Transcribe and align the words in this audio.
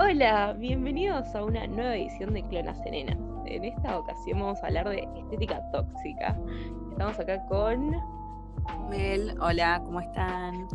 Hola, 0.00 0.54
bienvenidos 0.58 1.32
a 1.36 1.44
una 1.44 1.68
nueva 1.68 1.94
edición 1.94 2.34
de 2.34 2.42
Clonas 2.42 2.76
Serenas. 2.82 3.16
En 3.46 3.64
esta 3.64 3.96
ocasión 3.96 4.40
vamos 4.40 4.60
a 4.64 4.66
hablar 4.66 4.88
de 4.88 5.08
estética 5.16 5.62
tóxica. 5.70 6.36
Estamos 6.90 7.16
acá 7.20 7.46
con 7.46 7.92
Mel, 8.90 9.36
hola, 9.40 9.80
¿cómo 9.84 10.00
están? 10.00 10.66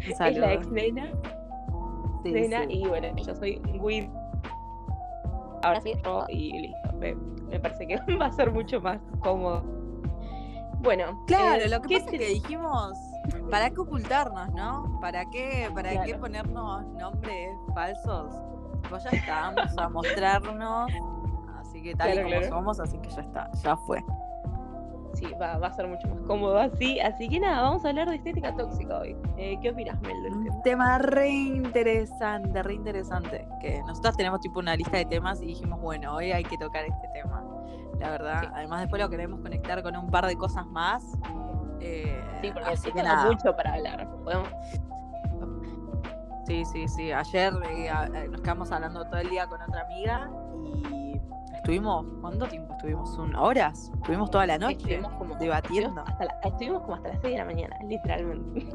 es 0.00 0.36
la 0.36 0.54
ex 0.54 0.68
nena. 0.68 1.12
Sí, 2.24 2.32
nena 2.32 2.64
sí. 2.64 2.72
y 2.72 2.88
bueno, 2.88 3.16
yo 3.16 3.36
soy 3.36 3.62
Wid. 3.78 4.08
Ahora 5.62 5.80
sí, 5.80 5.92
y 6.28 6.58
listo. 6.58 6.92
Me, 6.98 7.14
me 7.14 7.60
parece 7.60 7.86
que 7.86 7.96
va 8.20 8.26
a 8.26 8.32
ser 8.32 8.50
mucho 8.50 8.80
más 8.80 9.00
cómodo. 9.20 9.62
Bueno, 10.80 11.22
Claro, 11.28 11.62
eh, 11.62 11.68
lo 11.68 11.80
que 11.82 11.88
¿qué 11.88 12.00
pasa 12.00 12.10
es 12.10 12.18
que 12.18 12.28
dijimos, 12.30 12.98
¿para 13.50 13.70
qué 13.70 13.80
ocultarnos, 13.80 14.52
no? 14.54 14.98
¿Para 15.00 15.24
qué, 15.30 15.68
para 15.74 15.90
qué 15.90 15.96
Claro. 16.04 16.20
ponernos 16.20 16.86
nombres 16.86 17.50
falsos? 17.74 18.34
Pues 18.88 19.04
ya 19.04 19.10
está, 19.10 19.52
vamos 19.54 19.78
a 19.78 19.88
mostrarnos, 19.88 20.90
así 21.58 21.82
que 21.82 21.94
tal 21.94 22.08
y 22.08 22.12
Claro, 22.12 22.28
como 22.28 22.40
claro. 22.40 22.48
somos, 22.56 22.80
así 22.80 22.98
que 22.98 23.08
ya 23.10 23.22
está, 23.22 23.50
ya 23.62 23.76
fue. 23.76 24.02
Sí, 25.14 25.26
va, 25.40 25.58
va 25.58 25.66
a 25.66 25.72
ser 25.72 25.88
mucho 25.88 26.06
más 26.06 26.20
cómodo 26.20 26.56
así. 26.56 27.00
Así 27.00 27.28
que 27.28 27.40
nada, 27.40 27.62
vamos 27.62 27.84
a 27.84 27.88
hablar 27.88 28.08
de 28.08 28.14
estética 28.16 28.54
tóxica 28.54 28.98
hoy. 29.00 29.16
Eh, 29.36 29.58
¿Qué 29.60 29.70
opinas, 29.70 30.00
Mel, 30.02 30.22
del 30.22 30.32
tema? 30.32 30.54
Un 30.56 30.62
tema 30.62 30.98
re 30.98 31.28
interesante, 31.30 32.62
re 32.62 32.74
interesante, 32.74 33.46
que 33.60 33.80
nosotros 33.86 34.16
tenemos 34.16 34.40
tipo 34.40 34.60
una 34.60 34.76
lista 34.76 34.98
de 34.98 35.06
temas 35.06 35.42
y 35.42 35.46
dijimos, 35.46 35.80
bueno, 35.80 36.14
hoy 36.14 36.30
hay 36.30 36.44
que 36.44 36.56
tocar 36.56 36.84
este 36.84 37.08
tema. 37.12 37.44
La 37.98 38.08
verdad, 38.10 38.40
Sí. 38.42 38.46
además 38.54 38.80
después 38.82 39.02
lo 39.02 39.10
queremos 39.10 39.40
conectar 39.40 39.82
con 39.82 39.96
un 39.96 40.08
par 40.10 40.26
de 40.26 40.36
cosas 40.36 40.64
más. 40.68 41.04
Eh, 41.80 42.22
Sí, 42.42 42.50
porque 42.52 42.70
así 42.70 42.82
sí 42.88 42.92
que 42.92 43.02
nada. 43.02 43.26
mucho 43.26 43.54
para 43.56 43.74
hablar. 43.74 44.08
Podemos 44.24 44.48
Sí, 46.46 46.64
sí, 46.64 46.88
sí. 46.88 47.12
Ayer 47.12 47.52
eh, 47.70 47.88
eh, 48.14 48.28
nos 48.28 48.40
quedamos 48.40 48.72
hablando 48.72 49.04
todo 49.04 49.18
el 49.20 49.30
día 49.30 49.46
con 49.46 49.60
otra 49.62 49.82
amiga 49.82 50.28
y 50.90 51.20
estuvimos, 51.54 52.04
¿cuánto 52.20 52.46
tiempo 52.48 52.72
estuvimos? 52.74 53.16
¿Un, 53.18 53.36
¿Horas? 53.36 53.92
Estuvimos 53.94 54.30
toda 54.32 54.46
la 54.46 54.58
noche 54.58 54.74
Estuvimos 54.76 55.12
como- 55.12 55.34
debatiendo, 55.36 56.02
Hasta 56.04 56.24
la- 56.24 56.40
estuvimos 56.42 56.82
como 56.82 56.94
hasta 56.96 57.08
las 57.10 57.20
6 57.20 57.32
de 57.34 57.38
la 57.38 57.44
mañana, 57.44 57.76
literalmente. 57.86 58.66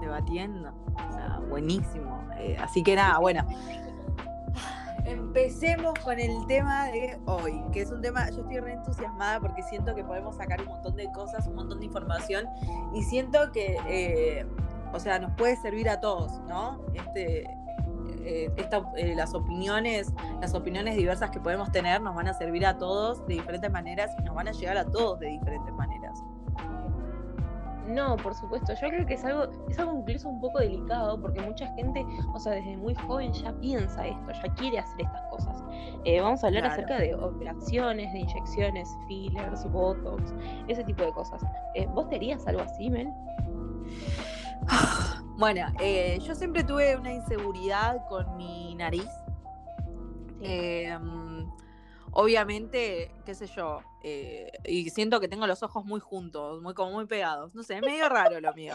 debatiendo. 0.00 0.70
O 1.08 1.12
sea, 1.12 1.40
buenísimo. 1.50 2.20
Eh, 2.38 2.56
así 2.60 2.82
que 2.82 2.94
nada, 2.96 3.18
bueno. 3.18 3.44
Empecemos 5.04 5.98
con 6.02 6.18
el 6.18 6.46
tema 6.46 6.86
de 6.86 7.18
hoy, 7.26 7.62
que 7.72 7.82
es 7.82 7.90
un 7.90 8.00
tema, 8.00 8.30
yo 8.30 8.40
estoy 8.40 8.58
re 8.60 8.72
entusiasmada 8.72 9.38
porque 9.38 9.62
siento 9.62 9.94
que 9.94 10.02
podemos 10.02 10.36
sacar 10.36 10.62
un 10.62 10.68
montón 10.68 10.96
de 10.96 11.12
cosas, 11.12 11.46
un 11.46 11.56
montón 11.56 11.80
de 11.80 11.86
información 11.86 12.46
y 12.94 13.02
siento 13.02 13.52
que, 13.52 13.76
eh, 13.86 14.46
o 14.92 14.98
sea, 14.98 15.18
nos 15.18 15.32
puede 15.32 15.56
servir 15.56 15.90
a 15.90 16.00
todos, 16.00 16.40
¿no? 16.48 16.80
Este, 16.94 17.42
eh, 18.24 18.50
eh, 18.96 19.14
las 19.14 19.34
opiniones, 19.34 20.12
las 20.40 20.54
opiniones 20.54 20.96
diversas 20.96 21.30
que 21.30 21.40
podemos 21.40 21.70
tener 21.70 22.00
nos 22.00 22.14
van 22.14 22.28
a 22.28 22.32
servir 22.32 22.64
a 22.64 22.78
todos 22.78 23.26
de 23.26 23.34
diferentes 23.34 23.70
maneras 23.70 24.10
y 24.18 24.22
nos 24.22 24.34
van 24.34 24.48
a 24.48 24.52
llegar 24.52 24.78
a 24.78 24.86
todos 24.86 25.20
de 25.20 25.28
diferentes 25.28 25.72
maneras. 25.74 26.22
No, 27.86 28.16
por 28.16 28.34
supuesto. 28.34 28.72
Yo 28.74 28.88
creo 28.88 29.06
que 29.06 29.14
es 29.14 29.24
algo, 29.24 29.44
es 29.68 29.78
algo 29.78 29.98
incluso 29.98 30.28
un 30.28 30.40
poco 30.40 30.58
delicado 30.60 31.20
porque 31.20 31.40
mucha 31.40 31.66
gente, 31.74 32.04
o 32.32 32.38
sea, 32.38 32.52
desde 32.52 32.76
muy 32.76 32.94
joven 32.94 33.32
ya 33.32 33.52
piensa 33.60 34.06
esto, 34.06 34.32
ya 34.32 34.54
quiere 34.54 34.78
hacer 34.78 35.02
estas 35.02 35.22
cosas. 35.30 35.62
Eh, 36.04 36.20
vamos 36.20 36.42
a 36.42 36.46
hablar 36.46 36.62
Claro. 36.62 36.74
acerca 36.74 36.98
de 37.02 37.14
operaciones, 37.14 38.12
de 38.12 38.20
inyecciones, 38.20 38.88
fillers, 39.06 39.70
botox, 39.70 40.32
ese 40.68 40.82
tipo 40.84 41.02
de 41.04 41.12
cosas. 41.12 41.42
Eh, 41.74 41.86
¿Vos 41.94 42.08
te 42.08 42.16
harías 42.16 42.46
algo 42.46 42.62
así, 42.62 42.88
Mel? 42.90 43.08
Bueno, 45.36 45.66
eh, 45.80 46.20
yo 46.20 46.32
siempre 46.36 46.62
tuve 46.62 46.96
una 46.96 47.12
inseguridad 47.12 48.06
con 48.08 48.36
mi 48.36 48.76
nariz. 48.76 49.08
Mm, 50.40 51.33
obviamente, 52.14 53.10
qué 53.24 53.34
sé 53.34 53.46
yo, 53.46 53.80
eh, 54.02 54.50
y 54.64 54.90
siento 54.90 55.20
que 55.20 55.28
tengo 55.28 55.46
los 55.46 55.62
ojos 55.62 55.84
muy 55.84 56.00
juntos, 56.00 56.62
muy 56.62 56.74
como 56.74 56.92
muy 56.92 57.06
pegados. 57.06 57.54
No 57.54 57.62
sé, 57.62 57.76
es 57.76 57.80
medio 57.82 58.08
raro 58.08 58.40
lo 58.40 58.52
mío. 58.54 58.74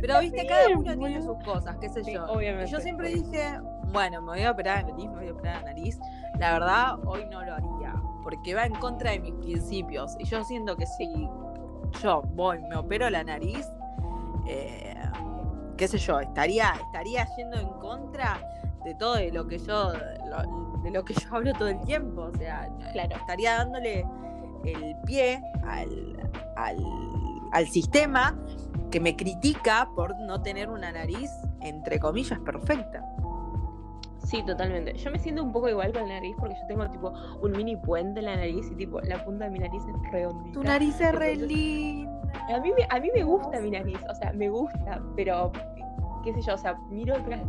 Pero 0.00 0.20
viste, 0.20 0.46
cada 0.46 0.68
uno 0.68 0.96
tiene 0.96 1.20
sus 1.20 1.36
cosas, 1.44 1.76
qué 1.80 1.88
sé 1.88 2.04
Sí, 2.04 2.14
yo. 2.14 2.24
obviamente, 2.26 2.68
Y 2.68 2.72
yo 2.72 2.80
siempre 2.80 3.08
dije, 3.10 3.58
bueno, 3.92 4.22
me 4.22 4.28
voy 4.32 4.42
a 4.42 4.52
operar 4.52 4.84
la 4.84 4.90
nariz, 4.90 5.08
me 5.10 5.16
voy 5.16 5.28
a 5.28 5.32
operar 5.32 5.56
la 5.62 5.68
nariz. 5.72 5.98
La 6.38 6.52
verdad, 6.52 6.94
hoy 7.06 7.26
no 7.26 7.44
lo 7.44 7.52
haría, 7.54 7.94
porque 8.22 8.54
va 8.54 8.66
en 8.66 8.74
contra 8.76 9.10
de 9.10 9.18
mis 9.20 9.34
principios. 9.34 10.12
Y 10.18 10.24
yo 10.24 10.42
siento 10.44 10.76
que 10.76 10.86
si 10.86 11.28
yo 12.02 12.22
voy, 12.22 12.60
me 12.62 12.76
opero 12.76 13.10
la 13.10 13.24
nariz, 13.24 13.66
eh, 14.46 14.94
qué 15.76 15.88
sé 15.88 15.98
yo, 15.98 16.20
estaría, 16.20 16.72
estaría 16.86 17.26
yendo 17.36 17.58
en 17.58 17.68
contra 17.80 18.40
de 18.84 18.94
todo 18.94 19.14
de 19.16 19.32
lo 19.32 19.46
que 19.48 19.58
yo, 19.58 19.92
lo- 20.26 20.69
de 20.82 20.90
lo 20.90 21.04
que 21.04 21.14
yo 21.20 21.34
hablo 21.34 21.52
todo 21.54 21.68
el 21.68 21.80
tiempo. 21.82 22.22
O 22.22 22.34
sea, 22.36 22.68
Claro. 22.92 23.16
estaría 23.16 23.54
dándole 23.58 24.04
el 24.64 24.94
pie 25.06 25.40
al, 25.66 26.16
al, 26.56 26.76
al 27.52 27.66
sistema 27.68 28.36
que 28.90 29.00
me 29.00 29.14
critica 29.16 29.88
por 29.94 30.18
no 30.20 30.42
tener 30.42 30.68
una 30.68 30.90
nariz, 30.92 31.30
entre 31.60 31.98
comillas, 32.00 32.38
perfecta. 32.40 33.04
Sí, 34.24 34.42
totalmente. 34.44 34.92
Yo 34.94 35.10
me 35.10 35.18
siento 35.18 35.42
un 35.42 35.50
poco 35.50 35.68
igual 35.68 35.92
con 35.92 36.02
la 36.08 36.14
nariz 36.14 36.36
porque 36.38 36.54
yo 36.60 36.66
tengo 36.68 36.88
tipo 36.90 37.12
un 37.42 37.52
mini 37.52 37.76
puente 37.76 38.20
en 38.20 38.26
la 38.26 38.36
nariz 38.36 38.66
y 38.70 38.74
tipo 38.76 39.00
la 39.00 39.24
punta 39.24 39.46
de 39.46 39.50
mi 39.50 39.58
nariz 39.60 39.82
es 39.82 40.12
redondita. 40.12 40.52
Tu 40.52 40.62
nariz 40.62 41.00
es 41.00 41.14
re 41.14 41.36
linda. 41.36 42.10
A 42.54 42.60
mí, 42.60 42.70
me, 42.76 42.86
a 42.90 43.00
mí 43.00 43.08
me 43.14 43.24
gusta 43.24 43.58
mi 43.60 43.70
nariz, 43.70 43.98
o 44.08 44.14
sea, 44.14 44.32
me 44.32 44.48
gusta, 44.48 45.00
pero 45.16 45.50
qué 46.22 46.32
sé 46.34 46.42
yo, 46.42 46.54
o 46.54 46.58
sea, 46.58 46.74
miro 46.90 47.16
otras 47.16 47.40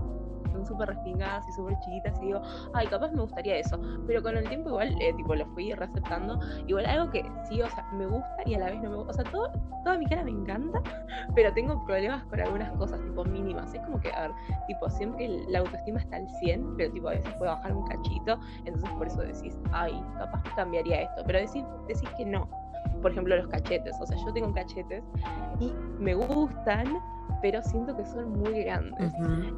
son 0.62 0.66
súper 0.66 0.90
respingadas 0.90 1.48
y 1.48 1.52
súper 1.52 1.80
chiquitas 1.80 2.18
y 2.22 2.28
digo, 2.28 2.42
ay, 2.74 2.88
capaz 2.88 3.12
me 3.12 3.22
gustaría 3.22 3.58
eso. 3.58 3.80
Pero 4.08 4.22
con 4.22 4.38
el 4.38 4.48
tiempo 4.48 4.70
igual, 4.70 4.96
eh, 5.02 5.14
tipo, 5.14 5.36
lo 5.36 5.46
fui 5.48 5.74
receptando. 5.74 6.40
Igual 6.68 6.86
algo 6.86 7.12
que 7.12 7.24
sí, 7.48 7.62
o 7.62 7.70
sea, 7.70 7.86
me 7.94 8.06
gusta 8.06 8.38
y 8.46 8.56
a 8.56 8.60
la 8.60 8.66
vez 8.68 8.82
no 8.82 8.90
me 8.90 8.96
gusta. 8.98 9.12
O 9.12 9.14
sea, 9.14 9.24
todo, 9.32 9.52
toda 9.84 9.98
mi 9.98 10.06
cara 10.06 10.24
me 10.24 10.32
encanta, 10.32 10.82
pero 11.36 11.54
tengo 11.54 11.84
problemas 11.86 12.24
con 12.26 12.40
algunas 12.40 12.72
cosas, 12.78 13.02
tipo, 13.02 13.24
mínimas. 13.26 13.74
Es 13.74 13.82
como 13.82 14.00
que, 14.00 14.12
a 14.12 14.22
ver, 14.28 14.32
tipo, 14.68 14.90
siempre 14.90 15.28
la 15.48 15.60
autoestima 15.60 16.00
está 16.00 16.18
al 16.18 16.30
100, 16.40 16.78
pero 16.78 16.92
tipo, 16.92 17.08
a 17.10 17.12
veces 17.12 17.34
puede 17.36 17.52
bajar 17.52 17.74
un 17.74 17.86
cachito. 17.88 18.40
Entonces 18.66 18.90
por 18.92 19.08
eso 19.08 19.22
decís, 19.22 19.58
ay, 19.72 20.04
capaz 20.18 20.44
cambiaría 20.56 21.02
esto. 21.04 21.24
Pero 21.26 21.40
decís, 21.40 21.64
decís 21.88 22.10
que 22.18 22.26
no 22.26 22.48
por 23.02 23.12
ejemplo, 23.12 23.36
los 23.36 23.48
cachetes. 23.48 23.96
O 24.00 24.06
sea, 24.06 24.18
yo 24.18 24.32
tengo 24.32 24.54
cachetes 24.54 25.04
y 25.60 25.74
me 26.00 26.14
gustan, 26.14 27.02
pero 27.42 27.62
siento 27.64 27.96
que 27.96 28.06
son 28.06 28.40
muy 28.40 28.64
grandes. 28.64 29.14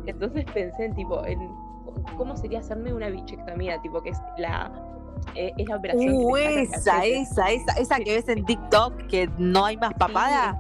Entonces 0.06 0.46
pensé 0.54 0.86
en 0.86 0.96
tipo, 0.96 1.26
en 1.26 1.50
cómo 2.18 2.36
sería 2.36 2.60
hacerme 2.60 2.94
una 2.94 3.10
bichectomía, 3.10 3.82
tipo 3.82 4.02
que 4.02 4.10
es 4.10 4.22
la 4.38 4.72
eh, 5.36 5.52
es 5.58 5.68
la 5.68 5.78
operación. 5.78 6.14
Uh, 6.14 6.38
esa, 6.38 7.06
esa, 7.06 7.52
esa, 7.52 7.74
esa 7.74 7.98
que 7.98 8.16
ves 8.16 8.28
en 8.30 8.46
TikTok 8.46 9.08
que 9.08 9.30
no 9.38 9.66
hay 9.66 9.78
más 9.78 9.94
papada. 9.94 10.60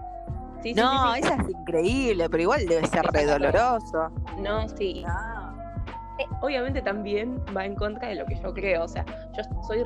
Sí, 0.61 0.73
sí, 0.73 0.79
no, 0.79 1.13
sí, 1.13 1.19
esa 1.19 1.35
es 1.35 1.49
increíble, 1.49 2.29
pero 2.29 2.43
igual 2.43 2.65
debe 2.65 2.87
ser 2.87 3.03
re 3.11 3.25
doloroso. 3.25 4.09
No, 4.39 4.67
sí. 4.69 5.03
No. 5.05 5.53
Eh, 6.19 6.27
obviamente 6.41 6.81
también 6.81 7.43
va 7.55 7.65
en 7.65 7.75
contra 7.75 8.07
de 8.07 8.15
lo 8.15 8.25
que 8.25 8.35
yo 8.35 8.53
creo. 8.53 8.83
O 8.83 8.87
sea, 8.87 9.05
yo 9.35 9.43
soy 9.63 9.83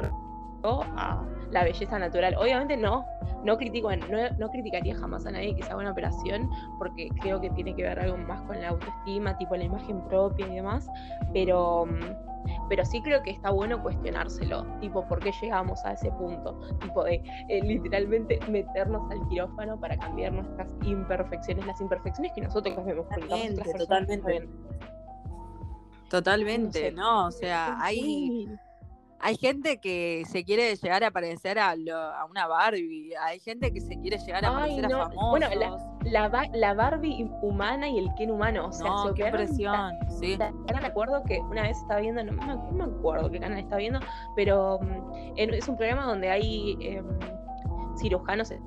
a 0.63 1.23
la 1.51 1.63
belleza 1.63 1.99
natural. 1.99 2.35
Obviamente 2.35 2.77
no, 2.77 3.05
no 3.43 3.57
critico, 3.57 3.95
no, 3.95 4.29
no 4.37 4.49
criticaría 4.49 4.95
jamás 4.95 5.25
a 5.25 5.31
nadie 5.31 5.55
que 5.55 5.63
se 5.63 5.69
haga 5.69 5.81
una 5.81 5.91
operación, 5.91 6.49
porque 6.77 7.09
creo 7.21 7.39
que 7.39 7.49
tiene 7.51 7.75
que 7.75 7.83
ver 7.83 7.99
algo 7.99 8.17
más 8.17 8.41
con 8.43 8.59
la 8.59 8.69
autoestima, 8.69 9.37
tipo 9.37 9.55
la 9.55 9.63
imagen 9.63 10.01
propia 10.07 10.47
y 10.47 10.55
demás. 10.55 10.87
Pero, 11.33 11.87
pero 12.69 12.85
sí 12.85 13.01
creo 13.01 13.21
que 13.23 13.31
está 13.31 13.51
bueno 13.51 13.81
cuestionárselo, 13.81 14.65
tipo, 14.79 15.07
¿por 15.07 15.19
qué 15.19 15.31
llegamos 15.41 15.83
a 15.85 15.93
ese 15.93 16.11
punto? 16.11 16.59
Tipo 16.79 17.03
de 17.03 17.21
eh, 17.49 17.61
literalmente 17.61 18.39
meternos 18.49 19.09
al 19.11 19.27
quirófano 19.27 19.79
para 19.79 19.97
cambiar 19.97 20.33
nuestras 20.33 20.73
imperfecciones, 20.83 21.65
las 21.65 21.79
imperfecciones 21.81 22.31
que 22.33 22.41
nosotros 22.41 22.75
vemos. 22.85 23.07
Totalmente, 23.09 23.63
no 23.71 23.77
totalmente. 23.77 24.49
Totalmente, 26.09 26.79
sé. 26.79 26.91
no, 26.91 27.27
o 27.27 27.31
sea, 27.31 27.77
hay. 27.81 28.47
Hay 29.19 29.35
gente 29.35 29.79
que 29.79 30.23
se 30.27 30.43
quiere 30.43 30.75
llegar 30.75 31.03
a 31.03 31.11
parecer 31.11 31.57
a, 31.59 31.75
lo- 31.75 31.95
a 31.97 32.25
una 32.25 32.45
Barbie, 32.47 33.13
hay 33.19 33.39
gente 33.39 33.73
que 33.73 33.81
se 33.81 33.97
quiere 33.99 34.17
llegar 34.19 34.45
a 34.45 34.49
Ay, 34.49 34.71
parecer 34.81 34.89
no. 34.89 35.01
a 35.01 35.09
famosos. 35.09 35.29
Bueno, 35.31 35.47
la, 36.05 36.29
ba- 36.29 36.47
la 36.53 36.73
Barbie 36.73 37.29
humana 37.41 37.89
y 37.89 37.97
el 37.97 38.13
Ken 38.15 38.29
humano. 38.31 38.67
O 38.67 38.71
sea, 38.71 38.87
no, 38.87 39.07
se 39.07 39.13
qué 39.15 39.25
presión, 39.31 39.93
sí. 40.19 40.37
Ahora 40.39 40.81
me 40.81 40.87
acuerdo 40.87 41.23
que 41.23 41.39
una 41.39 41.63
vez 41.63 41.77
estaba 41.77 41.99
viendo, 41.99 42.23
no 42.23 42.31
me, 42.33 42.45
no 42.45 42.71
me 42.71 42.83
acuerdo 42.83 43.29
qué 43.31 43.39
canal 43.39 43.57
estaba 43.59 43.77
viendo, 43.79 43.99
pero 44.35 44.79
mm, 44.81 45.33
en- 45.37 45.53
es 45.53 45.67
un 45.67 45.77
programa 45.77 46.05
donde 46.05 46.29
hay 46.29 46.77
em, 46.81 47.05
cirujanos 47.97 48.51
eh, 48.51 48.59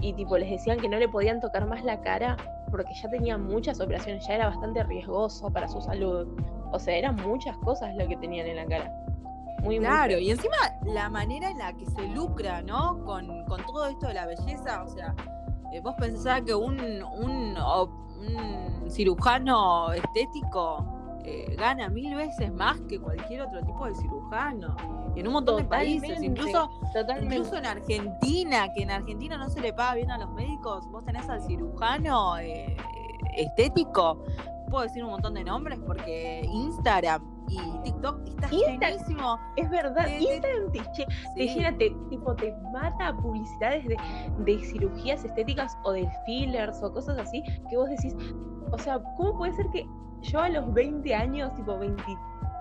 y 0.00 0.12
tipo 0.14 0.36
les 0.36 0.50
decían 0.50 0.78
que 0.80 0.88
no 0.88 0.98
le 0.98 1.08
podían 1.08 1.40
tocar 1.40 1.66
más 1.66 1.82
la 1.84 2.00
cara 2.00 2.36
porque 2.70 2.92
ya 3.00 3.08
tenía 3.08 3.38
muchas 3.38 3.80
operaciones, 3.80 4.26
ya 4.26 4.34
era 4.34 4.48
bastante 4.48 4.82
riesgoso 4.82 5.48
para 5.52 5.68
su 5.68 5.80
salud. 5.80 6.26
O 6.72 6.78
sea, 6.80 6.96
eran 6.96 7.14
muchas 7.16 7.56
cosas 7.58 7.94
lo 7.94 8.06
que 8.08 8.16
tenían 8.16 8.48
en 8.48 8.56
la 8.56 8.66
cara. 8.66 8.90
Muy, 9.64 9.78
Claro, 9.78 10.18
y 10.18 10.30
encima 10.30 10.56
la 10.84 11.08
manera 11.08 11.50
en 11.50 11.58
la 11.58 11.72
que 11.72 11.86
se 11.86 12.06
lucra, 12.08 12.62
¿no? 12.62 13.02
Con, 13.04 13.44
con 13.46 13.64
todo 13.64 13.86
esto 13.86 14.08
de 14.08 14.14
la 14.14 14.26
belleza, 14.26 14.84
o 14.84 14.88
sea, 14.88 15.14
eh, 15.72 15.80
vos 15.80 15.94
pensás 15.98 16.42
que 16.42 16.54
un, 16.54 16.78
un, 16.80 17.56
un 17.56 18.90
cirujano 18.90 19.92
estético 19.92 20.94
eh, 21.26 21.56
gana 21.56 21.88
mil 21.88 22.14
veces 22.14 22.52
más 22.52 22.78
que 22.82 23.00
cualquier 23.00 23.40
otro 23.42 23.62
tipo 23.62 23.86
de 23.86 23.94
cirujano. 23.94 24.76
Y 25.16 25.20
en 25.20 25.26
un 25.28 25.32
montón 25.32 25.56
de 25.56 25.64
países, 25.64 26.22
incluso, 26.22 26.68
incluso 27.22 27.56
en 27.56 27.64
Argentina, 27.64 28.70
que 28.74 28.82
en 28.82 28.90
Argentina 28.90 29.38
no 29.38 29.48
se 29.48 29.60
le 29.60 29.72
paga 29.72 29.94
bien 29.94 30.10
a 30.10 30.18
los 30.18 30.30
médicos, 30.32 30.86
vos 30.90 31.02
tenés 31.04 31.26
al 31.30 31.40
cirujano 31.40 32.36
eh, 32.38 32.76
estético, 33.38 34.22
puedo 34.68 34.82
decir 34.82 35.02
un 35.02 35.10
montón 35.12 35.34
de 35.34 35.44
nombres 35.44 35.78
porque 35.86 36.42
Instagram 36.44 37.33
y 37.48 37.58
TikTok 37.84 38.20
está 38.26 38.48
llenísimo. 38.48 39.38
Es 39.56 39.70
verdad, 39.70 40.06
Instagram 40.18 40.72
te, 40.72 41.46
llena, 41.46 41.76
te, 41.76 41.90
tipo, 42.10 42.34
te 42.34 42.54
mata 42.72 43.16
publicidades 43.16 43.86
de, 43.86 43.96
de 44.38 44.58
cirugías 44.64 45.24
estéticas 45.24 45.76
o 45.84 45.92
de 45.92 46.08
fillers 46.26 46.82
o 46.82 46.92
cosas 46.92 47.18
así 47.18 47.42
que 47.68 47.76
vos 47.76 47.88
decís, 47.90 48.14
o 48.70 48.78
sea, 48.78 49.00
¿cómo 49.16 49.36
puede 49.38 49.52
ser 49.52 49.68
que 49.70 49.86
yo 50.22 50.40
a 50.40 50.48
los 50.48 50.72
20 50.72 51.14
años, 51.14 51.54
tipo 51.54 51.78
20 51.78 52.02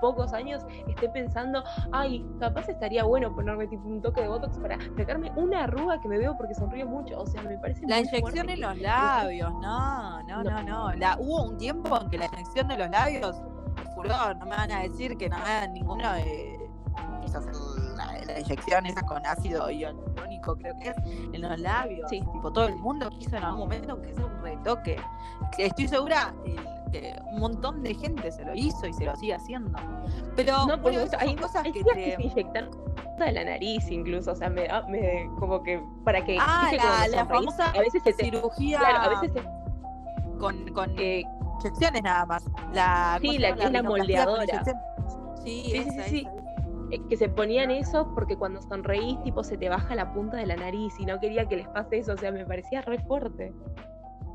pocos 0.04 0.34
años, 0.34 0.62
esté 0.86 1.08
pensando, 1.08 1.64
ay, 1.94 2.26
capaz 2.38 2.68
estaría 2.68 3.06
bueno 3.06 3.34
ponerme 3.34 3.68
tipo 3.68 3.88
un 3.88 4.02
toque 4.02 4.22
de 4.22 4.28
botox 4.28 4.60
para 4.60 4.78
sacarme 4.98 5.32
una 5.38 5.64
arruga 5.64 6.02
que 6.02 6.10
me 6.10 6.18
veo 6.18 6.36
porque 6.36 6.54
sonrío 6.54 6.86
mucho. 6.86 7.22
O 7.22 7.26
sea, 7.26 7.42
me 7.44 7.58
parece. 7.58 7.88
La 7.88 8.02
inyección 8.02 8.50
en 8.50 8.60
los 8.60 8.78
labios, 8.80 9.50
no, 9.62 10.22
no, 10.24 10.44
no, 10.44 10.62
no. 10.64 10.94
La, 10.96 11.18
hubo 11.22 11.44
un 11.44 11.58
tiempo 11.58 11.98
en 12.02 12.10
que 12.10 12.18
la 12.18 12.26
inyección 12.26 12.68
de 12.68 12.78
los 12.80 12.90
labios, 12.90 13.42
no 14.04 14.46
me 14.46 14.56
van 14.56 14.72
a 14.72 14.82
decir 14.82 15.18
que 15.18 15.30
no 15.30 15.38
hagan 15.38 15.74
ninguna 15.74 16.16
de. 16.16 16.60
La, 17.96 18.40
inyección 18.40 18.86
esa 18.86 19.02
con 19.02 19.26
ácido 19.26 19.70
hialurónico, 19.70 20.56
creo 20.56 20.74
que 20.80 20.90
es, 20.90 20.96
en 21.34 21.42
los 21.42 21.60
labios. 21.60 22.10
Sí. 22.10 22.20
Tipo, 22.20 22.52
todo 22.52 22.68
el 22.68 22.76
mundo 22.76 23.10
quiso 23.10 23.38
en 23.38 23.44
algún 23.44 23.62
momento 23.62 24.02
que 24.02 24.14
sea 24.14 24.26
un 24.26 24.42
retoque. 24.42 24.98
Estoy 25.58 25.88
segura, 25.88 26.34
un 27.32 27.40
montón 27.40 27.82
de 27.84 27.94
gente 27.96 28.32
se 28.32 28.46
lo 28.46 28.54
hizo 28.54 28.88
y 28.88 28.94
se 28.94 29.06
lo 29.06 29.16
sigue 29.16 29.34
haciendo. 29.34 29.78
Pero 30.36 30.66
no, 30.68 30.82
porque 30.82 31.08
hay 31.20 31.36
cosas 31.36 31.64
que, 31.64 31.84
te... 31.84 32.16
inyectan 32.20 32.70
de 33.18 33.32
la 33.32 33.44
nariz 33.44 33.90
incluso, 33.90 34.32
o 34.32 34.36
sea, 34.36 34.50
me, 34.50 34.68
me 34.90 35.30
como 35.40 35.64
que 35.64 35.82
para 36.04 36.24
que 36.24 36.38
ah, 36.40 36.72
la, 37.10 37.26
famosa 37.26 37.70
a 37.72 37.80
veces 37.80 38.02
se 38.04 38.14
cirugía 38.14 38.80
claro, 38.80 38.98
a 38.98 39.22
veces 39.22 39.44
con, 40.40 40.68
con 40.74 40.94
eh, 40.98 41.24
inyecciones 41.60 42.04
nada 42.04 42.26
más. 42.26 42.46
La, 42.74 43.18
sí, 43.22 43.38
la 43.38 43.56
que 43.56 43.64
es 43.64 43.72
la 43.72 43.84
moldeadora. 43.84 44.64
Sí, 45.44 45.64
sí, 45.66 45.84
sí, 45.84 46.02
sí. 46.08 46.28
Eh, 46.92 47.02
que 47.10 47.18
se 47.18 47.28
ponían 47.28 47.72
eso 47.72 48.14
porque 48.14 48.38
cuando 48.38 48.62
sonreís 48.62 49.20
tipo 49.24 49.44
se 49.44 49.58
te 49.58 49.68
baja 49.68 49.96
la 49.96 50.14
punta 50.14 50.38
de 50.38 50.46
la 50.46 50.56
nariz 50.56 50.94
y 51.00 51.06
no 51.06 51.20
quería 51.20 51.48
que 51.48 51.58
les 51.58 51.68
pase 51.70 51.98
eso, 51.98 52.14
o 52.14 52.18
sea, 52.18 52.32
me 52.32 52.46
parecía 52.46 52.82
re 52.82 53.00
fuerte. 53.00 53.52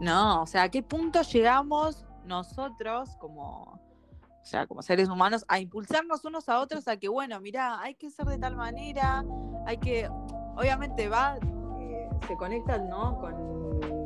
No, 0.01 0.43
o 0.43 0.47
sea, 0.47 0.65
¿a 0.65 0.69
qué 0.69 0.83
punto 0.83 1.23
llegamos 1.23 2.05
nosotros 2.25 3.17
como, 3.21 3.63
o 3.63 4.45
sea, 4.45 4.67
como 4.67 4.83
seres 4.83 5.09
humanos, 5.09 5.45
a 5.49 5.61
impulsarnos 5.61 6.25
unos 6.25 6.49
a 6.49 6.61
otros 6.61 6.89
a 6.89 6.97
que, 6.97 7.09
bueno, 7.09 7.41
mira, 7.41 7.81
hay 7.81 7.95
que 7.95 8.11
ser 8.11 8.27
de 8.27 8.39
tal 8.39 8.57
manera, 8.57 9.25
hay 9.67 9.79
que, 9.79 10.09
obviamente 10.57 11.09
va, 11.09 11.37
eh, 11.81 12.09
se 12.27 12.37
conectan, 12.37 12.89
¿no? 12.89 13.19
Con, 13.19 13.98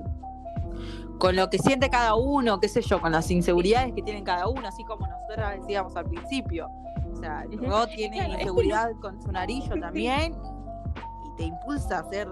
con 1.22 1.36
lo 1.36 1.48
que 1.48 1.58
siente 1.60 1.88
cada 1.88 2.16
uno, 2.16 2.58
qué 2.58 2.66
sé 2.66 2.82
yo, 2.82 3.00
con 3.00 3.12
las 3.12 3.30
inseguridades 3.30 3.92
que 3.94 4.02
tienen 4.02 4.24
cada 4.24 4.48
uno, 4.48 4.66
así 4.66 4.82
como 4.82 5.06
nosotros 5.06 5.60
decíamos 5.60 5.94
al 5.94 6.06
principio. 6.06 6.68
O 7.12 7.16
sea, 7.16 7.44
el 7.44 7.60
tiene 7.94 8.28
inseguridad 8.28 8.90
con 9.00 9.22
su 9.22 9.30
narillo 9.30 9.78
también 9.78 10.34
y 10.34 11.36
te 11.36 11.44
impulsa 11.44 11.98
a 11.98 12.00
hacer, 12.00 12.26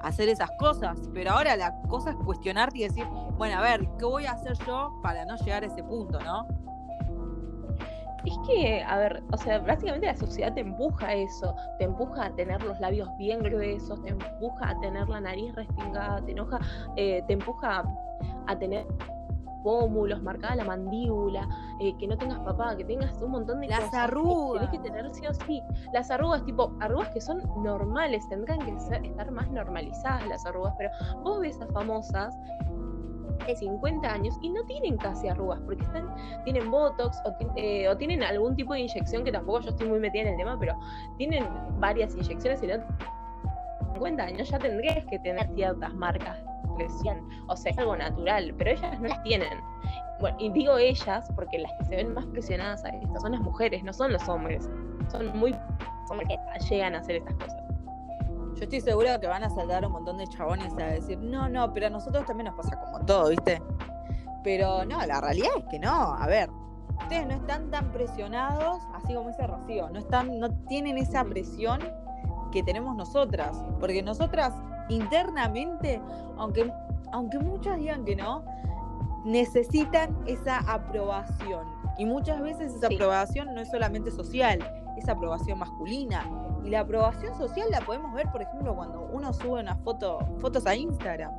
a 0.00 0.06
hacer 0.06 0.28
esas 0.28 0.48
cosas. 0.60 0.96
Pero 1.12 1.32
ahora 1.32 1.56
la 1.56 1.76
cosa 1.88 2.10
es 2.10 2.16
cuestionarte 2.24 2.78
y 2.78 2.82
decir, 2.82 3.04
bueno, 3.36 3.58
a 3.58 3.62
ver, 3.62 3.84
¿qué 3.98 4.04
voy 4.04 4.26
a 4.26 4.34
hacer 4.34 4.56
yo 4.64 4.96
para 5.02 5.24
no 5.24 5.34
llegar 5.38 5.64
a 5.64 5.66
ese 5.66 5.82
punto, 5.82 6.20
no? 6.20 6.46
Es 8.24 8.38
que, 8.46 8.80
a 8.84 8.96
ver, 8.96 9.24
o 9.32 9.36
sea, 9.38 9.58
básicamente 9.58 10.06
la 10.06 10.16
sociedad 10.16 10.54
te 10.54 10.60
empuja 10.60 11.08
a 11.08 11.14
eso, 11.14 11.52
te 11.78 11.84
empuja 11.84 12.26
a 12.26 12.30
tener 12.36 12.62
los 12.62 12.78
labios 12.78 13.08
bien 13.18 13.40
gruesos, 13.40 14.00
te 14.04 14.10
empuja 14.10 14.70
a 14.70 14.78
tener 14.78 15.08
la 15.08 15.20
nariz 15.20 15.52
respingada, 15.56 16.24
te 16.24 16.30
enoja, 16.30 16.60
eh, 16.94 17.24
te 17.26 17.32
empuja 17.32 17.80
a 17.80 18.05
tener 18.58 18.86
pómulos, 19.66 20.22
marcada 20.22 20.54
la 20.54 20.64
mandíbula, 20.64 21.48
eh, 21.80 21.92
que 21.98 22.06
no 22.06 22.16
tengas 22.16 22.38
papá, 22.38 22.76
que 22.76 22.84
tengas 22.84 23.20
un 23.20 23.32
montón 23.32 23.60
de 23.60 23.66
las 23.66 23.92
arrugas. 23.92 24.70
Que 24.70 24.78
que 24.78 24.90
tener 24.90 25.10
sí 25.12 25.26
o 25.26 25.34
sí. 25.34 25.60
Las 25.92 26.08
arrugas, 26.08 26.44
tipo, 26.44 26.72
arrugas 26.80 27.08
que 27.10 27.20
son 27.20 27.42
normales, 27.64 28.28
tendrán 28.28 28.60
que 28.60 28.70
estar 28.70 29.30
más 29.32 29.50
normalizadas 29.50 30.24
las 30.28 30.46
arrugas, 30.46 30.72
pero 30.78 30.90
vos 31.24 31.40
ves 31.40 31.60
a 31.60 31.66
famosas 31.66 32.38
de 33.44 33.56
50 33.56 34.06
años 34.06 34.38
y 34.40 34.50
no 34.50 34.64
tienen 34.66 34.96
casi 34.98 35.28
arrugas 35.28 35.60
porque 35.62 35.82
están, 35.82 36.14
tienen 36.44 36.70
botox 36.70 37.20
eh, 37.56 37.88
o, 37.88 37.96
tienen 37.96 38.22
algún 38.22 38.54
tipo 38.54 38.72
de 38.72 38.80
inyección 38.80 39.24
que 39.24 39.32
tampoco 39.32 39.60
yo 39.60 39.70
estoy 39.70 39.88
muy 39.88 39.98
metida 39.98 40.22
en 40.22 40.28
el 40.28 40.36
tema, 40.36 40.56
pero 40.58 40.74
tienen 41.18 41.44
varias 41.78 42.14
inyecciones 42.14 42.62
y 42.62 42.68
no 42.68 42.74
50 43.94 44.22
años 44.22 44.48
ya 44.48 44.58
tendrías 44.58 45.04
que 45.06 45.18
tener 45.18 45.48
ciertas 45.54 45.94
marcas 45.94 46.38
presión, 46.76 47.28
o 47.48 47.56
sea, 47.56 47.72
es 47.72 47.78
algo 47.78 47.96
natural, 47.96 48.54
pero 48.56 48.70
ellas 48.70 49.00
no 49.00 49.08
las 49.08 49.22
tienen. 49.22 49.60
Bueno, 50.20 50.36
y 50.40 50.50
digo 50.50 50.78
ellas 50.78 51.30
porque 51.34 51.58
las 51.58 51.72
que 51.78 51.84
se 51.84 51.96
ven 51.96 52.14
más 52.14 52.24
presionadas 52.26 52.84
a 52.84 52.88
estas 52.88 53.22
son 53.22 53.32
las 53.32 53.40
mujeres, 53.40 53.82
no 53.84 53.92
son 53.92 54.12
los 54.12 54.26
hombres. 54.28 54.68
Son 55.10 55.36
muy 55.38 55.54
hombres 56.10 56.28
que 56.28 56.64
llegan 56.64 56.94
a 56.94 56.98
hacer 56.98 57.16
estas 57.16 57.34
cosas. 57.34 57.66
Yo 58.56 58.64
estoy 58.64 58.80
segura 58.80 59.20
que 59.20 59.26
van 59.26 59.44
a 59.44 59.50
saltar 59.50 59.84
un 59.84 59.92
montón 59.92 60.16
de 60.16 60.26
chabones 60.28 60.72
a 60.74 60.86
decir, 60.86 61.18
no, 61.18 61.48
no, 61.48 61.72
pero 61.74 61.88
a 61.88 61.90
nosotros 61.90 62.24
también 62.24 62.46
nos 62.46 62.56
pasa 62.56 62.80
como 62.80 63.04
todo, 63.04 63.28
¿viste? 63.28 63.60
Pero 64.42 64.84
no, 64.86 65.04
la 65.04 65.20
realidad 65.20 65.50
es 65.58 65.64
que 65.64 65.78
no. 65.78 66.14
A 66.14 66.26
ver, 66.26 66.48
ustedes 66.98 67.26
no 67.26 67.34
están 67.34 67.70
tan 67.70 67.92
presionados, 67.92 68.82
así 68.94 69.14
como 69.14 69.28
dice 69.28 69.46
Rocío, 69.46 69.90
no, 69.90 69.98
están, 69.98 70.40
no 70.40 70.50
tienen 70.68 70.96
esa 70.96 71.22
presión 71.24 71.80
que 72.50 72.62
tenemos 72.62 72.96
nosotras. 72.96 73.62
Porque 73.78 74.02
nosotras 74.02 74.54
internamente, 74.88 76.00
aunque, 76.36 76.72
aunque 77.12 77.38
muchas 77.38 77.78
digan 77.78 78.04
que 78.04 78.16
no, 78.16 78.44
necesitan 79.24 80.16
esa 80.26 80.58
aprobación. 80.72 81.66
Y 81.98 82.04
muchas 82.04 82.40
veces 82.40 82.74
esa 82.74 82.86
aprobación 82.86 83.54
no 83.54 83.60
es 83.60 83.70
solamente 83.70 84.10
social, 84.10 84.58
es 84.96 85.08
aprobación 85.08 85.58
masculina. 85.58 86.24
Y 86.64 86.70
la 86.70 86.80
aprobación 86.80 87.36
social 87.36 87.68
la 87.70 87.80
podemos 87.80 88.12
ver, 88.14 88.30
por 88.30 88.42
ejemplo, 88.42 88.74
cuando 88.74 89.08
uno 89.12 89.32
sube 89.32 89.60
una 89.60 89.76
foto, 89.76 90.18
fotos 90.38 90.66
a 90.66 90.74
Instagram. 90.74 91.32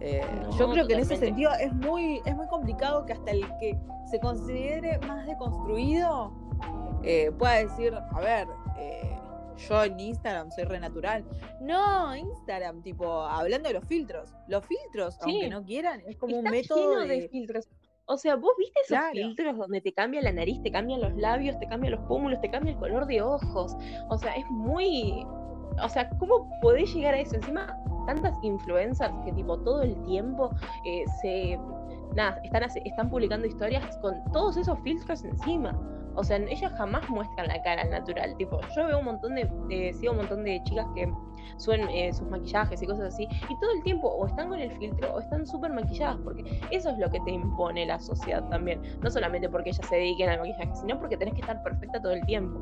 Eh, 0.00 0.22
yo 0.56 0.70
creo 0.70 0.86
que 0.86 0.94
en 0.94 1.00
ese 1.00 1.16
sentido 1.16 1.50
es 1.60 1.74
muy, 1.74 2.22
es 2.24 2.36
muy 2.36 2.46
complicado 2.46 3.04
que 3.04 3.14
hasta 3.14 3.32
el 3.32 3.44
que 3.58 3.76
se 4.08 4.20
considere 4.20 4.98
más 5.00 5.26
deconstruido 5.26 6.32
eh, 7.02 7.32
pueda 7.36 7.54
decir, 7.54 7.94
a 7.94 8.20
ver, 8.20 8.46
eh, 8.76 9.17
yo 9.58 9.84
en 9.84 9.98
Instagram 9.98 10.50
soy 10.50 10.64
renatural. 10.64 11.24
No, 11.60 12.14
Instagram, 12.14 12.82
tipo, 12.82 13.22
hablando 13.22 13.68
de 13.68 13.74
los 13.74 13.84
filtros. 13.84 14.32
Los 14.46 14.64
filtros, 14.64 15.18
aunque 15.22 15.48
no 15.48 15.64
quieran, 15.64 16.02
es 16.06 16.16
como 16.16 16.38
un 16.38 16.44
método 16.44 17.00
de 17.00 17.28
filtros. 17.28 17.68
O 18.10 18.16
sea, 18.16 18.36
vos 18.36 18.52
viste 18.56 18.80
esos 18.84 18.98
filtros 19.12 19.58
donde 19.58 19.82
te 19.82 19.92
cambia 19.92 20.22
la 20.22 20.32
nariz, 20.32 20.62
te 20.62 20.72
cambian 20.72 21.00
los 21.00 21.14
labios, 21.16 21.58
te 21.58 21.66
cambian 21.66 21.92
los 21.92 22.00
pómulos, 22.06 22.40
te 22.40 22.50
cambia 22.50 22.72
el 22.72 22.78
color 22.78 23.06
de 23.06 23.20
ojos. 23.20 23.76
O 24.08 24.16
sea, 24.16 24.34
es 24.34 24.46
muy. 24.50 25.26
O 25.82 25.88
sea, 25.88 26.08
¿cómo 26.18 26.50
podés 26.62 26.92
llegar 26.94 27.14
a 27.14 27.20
eso? 27.20 27.36
Encima, 27.36 27.78
tantas 28.06 28.34
influencers 28.42 29.12
que, 29.26 29.32
tipo, 29.32 29.58
todo 29.58 29.82
el 29.82 30.02
tiempo 30.04 30.50
eh, 30.86 31.04
se. 31.20 31.58
Nada, 32.16 32.40
están, 32.42 32.62
están 32.62 33.10
publicando 33.10 33.46
historias 33.46 33.98
con 33.98 34.14
todos 34.32 34.56
esos 34.56 34.78
filtros 34.80 35.22
encima. 35.24 35.78
O 36.18 36.24
sea, 36.24 36.36
ellas 36.36 36.72
jamás 36.76 37.08
muestran 37.08 37.46
la 37.46 37.62
cara 37.62 37.84
natural. 37.84 38.36
Tipo, 38.36 38.60
yo 38.74 38.86
veo 38.86 38.98
un 38.98 39.04
montón 39.04 39.36
de, 39.36 39.48
de 39.68 39.94
sigo 39.94 40.12
un 40.12 40.18
montón 40.18 40.42
de 40.42 40.60
chicas 40.64 40.86
que 40.94 41.08
suben 41.58 41.88
eh, 41.90 42.12
sus 42.12 42.28
maquillajes 42.28 42.82
y 42.82 42.86
cosas 42.86 43.14
así, 43.14 43.28
y 43.48 43.60
todo 43.60 43.70
el 43.76 43.82
tiempo 43.82 44.08
o 44.08 44.26
están 44.26 44.48
con 44.48 44.58
el 44.58 44.70
filtro 44.78 45.14
o 45.14 45.20
están 45.20 45.46
súper 45.46 45.72
maquilladas, 45.72 46.18
porque 46.24 46.60
eso 46.70 46.90
es 46.90 46.98
lo 46.98 47.08
que 47.10 47.20
te 47.20 47.30
impone 47.30 47.86
la 47.86 48.00
sociedad 48.00 48.42
también. 48.48 48.82
No 49.00 49.10
solamente 49.10 49.48
porque 49.48 49.70
ellas 49.70 49.86
se 49.88 49.94
dediquen 49.94 50.28
al 50.28 50.40
maquillaje, 50.40 50.74
sino 50.74 50.98
porque 50.98 51.16
tenés 51.16 51.34
que 51.34 51.40
estar 51.40 51.62
perfecta 51.62 52.00
todo 52.00 52.12
el 52.12 52.24
tiempo. 52.26 52.60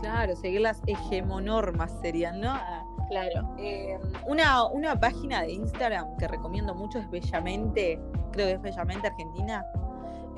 Claro, 0.00 0.34
seguir 0.34 0.62
las 0.62 0.82
hegemonormas 0.86 1.92
serían, 2.00 2.40
¿no? 2.40 2.50
Ah, 2.50 2.84
claro. 3.08 3.54
Em, 3.58 4.00
una, 4.26 4.66
una 4.66 4.98
página 4.98 5.42
de 5.42 5.52
Instagram 5.52 6.16
que 6.16 6.26
recomiendo 6.26 6.74
mucho 6.74 6.98
es 6.98 7.10
Bellamente, 7.10 8.00
creo 8.32 8.46
que 8.46 8.52
es 8.54 8.62
Bellamente 8.62 9.08
Argentina 9.08 9.64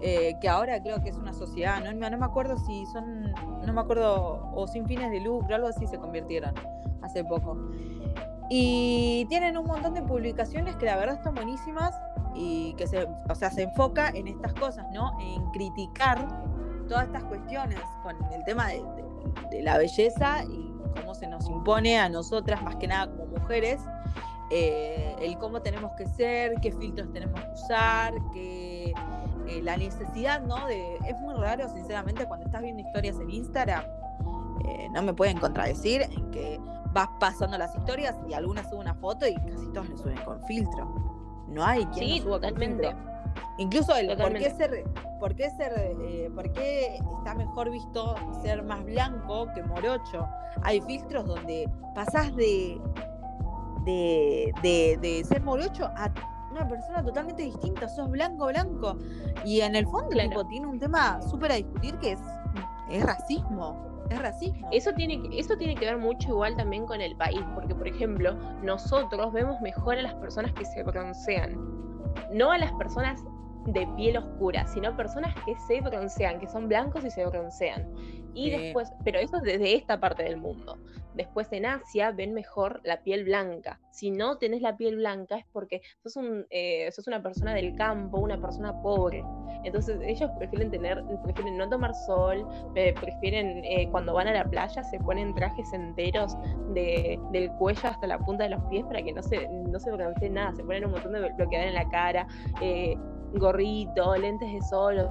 eh, 0.05 0.37
que 0.41 0.49
ahora 0.49 0.83
creo 0.83 1.01
que 1.01 1.11
es 1.11 1.17
una 1.17 1.33
sociedad, 1.33 1.81
¿no? 1.81 1.93
no 1.93 2.19
me 2.19 2.25
acuerdo 2.25 2.57
si 2.59 2.85
son, 2.87 3.33
no 3.65 3.73
me 3.73 3.81
acuerdo, 3.81 4.51
o 4.53 4.67
sin 4.67 4.85
fines 4.85 5.13
de 5.13 5.21
lucro, 5.21 5.55
algo 5.55 5.69
así 5.69 5.87
se 5.87 5.97
convirtieron 5.97 6.53
hace 7.03 7.23
poco. 7.23 7.57
Y 8.51 9.25
tienen 9.29 9.57
un 9.57 9.67
montón 9.67 9.95
de 9.95 10.03
publicaciones 10.03 10.75
que 10.75 10.87
la 10.87 10.97
verdad 10.97 11.15
están 11.15 11.37
buenísimas 11.37 11.95
y 12.35 12.75
que 12.75 12.89
se, 12.89 13.07
o 13.29 13.35
sea, 13.37 13.51
se 13.51 13.63
enfoca 13.63 14.09
en 14.09 14.27
estas 14.27 14.53
cosas, 14.55 14.87
¿no? 14.93 15.17
En 15.21 15.49
criticar 15.53 16.27
todas 16.89 17.05
estas 17.05 17.23
cuestiones 17.25 17.79
con 18.03 18.17
el 18.33 18.43
tema 18.45 18.69
de, 18.69 18.83
la 19.63 19.79
belleza 19.79 20.43
y 20.45 20.73
cómo 21.01 21.15
se 21.15 21.29
nos 21.29 21.49
impone 21.49 21.99
a 21.99 22.09
nosotras, 22.09 22.61
más 22.63 22.75
que 22.77 22.89
nada 22.89 23.09
como 23.09 23.27
mujeres, 23.27 23.81
eh, 24.51 25.15
el 25.21 25.39
cómo 25.39 25.63
tenemos 25.63 25.93
que 25.97 26.07
ser, 26.07 26.55
qué 26.61 26.73
filtros 26.73 27.13
tenemos 27.13 27.41
que 27.41 27.53
usar, 27.53 28.15
qué 28.33 28.93
eh, 29.49 29.61
la 29.63 29.77
necesidad, 29.77 30.41
¿no? 30.43 30.67
De, 30.67 30.97
es 31.07 31.19
muy 31.21 31.35
raro, 31.35 31.69
sinceramente, 31.69 32.27
cuando 32.27 32.47
estás 32.47 32.63
viendo 32.63 32.83
historias 32.83 33.17
en 33.21 33.31
Instagram, 33.31 33.85
eh, 34.65 34.89
no 34.93 35.03
me 35.03 35.13
pueden 35.15 35.39
contradecir 35.39 36.03
en 36.03 36.31
que 36.31 36.61
vas 36.93 37.09
pasando 37.19 37.57
las 37.59 37.75
historias 37.75 38.15
y 38.29 38.35
algunas 38.35 38.67
suben 38.69 38.83
una 38.83 38.95
foto 38.95 39.27
y 39.27 39.35
casi 39.35 39.67
todos 39.73 39.89
le 39.89 39.97
suben 39.97 40.19
con 40.25 40.43
filtro. 40.47 40.95
No 41.49 41.65
hay 41.65 41.85
quien 41.87 42.07
Sí, 42.07 42.19
no 42.19 42.25
suba 42.25 42.33
con 42.41 42.41
totalmente. 42.51 42.89
filtro. 42.89 43.13
Incluso 43.59 43.95
el 43.97 44.17
por 44.17 44.33
qué 44.35 44.51
ser, 44.51 44.85
por 45.21 45.35
qué 45.35 45.51
ser, 45.51 45.73
eh, 45.77 46.31
por 46.35 46.51
qué 46.53 46.97
está 47.19 47.35
mejor 47.35 47.71
visto 47.71 48.15
ser 48.43 48.63
más 48.63 48.85
blanco 48.85 49.47
que 49.55 49.63
morocho. 49.63 50.27
Hay 50.63 50.81
filtros 50.83 51.27
donde 51.27 51.69
pasás 51.95 52.35
de, 52.37 52.81
de, 53.85 54.53
de, 54.63 54.99
de 55.01 55.25
ser 55.25 55.43
morocho 55.43 55.87
a 55.97 56.11
una 56.53 56.69
persona 56.69 57.03
totalmente 57.03 57.43
distinta, 57.43 57.89
sos 57.89 58.11
blanco, 58.11 58.47
blanco. 58.47 58.97
Y 59.45 59.61
en 59.61 59.75
el 59.75 59.87
fondo 59.87 60.11
Claro. 60.11 60.29
tipo, 60.29 60.47
tiene 60.47 60.67
un 60.67 60.79
tema 60.79 61.21
súper 61.23 61.53
a 61.53 61.55
discutir 61.57 61.95
que 61.99 62.13
es, 62.13 62.21
es 62.91 63.05
racismo. 63.05 63.77
Es 64.11 64.21
racismo. 64.21 64.69
Eso 64.73 64.93
tiene, 64.95 65.21
eso 65.33 65.57
tiene 65.57 65.75
que 65.75 65.87
ver 65.87 65.97
mucho 65.97 66.29
igual 66.31 66.57
también 66.57 66.85
con 66.87 67.01
el 67.01 67.17
país, 67.17 67.41
porque 67.55 67.75
por 67.75 67.89
ejemplo, 67.89 68.35
nosotros 68.63 69.33
vemos 69.33 69.61
mejor 69.61 69.99
a 69.99 70.03
las 70.03 70.15
personas 70.15 70.53
que 70.53 70.65
se 70.65 70.83
broncean, 70.83 71.57
no 72.31 72.51
a 72.51 72.59
las 72.59 72.73
personas 72.73 73.25
de 73.66 73.87
piel 73.97 74.16
oscura, 74.16 74.66
sino 74.66 74.97
personas 74.97 75.35
que 75.45 75.54
se 75.66 75.81
broncean, 75.81 76.40
que 76.40 76.49
son 76.49 76.69
blancos 76.69 77.04
y 77.04 77.11
se 77.11 77.25
broncean. 77.26 77.88
Y 78.35 78.50
después, 78.50 78.90
pero 79.04 79.19
eso 79.19 79.37
es 79.37 79.42
desde 79.42 79.75
esta 79.75 80.00
parte 80.00 80.23
del 80.23 80.38
mundo. 80.38 80.78
Después 81.14 81.52
en 81.52 81.66
Asia 81.66 82.11
ven 82.12 82.33
mejor 82.33 82.81
la 82.85 83.02
piel 83.02 83.25
blanca. 83.25 83.78
Si 83.90 84.11
no 84.11 84.38
tenés 84.38 84.62
la 84.62 84.76
piel 84.78 84.97
blanca 84.97 85.37
es 85.37 85.45
porque 85.52 85.83
sos, 86.02 86.16
un, 86.16 86.47
eh, 86.49 86.90
sos 86.92 87.07
una 87.07 87.23
persona 87.23 87.52
del 87.52 87.76
campo, 87.76 88.19
una 88.19 88.40
persona 88.40 88.73
pobre. 88.81 89.23
Entonces 89.64 90.00
ellos 90.02 90.31
prefieren 90.38 90.71
tener, 90.71 91.04
prefieren 91.23 91.59
no 91.59 91.69
tomar 91.69 91.95
sol, 92.07 92.47
eh, 92.75 92.95
prefieren 92.99 93.62
eh, 93.64 93.88
cuando 93.90 94.14
van 94.14 94.28
a 94.28 94.33
la 94.33 94.45
playa 94.45 94.83
se 94.83 94.99
ponen 95.00 95.35
trajes 95.35 95.71
enteros 95.73 96.35
de, 96.73 97.19
del 97.33 97.50
cuello 97.52 97.81
hasta 97.85 98.07
la 98.07 98.19
punta 98.19 98.45
de 98.45 98.50
los 98.50 98.62
pies 98.64 98.85
para 98.85 99.02
que 99.02 99.12
no 99.12 99.23
se, 99.23 99.47
no 99.49 99.78
se 99.78 99.92
bronceen 99.92 100.35
nada, 100.35 100.54
se 100.54 100.64
ponen 100.64 100.87
un 100.87 100.92
montón 100.92 101.12
de 101.12 101.31
bloqueador 101.31 101.69
en 101.69 101.75
la 101.75 101.88
cara, 101.90 102.26
eh, 102.61 102.97
gorrito, 103.35 104.17
lentes 104.17 104.53
de 104.53 104.61
sol, 104.62 105.11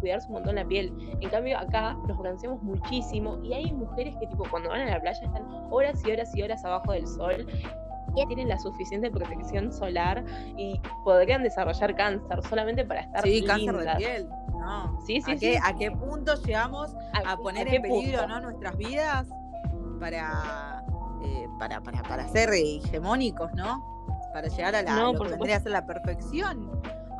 cuidarse 0.00 0.26
un 0.28 0.34
montón 0.34 0.54
la 0.56 0.64
piel. 0.64 0.92
En 1.20 1.28
cambio 1.30 1.58
acá 1.58 1.94
nos 2.06 2.16
bronceamos 2.18 2.62
muchísimo 2.62 3.38
y 3.42 3.52
hay 3.52 3.72
mujeres 3.72 4.16
que 4.18 4.26
tipo 4.26 4.44
cuando 4.50 4.70
van 4.70 4.80
a 4.82 4.86
la 4.90 5.00
playa 5.00 5.20
están 5.22 5.44
horas 5.70 6.00
y 6.06 6.10
horas 6.12 6.34
y 6.34 6.42
horas 6.42 6.64
abajo 6.64 6.92
del 6.92 7.06
sol 7.06 7.46
y 8.16 8.26
tienen 8.26 8.48
la 8.48 8.58
suficiente 8.58 9.08
protección 9.10 9.72
solar 9.72 10.24
y 10.56 10.80
podrían 11.04 11.42
desarrollar 11.44 11.94
cáncer 11.94 12.42
solamente 12.48 12.84
para 12.84 13.02
estar 13.02 13.22
Sí, 13.22 13.44
cáncer 13.44 13.72
de 13.72 13.78
lindas. 13.78 13.96
piel. 13.98 14.28
No. 14.58 14.98
Sí, 15.06 15.20
sí, 15.20 15.32
¿A, 15.32 15.36
qué, 15.36 15.52
sí. 15.54 15.58
¿A 15.64 15.74
qué 15.74 15.90
punto 15.92 16.34
llegamos 16.44 16.94
a 17.12 17.32
¿A- 17.32 17.36
poner 17.36 17.66
a 17.68 17.70
qué 17.70 17.76
en 17.76 17.82
peligro 17.82 18.18
punto? 18.20 18.34
¿no? 18.34 18.40
nuestras 18.40 18.76
vidas 18.76 19.26
para, 20.00 20.82
eh, 21.22 21.46
para, 21.58 21.80
para, 21.82 22.02
para 22.02 22.26
ser 22.28 22.50
hegemónicos, 22.52 23.52
¿no? 23.54 23.84
Para 24.32 24.48
llegar 24.48 24.74
a 24.74 24.82
la, 24.82 24.96
No, 24.96 25.12
lo 25.12 25.20
que 25.20 25.30
vendría 25.30 25.56
a 25.56 25.60
ser 25.60 25.72
la 25.72 25.86
perfección. 25.86 26.70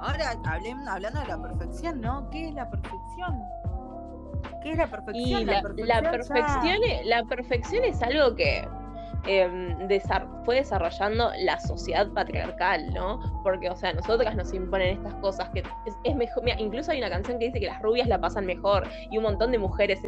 Ahora, 0.00 0.32
hablen- 0.44 0.88
hablando 0.88 1.20
de 1.20 1.26
la 1.26 1.40
perfección, 1.40 2.00
¿no? 2.00 2.28
¿Qué 2.30 2.48
es 2.48 2.54
la 2.54 2.70
perfección? 2.70 3.42
¿Qué 4.62 4.72
es 4.72 4.78
la 4.78 4.86
perfección? 4.86 5.40
Y 5.42 5.44
la, 5.44 5.62
la 5.86 6.10
perfección, 6.10 6.76
e- 6.88 7.04
la 7.04 7.22
perfección 7.24 7.84
es 7.84 8.02
algo 8.02 8.34
que 8.34 8.66
em, 9.26 9.76
fue 10.44 10.56
desarrollando 10.56 11.30
la 11.40 11.60
sociedad 11.60 12.08
patriarcal, 12.12 12.92
¿no? 12.94 13.20
Porque, 13.42 13.68
o 13.68 13.76
sea, 13.76 13.92
nosotras 13.92 14.34
nos 14.34 14.52
imponen 14.54 14.96
estas 14.96 15.14
cosas 15.16 15.50
que 15.50 15.60
es, 15.84 15.94
es 16.04 16.16
mejor. 16.16 16.42
Mira, 16.44 16.58
incluso 16.58 16.90
hay 16.92 16.98
una 16.98 17.10
canción 17.10 17.38
que 17.38 17.46
dice 17.46 17.60
que 17.60 17.66
las 17.66 17.82
rubias 17.82 18.08
la 18.08 18.18
pasan 18.18 18.46
mejor 18.46 18.88
y 19.10 19.18
un 19.18 19.24
montón 19.24 19.50
de 19.50 19.58
mujeres 19.58 20.00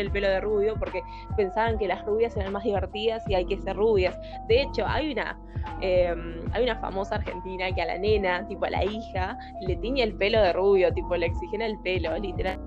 el 0.00 0.10
pelo 0.10 0.28
de 0.28 0.40
rubio 0.40 0.74
porque 0.78 1.02
pensaban 1.36 1.78
que 1.78 1.86
las 1.86 2.04
rubias 2.04 2.36
eran 2.36 2.52
más 2.52 2.64
divertidas 2.64 3.22
y 3.28 3.34
hay 3.34 3.44
que 3.44 3.58
ser 3.58 3.76
rubias. 3.76 4.18
De 4.48 4.62
hecho, 4.62 4.86
hay 4.86 5.12
una 5.12 5.38
em, 5.80 6.40
hay 6.52 6.64
una 6.64 6.76
famosa 6.76 7.16
argentina 7.16 7.72
que 7.72 7.82
a 7.82 7.86
la 7.86 7.98
nena, 7.98 8.46
tipo 8.48 8.64
a 8.64 8.70
la 8.70 8.84
hija, 8.84 9.38
le 9.60 9.76
tiñe 9.76 10.02
el 10.02 10.14
pelo 10.14 10.40
de 10.40 10.52
rubio, 10.52 10.92
tipo 10.92 11.16
le 11.16 11.26
exigen 11.26 11.62
el 11.62 11.78
pelo, 11.80 12.16
literal 12.18 12.58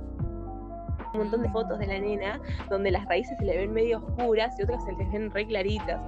un 1.16 1.24
montón 1.24 1.42
de 1.44 1.50
fotos 1.50 1.80
de 1.80 1.88
la 1.88 2.00
nena 2.00 2.40
donde 2.70 2.92
las 2.92 3.06
raíces 3.06 3.38
se 3.38 3.46
le 3.46 3.58
ven 3.58 3.74
medio 3.74 4.00
oscuras 4.00 4.58
y 4.60 4.64
otras 4.64 4.84
se 4.84 4.92
les 4.94 5.12
ven 5.12 5.32
re 5.32 5.48
claritas. 5.48 6.02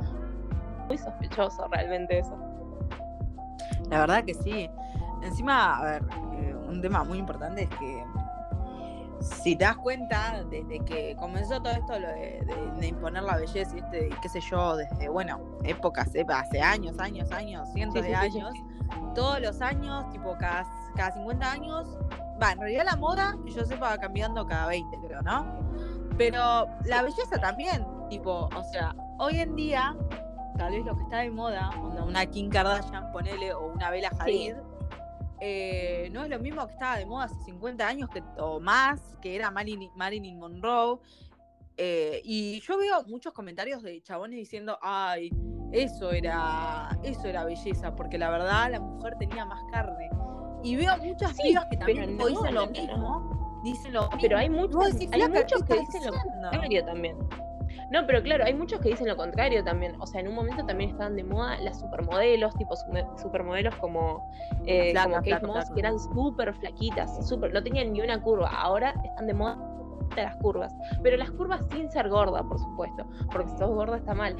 Muy 0.87 0.97
sospechoso 0.97 1.67
realmente 1.69 2.19
eso. 2.19 2.37
La 3.89 3.99
verdad 3.99 4.23
que 4.23 4.33
sí. 4.33 4.69
Encima, 5.23 5.77
a 5.77 5.83
ver, 5.83 6.03
eh, 6.39 6.55
un 6.67 6.81
tema 6.81 7.03
muy 7.03 7.17
importante 7.17 7.63
es 7.63 7.69
que 7.69 8.03
si 9.19 9.55
te 9.55 9.65
das 9.65 9.77
cuenta, 9.77 10.43
desde 10.49 10.79
que 10.85 11.15
comenzó 11.17 11.59
todo 11.61 11.73
esto 11.73 11.97
lo 11.99 12.07
de, 12.07 12.41
de- 12.45 12.71
de 12.79 12.87
imponer 12.87 13.23
la 13.23 13.37
belleza 13.37 13.75
y 13.75 13.79
este, 13.79 14.09
qué 14.21 14.29
sé 14.29 14.39
yo, 14.41 14.75
desde, 14.77 15.09
bueno, 15.09 15.39
épocas, 15.63 16.13
eh, 16.15 16.25
hace 16.29 16.61
años, 16.61 16.99
años, 16.99 17.31
años, 17.31 17.67
cientos 17.73 18.03
Sí, 18.03 18.09
de 18.11 18.15
sí, 18.15 18.21
sí, 18.25 18.31
sí. 18.31 18.39
años, 18.39 18.53
todos 19.15 19.41
los 19.41 19.61
años, 19.61 20.09
tipo 20.11 20.35
cada, 20.39 20.65
cada 20.95 21.11
50 21.13 21.51
años, 21.51 21.97
va, 22.41 22.51
en 22.51 22.59
realidad 22.59 22.85
la 22.85 22.95
moda, 22.95 23.35
que 23.45 23.51
yo 23.51 23.65
sepa, 23.65 23.89
va 23.89 23.97
cambiando 23.97 24.45
cada 24.45 24.67
20, 24.67 24.97
creo, 25.05 25.21
¿no? 25.23 25.45
Pero 26.17 26.67
la 26.85 27.01
belleza 27.01 27.37
también, 27.41 27.85
tipo, 28.09 28.49
o 28.55 28.63
sea, 28.71 28.95
hoy 29.19 29.39
en 29.39 29.55
día, 29.55 29.95
tal 30.57 30.71
vez 30.71 30.85
lo 30.85 30.95
que 30.95 31.03
está 31.03 31.17
de 31.17 31.29
moda, 31.31 31.69
una 32.05 32.25
Kim 32.25 32.49
Kardashian, 32.49 33.11
ponele, 33.11 33.53
o 33.53 33.67
una 33.73 33.89
Bella 33.91 34.11
Hadid, 34.19 34.55
eh, 35.39 36.09
no 36.11 36.23
es 36.23 36.29
lo 36.29 36.39
mismo 36.39 36.65
que 36.67 36.73
estaba 36.73 36.97
de 36.97 37.05
moda 37.05 37.25
hace 37.25 37.35
50 37.45 37.87
años 37.87 38.09
que, 38.09 38.23
o 38.37 38.59
más, 38.59 38.99
que 39.21 39.35
era 39.35 39.51
Marilyn, 39.51 39.91
Marilyn 39.95 40.39
Monroe. 40.39 40.99
Eh, 41.77 42.21
y 42.23 42.59
yo 42.61 42.77
veo 42.77 43.03
muchos 43.05 43.33
comentarios 43.33 43.83
de 43.83 44.01
chabones 44.01 44.37
diciendo, 44.37 44.79
ay, 44.81 45.29
eso 45.71 46.11
era, 46.11 46.89
eso 47.03 47.27
era 47.27 47.43
belleza, 47.45 47.95
porque 47.95 48.17
la 48.17 48.29
verdad 48.31 48.71
la 48.71 48.79
mujer 48.79 49.15
tenía 49.19 49.45
más 49.45 49.61
carne. 49.71 50.09
Y 50.63 50.75
veo 50.75 50.97
muchas 50.97 51.35
Sí, 51.35 51.43
pibas 51.43 51.65
que 51.69 51.77
también 51.77 52.17
dicen 52.17 52.17
no, 52.17 52.51
lo 52.51 52.65
no, 52.65 52.67
mismo. 52.71 53.61
Dicen 53.63 53.93
lo 53.93 54.01
mismo. 54.03 54.17
Pero 54.21 54.37
hay 54.37 54.49
muchos, 54.49 54.85
hay 54.95 55.07
"Flaca, 55.07 55.39
muchos 55.41 55.63
¿qué 55.63 55.73
que 55.75 55.79
dicen 55.81 56.05
lo 56.05 56.11
diciendo?". 56.13 56.49
contrario 56.49 56.85
también. 56.85 57.17
No, 57.89 58.05
pero 58.05 58.21
claro, 58.23 58.43
hay 58.45 58.53
muchos 58.53 58.79
que 58.81 58.89
dicen 58.89 59.07
lo 59.07 59.15
contrario 59.15 59.63
también. 59.63 59.95
O 59.99 60.07
sea, 60.07 60.21
en 60.21 60.27
un 60.27 60.35
momento 60.35 60.65
también 60.65 60.89
estaban 60.91 61.15
de 61.15 61.23
moda 61.23 61.57
las 61.59 61.79
supermodelos, 61.79 62.55
tipo 62.55 62.75
su- 62.75 62.91
supermodelos 63.21 63.75
como, 63.75 64.29
eh, 64.65 64.91
Flaca, 64.91 65.09
como 65.09 65.23
Kate 65.23 65.47
Moss, 65.47 65.69
que 65.71 65.79
eran 65.79 65.99
súper 65.99 66.53
flaquitas, 66.53 67.27
súper, 67.27 67.53
no 67.53 67.63
tenían 67.63 67.93
ni 67.93 68.01
una 68.01 68.21
curva. 68.21 68.49
Ahora 68.49 68.93
están 69.03 69.27
de 69.27 69.33
moda 69.33 69.57
las 70.15 70.35
curvas. 70.37 70.73
Pero 71.03 71.15
las 71.17 71.29
curvas 71.31 71.61
sin 71.71 71.91
ser 71.91 72.09
gorda, 72.09 72.41
por 72.43 72.57
supuesto. 72.57 73.05
Porque 73.31 73.49
si 73.51 73.57
sos 73.57 73.69
gorda 73.69 73.97
está 73.97 74.15
mal. 74.15 74.35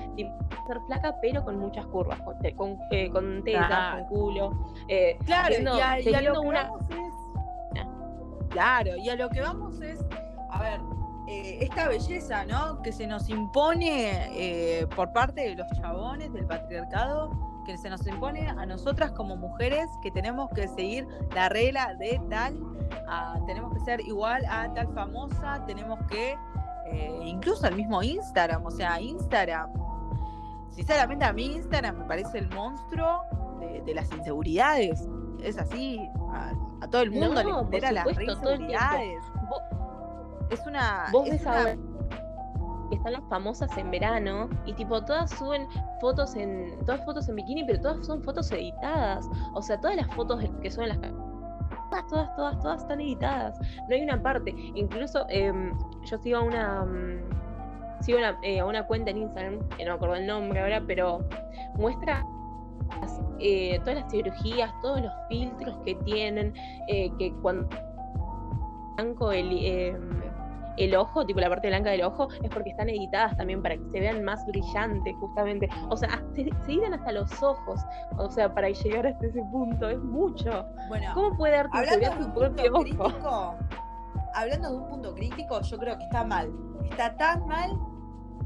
Ser 0.66 0.80
flaca, 0.88 1.16
pero 1.22 1.44
con 1.46 1.60
muchas 1.60 1.86
curvas. 1.88 2.20
Con, 2.22 2.36
con, 2.56 2.80
eh, 2.90 3.10
con 3.12 3.44
tetas, 3.44 3.68
Claro. 3.68 3.98
con 4.08 4.18
culo. 4.18 4.52
eh, 4.88 5.18
Claro, 5.26 5.54
y 5.54 5.66
a, 5.68 5.70
y 5.70 5.80
a 5.82 5.96
teniendo 6.04 6.34
lo 6.34 6.42
que 6.42 6.48
una 6.48 6.64
vamos 6.64 6.82
es. 6.90 7.14
Claro, 8.50 8.96
y 8.98 9.10
a 9.10 9.16
lo 9.16 9.30
que 9.30 9.42
vamos 9.42 9.82
es. 9.82 10.00
A 10.50 10.62
ver, 10.64 10.80
eh, 11.28 11.58
esta 11.62 11.88
belleza, 11.88 12.46
¿no? 12.46 12.82
Que 12.82 12.92
se 12.92 13.06
nos 13.08 13.30
impone 13.30 14.30
eh, 14.82 14.88
por 14.96 15.12
parte 15.14 15.42
de 15.42 15.56
los 15.56 15.68
chabones 15.74 16.32
del 16.34 16.46
patriarcado, 16.46 17.32
que 17.66 17.78
se 17.78 17.90
nos 17.90 18.06
impone 18.08 18.48
a 18.48 18.66
nosotras 18.66 19.12
como 19.12 19.36
mujeres 19.36 19.88
que 20.02 20.10
tenemos 20.12 20.50
que 20.52 20.68
seguir 20.70 21.06
la 21.36 21.50
regla 21.50 21.94
de 21.96 22.22
tal, 22.30 22.58
a- 23.10 23.38
tenemos 23.46 23.74
que 23.74 23.80
ser 23.82 24.00
igual 24.02 24.44
a 24.50 24.72
tal 24.74 24.88
famosa, 24.94 25.64
tenemos 25.68 26.00
que. 26.10 26.38
eh, 26.90 27.20
incluso 27.26 27.68
el 27.68 27.76
mismo 27.76 28.02
Instagram, 28.02 28.66
o 28.66 28.72
sea, 28.72 29.02
Instagram. 29.02 29.70
Sinceramente, 30.70 31.26
a 31.26 31.34
mí 31.34 31.46
Instagram 31.56 31.98
me 31.98 32.06
parece 32.06 32.38
el 32.38 32.50
monstruo 32.54 33.24
de, 33.60 33.82
de 33.82 33.94
las 33.94 34.10
inseguridades. 34.14 35.06
Es 35.44 35.58
así, 35.58 36.00
a, 36.34 36.52
a 36.82 36.88
todo 36.88 37.02
el 37.02 37.12
mundo 37.12 37.44
No, 37.44 37.62
le 37.64 37.66
genera 37.66 37.92
las 37.92 38.06
inseguridades. 38.58 39.24
Es 40.50 40.66
una. 40.66 41.06
Vos 41.12 41.26
es 41.28 41.32
ves 41.34 41.42
una- 41.44 41.58
ahora 41.60 41.76
que 42.90 42.96
están 42.96 43.12
las 43.14 43.24
famosas 43.30 43.78
en 43.78 43.92
verano 43.92 44.50
y 44.66 44.72
tipo 44.74 45.04
todas 45.04 45.30
suben 45.32 45.68
fotos 46.00 46.36
en 46.38 46.78
todas 46.86 47.04
fotos 47.04 47.28
en 47.28 47.36
bikini, 47.36 47.66
pero 47.66 47.82
todas 47.82 48.06
son 48.06 48.22
fotos 48.24 48.50
editadas. 48.52 49.28
O 49.54 49.62
sea, 49.62 49.78
todas 49.80 49.98
las 49.98 50.08
fotos 50.16 50.42
que 50.62 50.72
suben 50.72 50.90
las 50.90 51.00
todas, 51.90 52.08
todas, 52.08 52.36
todas, 52.36 52.60
todas 52.62 52.82
están 52.82 53.02
editadas. 53.02 53.60
No 53.90 53.96
hay 53.96 54.02
una 54.04 54.22
parte. 54.22 54.54
Incluso 54.76 55.26
em, 55.30 55.78
yo 56.04 56.18
sigo 56.18 56.38
a 56.38 56.44
una 56.44 56.86
mm, 56.86 58.04
sigo 58.04 58.20
una- 58.20 58.38
eh, 58.44 58.60
a 58.62 58.66
una 58.66 58.86
cuenta 58.88 59.12
en 59.12 59.18
Instagram, 59.18 59.60
que 59.78 59.84
no 59.84 59.92
me 59.92 59.96
acuerdo 59.96 60.16
el 60.16 60.28
nombre 60.28 60.62
ahora, 60.62 60.82
pero 60.88 61.20
muestra 61.76 62.26
eh, 63.40 63.80
todas 63.80 63.96
las 64.02 64.12
cirugías, 64.12 64.72
todos 64.82 65.02
los 65.02 65.12
filtros 65.28 65.76
que 65.84 65.96
tienen, 66.06 66.54
eh, 66.88 67.12
que 67.20 67.34
cuando 67.42 67.68
blanco 68.96 69.32
el, 69.32 69.52
em, 69.66 70.22
el 70.78 70.96
ojo, 70.96 71.26
tipo 71.26 71.40
la 71.40 71.50
parte 71.50 71.68
blanca 71.68 71.90
del 71.90 72.04
ojo, 72.04 72.30
es 72.44 72.50
porque 72.50 72.70
están 72.70 72.90
editadas 72.90 73.36
también 73.38 73.62
para 73.62 73.78
que 73.78 73.84
se 73.92 74.00
vean 74.00 74.24
más 74.24 74.46
brillantes, 74.46 75.16
justamente. 75.20 75.70
O 75.90 75.98
sea, 75.98 76.24
se, 76.36 76.44
se 76.66 76.72
editan 76.72 76.94
hasta 76.94 77.12
los 77.12 77.44
ojos. 77.44 77.82
O 78.18 78.30
sea, 78.30 78.54
para 78.54 78.70
llegar 78.70 79.08
hasta 79.08 79.26
ese 79.26 79.42
punto, 79.52 79.90
es 79.90 80.00
mucho. 80.00 80.66
Bueno, 80.88 81.12
¿Cómo 81.14 81.36
puede 81.36 81.54
darte 81.54 81.78
hablando 81.78 82.10
de 82.10 82.26
un 82.26 82.34
punto 82.34 82.64
ojo? 82.64 82.84
crítico, 82.84 83.56
hablando 84.34 84.70
de 84.70 84.76
un 84.78 84.88
punto 84.88 85.16
crítico, 85.16 85.62
yo 85.62 85.78
creo 85.78 85.98
que 85.98 86.04
está 86.04 86.24
mal. 86.24 86.52
Está 86.90 87.16
tan 87.18 87.46
mal 87.48 87.78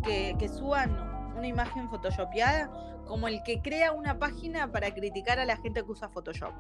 que, 0.03 0.35
que 0.39 0.47
suban 0.47 1.11
una 1.37 1.47
imagen 1.47 1.89
photoshopeada 1.89 2.69
como 3.11 3.27
el 3.27 3.43
que 3.43 3.61
crea 3.61 3.91
una 3.91 4.19
página 4.19 4.71
para 4.71 4.93
criticar 4.93 5.37
a 5.37 5.45
la 5.45 5.57
gente 5.57 5.83
que 5.83 5.91
usa 5.91 6.07
Photoshop. 6.07 6.53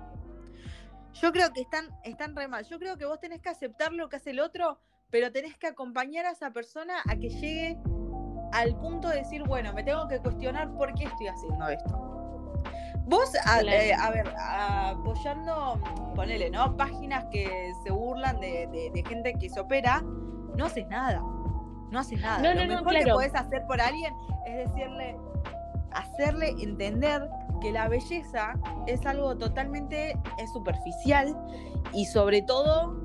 Yo 1.13 1.31
creo 1.31 1.51
que 1.53 1.61
están, 1.61 1.89
están 2.03 2.35
re 2.35 2.47
mal. 2.47 2.65
Yo 2.65 2.77
creo 2.77 2.97
que 2.97 3.05
vos 3.05 3.19
tenés 3.19 3.41
que 3.41 3.49
aceptar 3.49 3.93
lo 3.93 4.09
que 4.09 4.17
hace 4.17 4.31
el 4.31 4.41
otro, 4.41 4.79
pero 5.11 5.31
tenés 5.31 5.55
que 5.57 5.67
acompañar 5.67 6.25
a 6.25 6.31
esa 6.31 6.51
persona 6.51 6.95
a 7.07 7.15
que 7.15 7.29
llegue 7.29 7.77
al 8.53 8.75
punto 8.77 9.07
de 9.09 9.17
decir, 9.17 9.43
bueno, 9.47 9.71
me 9.73 9.83
tengo 9.83 10.07
que 10.07 10.19
cuestionar 10.19 10.71
por 10.73 10.93
qué 10.95 11.05
estoy 11.05 11.27
haciendo 11.27 11.67
esto. 11.69 12.07
Vos, 13.05 13.31
a, 13.45 13.61
eh, 13.61 13.93
a 13.93 14.09
ver, 14.11 14.33
apoyando, 14.37 15.79
ponele, 16.15 16.49
¿no? 16.49 16.75
Páginas 16.77 17.25
que 17.31 17.71
se 17.83 17.91
burlan 17.91 18.39
de, 18.39 18.67
de- 18.71 18.91
de 18.93 19.03
gente 19.07 19.33
que 19.33 19.49
se 19.49 19.59
opera, 19.59 20.01
no 20.55 20.65
haces 20.65 20.87
nada. 20.87 21.21
No 21.91 21.99
haces 21.99 22.21
nada. 22.21 22.37
No, 22.39 22.53
Lo 22.53 22.61
no, 22.61 22.67
no, 22.67 22.75
mejor 22.79 22.93
que 22.93 23.11
podés 23.11 23.35
hacer 23.35 23.63
por 23.67 23.81
alguien 23.81 24.13
es 24.45 24.55
decirle, 24.69 25.17
hacerle 25.91 26.49
entender 26.61 27.27
que 27.61 27.71
la 27.71 27.87
belleza 27.89 28.53
es 28.87 29.05
algo 29.05 29.37
totalmente 29.37 30.11
eh, 30.11 30.17
superficial 30.53 31.35
y 31.93 32.05
sobre 32.05 32.41
todo 32.41 33.00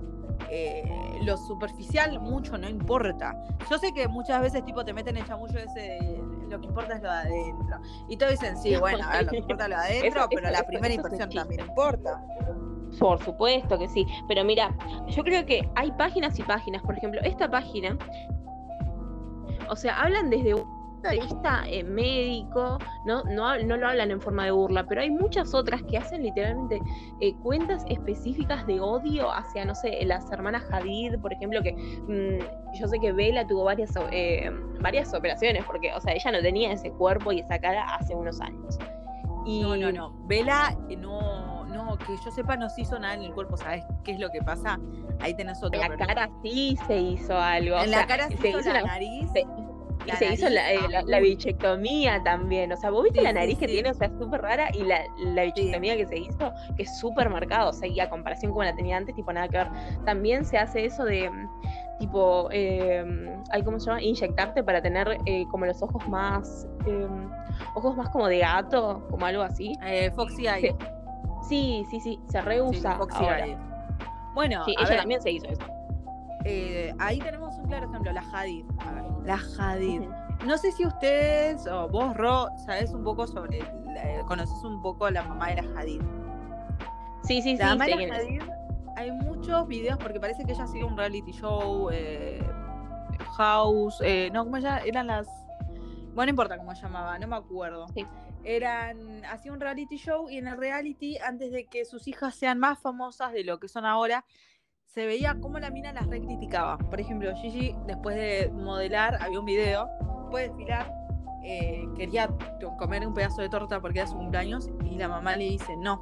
eh, 0.50 1.18
lo 1.22 1.36
superficial 1.36 2.20
mucho 2.20 2.56
no 2.58 2.68
importa. 2.68 3.34
Yo 3.70 3.78
sé 3.78 3.92
que 3.92 4.08
muchas 4.08 4.40
veces 4.40 4.64
tipo 4.64 4.84
te 4.84 4.92
meten 4.92 5.16
el 5.16 5.26
chamullo 5.26 5.58
ese 5.58 5.80
de 5.80 6.22
lo 6.48 6.60
que 6.60 6.66
importa 6.66 6.94
es 6.96 7.02
lo 7.02 7.10
de 7.10 7.16
adentro. 7.18 7.78
Y 8.08 8.16
todos 8.16 8.32
dicen, 8.32 8.56
sí, 8.56 8.76
bueno, 8.76 9.04
a 9.08 9.12
ver, 9.16 9.24
lo 9.24 9.30
que 9.32 9.36
importa 9.38 9.64
es 9.64 9.70
lo 9.70 9.76
de 9.76 9.82
adentro, 10.00 10.20
Eso- 10.20 10.28
pero 10.30 10.40
eso- 10.42 10.50
la 10.52 10.58
eso- 10.58 10.66
primera 10.66 10.94
impresión 10.94 11.30
también 11.30 11.60
importa. 11.60 12.22
Por 12.98 13.22
supuesto 13.22 13.78
que 13.78 13.88
sí. 13.88 14.06
Pero 14.28 14.44
mira, 14.44 14.74
yo 15.08 15.22
creo 15.24 15.44
que 15.44 15.68
hay 15.74 15.90
páginas 15.92 16.38
y 16.38 16.42
páginas. 16.42 16.82
Por 16.82 16.96
ejemplo, 16.96 17.20
esta 17.24 17.50
página, 17.50 17.98
o 19.68 19.76
sea, 19.76 20.00
hablan 20.00 20.30
desde 20.30 20.54
un 20.54 20.75
vista 21.12 21.62
eh, 21.68 21.84
médico, 21.84 22.78
¿no? 23.04 23.22
No, 23.24 23.56
no 23.58 23.76
lo 23.76 23.88
hablan 23.88 24.10
en 24.10 24.20
forma 24.20 24.44
de 24.44 24.50
burla, 24.50 24.84
pero 24.86 25.00
hay 25.02 25.10
muchas 25.10 25.54
otras 25.54 25.82
que 25.84 25.98
hacen 25.98 26.22
literalmente 26.22 26.80
eh, 27.20 27.34
cuentas 27.42 27.84
específicas 27.88 28.66
de 28.66 28.80
odio 28.80 29.30
hacia, 29.32 29.64
no 29.64 29.74
sé, 29.74 30.04
las 30.04 30.30
hermanas 30.32 30.64
Hadid, 30.72 31.18
por 31.20 31.32
ejemplo, 31.32 31.62
que 31.62 31.72
mm, 31.72 32.74
yo 32.78 32.88
sé 32.88 32.98
que 32.98 33.12
Bella 33.12 33.46
tuvo 33.46 33.64
varias, 33.64 33.96
o- 33.96 34.08
eh, 34.10 34.50
varias 34.80 35.12
operaciones, 35.14 35.64
porque, 35.64 35.92
o 35.94 36.00
sea, 36.00 36.12
ella 36.14 36.32
no 36.32 36.40
tenía 36.40 36.72
ese 36.72 36.90
cuerpo 36.90 37.32
y 37.32 37.40
esa 37.40 37.58
cara 37.58 37.94
hace 37.94 38.14
unos 38.14 38.40
años. 38.40 38.78
Y, 39.44 39.60
No, 39.62 39.76
no, 39.76 39.92
no. 39.92 40.10
Vela 40.26 40.76
eh, 40.88 40.96
no, 40.96 41.64
no, 41.66 41.96
que 41.98 42.16
yo 42.24 42.30
sepa 42.32 42.56
no 42.56 42.68
se 42.68 42.80
hizo 42.80 42.98
nada 42.98 43.14
en 43.14 43.22
el 43.22 43.32
cuerpo, 43.32 43.56
¿sabes 43.56 43.84
qué 44.02 44.10
es 44.12 44.18
lo 44.18 44.28
que 44.30 44.40
pasa? 44.40 44.78
Ahí 45.20 45.34
tenés 45.34 45.62
otro 45.62 45.80
En 45.80 45.88
la 45.88 45.96
problema. 45.96 46.14
cara 46.14 46.30
sí 46.42 46.76
se 46.88 46.98
hizo 46.98 47.38
algo. 47.38 47.76
o 47.76 47.80
En 47.80 47.90
sea, 47.90 48.00
la 48.00 48.06
cara 48.08 48.28
se, 48.28 48.36
se 48.38 48.48
hizo, 48.48 48.58
hizo 48.58 48.72
la 48.72 48.80
la- 48.80 48.86
nariz. 48.88 49.30
se- 49.32 49.46
y 50.06 50.16
se 50.16 50.32
hizo 50.32 50.48
la, 50.48 50.72
eh, 50.72 50.80
la- 50.90 51.02
la 51.02 51.16
aún. 51.16 51.24
bichectomía 51.24 52.22
también. 52.22 52.72
O 52.72 52.76
sea, 52.76 52.90
vos 52.90 53.04
viste 53.04 53.18
Sí, 53.20 53.24
la 53.24 53.30
sí, 53.30 53.34
nariz 53.34 53.58
que 53.58 53.66
sí. 53.66 53.72
tiene, 53.74 53.90
o 53.90 53.94
sea, 53.94 54.06
es 54.08 54.12
súper 54.18 54.42
rara. 54.42 54.68
Y 54.74 54.84
la, 54.84 55.00
la 55.18 55.42
bichectomía 55.44 55.96
que 55.96 56.06
se 56.06 56.18
hizo, 56.18 56.52
que 56.76 56.82
es 56.84 56.98
súper 56.98 57.28
marcada. 57.30 57.68
O 57.68 57.72
sea, 57.72 57.88
y 57.88 57.98
a 58.00 58.08
comparación 58.08 58.52
con 58.52 58.64
la 58.64 58.74
tenía 58.74 58.96
antes, 58.96 59.14
tipo, 59.14 59.32
nada 59.32 59.48
que 59.48 59.58
ver. 59.58 59.68
También 60.04 60.44
se 60.44 60.58
hace 60.58 60.84
eso 60.84 61.04
de, 61.04 61.30
mm, 61.30 61.48
tipo, 61.98 62.48
eh, 62.52 63.04
¿cómo 63.64 63.78
se 63.80 63.86
llama? 63.86 64.02
Inyectarte 64.02 64.62
para 64.62 64.82
tener 64.82 65.18
eh, 65.26 65.44
como 65.50 65.66
los 65.66 65.82
ojos 65.82 66.06
más, 66.08 66.66
eh, 66.86 67.06
ojos 67.74 67.96
más 67.96 68.08
como 68.10 68.28
de 68.28 68.38
gato, 68.38 69.06
como 69.10 69.26
algo 69.26 69.42
así. 69.42 69.72
Eh, 69.84 70.10
Foxy 70.14 70.46
Eye. 70.46 70.74
Sí, 71.48 71.84
Sí, 71.90 72.00
sí, 72.00 72.18
se 72.28 72.40
reusa 72.40 72.96
Foxy 72.96 73.22
ahora. 73.22 73.46
Eye. 73.46 73.56
Bueno, 74.34 74.64
Sí, 74.64 74.74
a 74.78 74.80
ella 74.82 74.90
ver, 74.90 74.98
también 74.98 75.22
se 75.22 75.30
hizo 75.30 75.46
eso. 75.46 75.62
Eh, 76.48 76.94
ahí 76.98 77.18
tenemos 77.18 77.54
un 77.56 77.66
claro 77.66 77.88
ejemplo, 77.88 78.12
la 78.12 78.22
Hadid. 78.32 78.64
A 78.78 78.92
ver, 78.92 79.04
la 79.24 79.40
Hadid. 79.58 80.02
No 80.46 80.56
sé 80.56 80.70
si 80.72 80.86
ustedes 80.86 81.66
o 81.66 81.88
vos, 81.88 82.16
Ro, 82.16 82.48
sabés 82.64 82.92
un 82.92 83.02
poco 83.02 83.26
sobre, 83.26 83.60
la- 83.60 84.22
conoces 84.26 84.62
un 84.62 84.80
poco 84.80 85.06
a 85.06 85.10
la 85.10 85.22
mamá 85.22 85.48
de 85.48 85.62
la 85.62 85.80
Hadid. 85.80 86.00
Sí, 87.24 87.42
sí, 87.42 87.56
sí. 87.56 87.56
La 87.56 87.70
mamá 87.70 87.86
de 87.86 88.06
la. 88.06 88.16
Hadid, 88.16 88.42
hay 88.96 89.10
muchos 89.10 89.66
videos 89.66 89.98
porque 89.98 90.20
parece 90.20 90.44
que 90.44 90.52
ella 90.52 90.64
hacía 90.64 90.86
un 90.86 90.96
reality 90.96 91.32
show, 91.32 91.90
eh, 91.92 92.40
House, 93.36 93.98
eh, 94.02 94.30
no, 94.32 94.44
¿cómo 94.44 94.56
ella? 94.56 94.78
Eran 94.78 95.08
las... 95.08 95.26
Bueno, 96.14 96.26
no 96.26 96.30
importa 96.30 96.56
cómo 96.56 96.74
se 96.74 96.82
llamaba, 96.82 97.18
no 97.18 97.26
me 97.26 97.36
acuerdo. 97.36 97.88
Sí. 97.88 98.06
Eran, 98.44 99.24
hacía 99.24 99.52
un 99.52 99.60
reality 99.60 99.96
show 99.96 100.30
y 100.30 100.38
en 100.38 100.46
el 100.46 100.56
reality, 100.56 101.18
antes 101.18 101.50
de 101.50 101.66
que 101.66 101.84
sus 101.84 102.06
hijas 102.08 102.34
sean 102.36 102.58
más 102.58 102.78
famosas 102.78 103.32
de 103.32 103.42
lo 103.44 103.58
que 103.58 103.68
son 103.68 103.84
ahora, 103.84 104.24
se 104.96 105.06
veía 105.06 105.36
cómo 105.42 105.58
la 105.58 105.68
mina 105.68 105.92
las 105.92 106.06
recriticaba. 106.06 106.78
Por 106.78 106.98
ejemplo, 106.98 107.30
Gigi, 107.36 107.76
después 107.86 108.16
de 108.16 108.50
modelar, 108.50 109.18
había 109.22 109.38
un 109.40 109.44
video, 109.44 109.90
después 110.22 110.44
de 110.44 110.48
desfilar, 110.48 110.90
eh, 111.44 111.84
quería 111.98 112.30
comer 112.78 113.06
un 113.06 113.12
pedazo 113.12 113.42
de 113.42 113.50
torta 113.50 113.78
porque 113.78 113.98
era 113.98 114.08
su 114.08 114.16
cumpleaños 114.16 114.70
y 114.86 114.96
la 114.96 115.06
mamá 115.08 115.36
le 115.36 115.44
dice 115.50 115.76
no. 115.76 116.00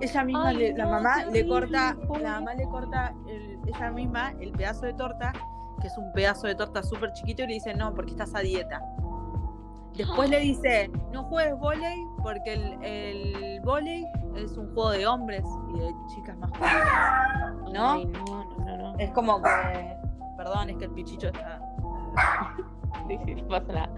Ella 0.00 0.22
misma, 0.22 0.48
Ay, 0.50 0.56
le- 0.58 0.72
la 0.74 0.86
mamá 0.86 1.24
le 1.24 1.44
corta, 1.44 1.96
pobre. 2.06 2.22
la 2.22 2.30
mamá 2.34 2.54
le 2.54 2.64
corta 2.68 3.12
el- 3.28 3.58
ella 3.66 3.90
misma 3.90 4.32
el 4.38 4.52
pedazo 4.52 4.86
de 4.86 4.92
torta, 4.94 5.32
que 5.80 5.88
es 5.88 5.98
un 5.98 6.12
pedazo 6.12 6.46
de 6.46 6.54
torta 6.54 6.84
súper 6.84 7.12
chiquito, 7.14 7.42
y 7.42 7.48
le 7.48 7.54
dice 7.54 7.74
no, 7.74 7.92
porque 7.96 8.12
estás 8.12 8.32
a 8.36 8.40
dieta. 8.42 8.80
Después 9.96 10.30
le 10.30 10.40
dice, 10.40 10.90
no 11.12 11.24
juegues 11.24 11.58
volei 11.58 12.06
porque 12.22 12.54
el, 12.54 12.84
el 12.84 13.60
volei 13.60 14.06
es 14.36 14.56
un 14.56 14.72
juego 14.74 14.90
de 14.90 15.06
hombres 15.06 15.44
y 15.74 15.78
de 15.78 15.94
chicas 16.14 16.36
más 16.38 16.50
jóvenes. 16.50 17.72
¿No? 17.72 17.90
Ay, 17.90 18.06
no, 18.06 18.44
no, 18.58 18.76
no. 18.76 18.98
Es 18.98 19.10
como 19.10 19.42
que, 19.42 19.96
perdón, 20.36 20.70
es 20.70 20.76
que 20.76 20.84
el 20.84 20.90
pichicho 20.92 21.28
está... 21.28 21.60
Pasa 23.48 23.72
nada. 23.72 23.90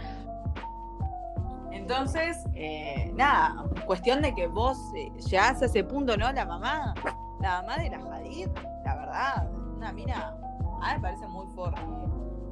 Entonces, 1.71 2.39
eh, 2.55 3.13
nada, 3.15 3.65
cuestión 3.87 4.23
de 4.23 4.35
que 4.35 4.47
vos 4.47 4.79
eh, 4.95 5.11
llegás 5.29 5.63
a 5.63 5.67
ese 5.67 5.83
punto, 5.83 6.17
¿no? 6.17 6.33
La 6.33 6.45
mamá, 6.45 6.95
la 7.41 7.63
mamá 7.63 7.77
de 7.79 7.91
la 7.91 7.99
Hadid, 7.99 8.49
la 8.85 8.97
verdad, 8.97 9.51
una 9.77 9.93
mina, 9.93 10.37
a 10.81 10.89
mí 10.89 10.95
me 10.95 11.01
parece 11.01 11.27
muy 11.29 11.47
forra. 11.55 11.83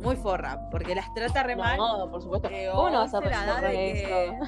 Muy 0.00 0.16
forra, 0.16 0.68
porque 0.70 0.94
las 0.94 1.12
trata 1.14 1.42
re 1.42 1.56
mal. 1.56 1.76
No, 1.76 2.10
por 2.10 2.22
supuesto. 2.22 2.48
eh, 2.50 2.68
¿Cómo 2.72 2.90
no 2.90 3.02
hoy 3.02 3.10
vas 3.10 3.14
a 3.14 3.20
de 3.20 3.70
que, 3.70 4.38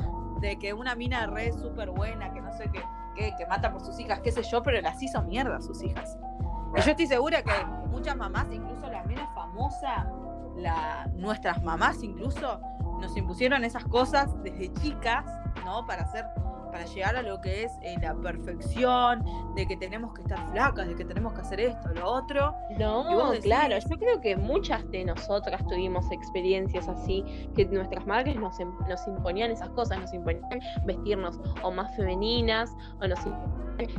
de 0.41 0.59
que 0.59 0.73
una 0.73 0.95
mina 0.95 1.27
re 1.27 1.53
súper 1.53 1.91
buena, 1.91 2.33
que 2.33 2.41
no 2.41 2.53
sé 2.53 2.71
qué, 2.73 2.83
que, 3.15 3.35
que 3.37 3.47
mata 3.47 3.71
por 3.73 3.81
sus 3.85 3.99
hijas, 4.01 4.21
qué 4.21 4.33
sé 4.33 4.43
yo, 4.43 4.63
pero 4.63 4.81
las 4.81 5.03
hizo 5.03 5.23
mierda 5.23 5.57
a 5.57 5.61
sus 5.63 5.83
hijas. 5.83 6.19
Y 6.77 6.81
yo 6.81 6.91
estoy 6.93 7.07
segura 7.07 7.43
que 7.43 7.53
muchas 7.91 8.17
mamás, 8.17 8.47
incluso 8.51 8.89
la 8.89 9.03
menos 9.05 9.29
famosa, 9.35 10.11
la, 10.57 11.07
nuestras 11.15 11.63
mamás 11.63 12.03
incluso, 12.03 12.61
nos 12.99 13.17
impusieron 13.17 13.65
esas 13.65 13.85
cosas 13.85 14.31
desde 14.43 14.73
chicas, 14.75 15.25
¿no? 15.65 15.85
Para 15.87 16.03
hacer, 16.03 16.25
para 16.73 16.87
llegar 16.87 17.15
a 17.17 17.23
lo 17.23 17.41
que 17.41 17.65
es 17.65 17.73
eh, 17.83 17.95
la 18.01 18.15
perfección, 18.15 19.23
de 19.55 19.67
que 19.67 19.77
tenemos 19.77 20.13
que 20.15 20.23
estar 20.23 20.51
flacas, 20.51 20.89
de 20.89 20.97
que 20.97 21.05
tenemos 21.05 21.35
que 21.35 21.43
hacer 21.43 21.61
esto, 21.61 21.89
lo 21.95 22.07
otro. 22.11 22.55
No, 22.79 23.05
decís- 23.33 23.43
claro, 23.45 23.77
yo 23.79 23.99
creo 23.99 24.21
que 24.21 24.37
muchas 24.37 24.91
de 24.91 25.05
nosotras 25.05 25.65
tuvimos 25.69 26.11
experiencias 26.11 26.89
así, 26.89 27.23
que 27.55 27.67
nuestras 27.67 28.07
madres 28.07 28.37
nos, 28.37 28.59
nos 28.89 29.07
imponían 29.07 29.51
esas 29.51 29.69
cosas, 29.71 30.01
nos 30.01 30.13
imponían 30.15 30.43
vestirnos 30.85 31.39
o 31.63 31.71
más 31.71 31.95
femeninas, 31.95 32.71
o 33.01 33.07
nos 33.07 33.19
imponían 33.27 33.53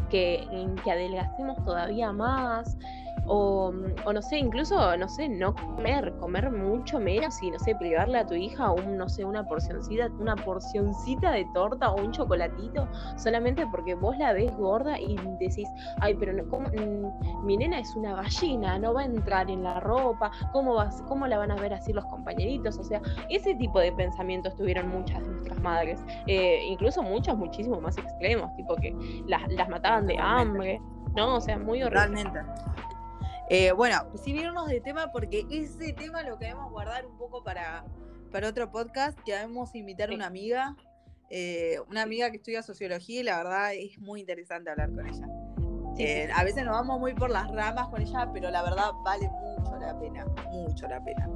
que, 0.10 0.48
que 0.84 0.92
adelgacemos 0.92 1.64
todavía 1.64 2.12
más, 2.12 2.78
o, 3.26 3.74
o 4.06 4.14
no 4.14 4.22
sé, 4.22 4.38
incluso, 4.38 4.98
no 4.98 5.08
sé, 5.08 5.30
no 5.30 5.56
comer, 5.56 6.14
comer 6.20 6.52
mucho 6.52 7.00
menos 7.00 7.42
y, 7.42 7.52
no 7.52 7.60
sé, 7.60 7.76
privarle 7.76 8.20
a 8.20 8.26
tu 8.26 8.34
hija 8.34 8.72
un, 8.72 8.98
no 8.98 9.08
sé, 9.08 9.24
una 9.24 9.44
porcioncita, 9.44 10.10
una 10.20 10.36
porcioncita 10.36 11.32
de 11.32 11.46
torta 11.54 11.92
o 11.92 12.02
un 12.02 12.12
chocolatito, 12.12 12.88
solamente 13.18 13.66
porque 13.68 13.96
vos 13.96 14.18
la 14.18 14.34
ves 14.34 14.56
gorda 14.58 15.00
y 15.00 15.16
decís, 15.40 15.68
ay, 16.02 16.16
pero 16.16 16.34
no, 16.34 16.48
¿cómo? 16.50 16.68
Mm, 16.70 17.46
mi 17.46 17.58
nena 17.58 17.80
es 17.80 17.96
una 17.96 18.16
gallina, 18.16 18.78
no 18.78 18.94
va 18.94 19.02
a 19.02 19.06
entrar 19.06 19.50
en 19.50 19.64
la 19.64 19.80
ropa, 19.80 20.32
¿cómo, 20.52 20.76
vas, 20.76 21.02
¿cómo 21.08 21.28
la 21.28 21.38
van 21.38 21.52
a 21.52 21.56
ver 21.56 21.74
así 21.74 21.94
los 21.94 22.06
compañeritos? 22.06 22.78
O 22.78 22.84
sea, 22.84 23.02
ese 23.30 23.56
tipo 23.56 23.80
de 23.80 23.92
pensamientos 23.94 24.56
tuvieron 24.56 24.90
muchas 24.90 25.22
de 25.22 25.30
nuestras 25.30 25.60
madres, 25.62 26.04
eh, 26.28 26.60
incluso 26.68 27.02
muchos 27.02 27.38
muchísimo 27.38 27.80
más 27.80 27.98
extremos, 27.98 28.54
tipo 28.56 28.76
que 28.76 28.94
las, 29.28 29.42
las 29.54 29.70
mataban 29.70 30.08
de 30.08 30.18
hambre, 30.20 30.82
¿no? 31.16 31.36
O 31.36 31.42
sea, 31.42 31.58
muy 31.58 31.84
horrible. 31.84 32.24
Realmente. 32.24 32.40
Eh, 33.50 33.72
bueno, 33.74 34.08
sin 34.16 34.38
irnos 34.38 34.68
de 34.68 34.80
tema, 34.82 35.12
porque 35.12 35.46
ese 35.52 35.94
tema 35.94 36.24
lo 36.24 36.38
queremos 36.40 36.72
guardar 36.72 37.06
un 37.06 37.18
poco 37.18 37.44
para, 37.44 37.86
para 38.32 38.48
otro 38.50 38.72
podcast, 38.72 39.20
que 39.20 39.34
debemos 39.34 39.76
invitar 39.76 40.12
a 40.12 40.16
una 40.16 40.28
amiga, 40.28 40.76
eh, 41.30 41.80
una 41.90 42.04
amiga 42.04 42.30
que 42.32 42.38
estudia 42.38 42.64
sociología 42.64 43.22
y 43.22 43.24
la 43.24 43.38
verdad 43.38 43.74
es 43.74 43.98
muy 44.00 44.22
interesante 44.22 44.70
hablar 44.70 44.94
con 44.94 45.08
ella. 45.08 45.28
Eh, 45.98 46.28
a 46.34 46.44
veces 46.44 46.64
nos 46.66 46.74
vamos 46.74 47.00
muy 47.00 47.14
por 47.14 47.30
las 47.30 47.50
ramas 47.52 47.90
con 47.90 48.02
ella, 48.02 48.30
pero 48.34 48.50
la 48.50 48.64
verdad 48.64 48.92
vale 49.04 49.30
mucho 49.30 49.78
la 49.78 49.98
pena, 50.00 50.26
mucho 50.52 50.88
la 50.88 51.04
pena. 51.04 51.30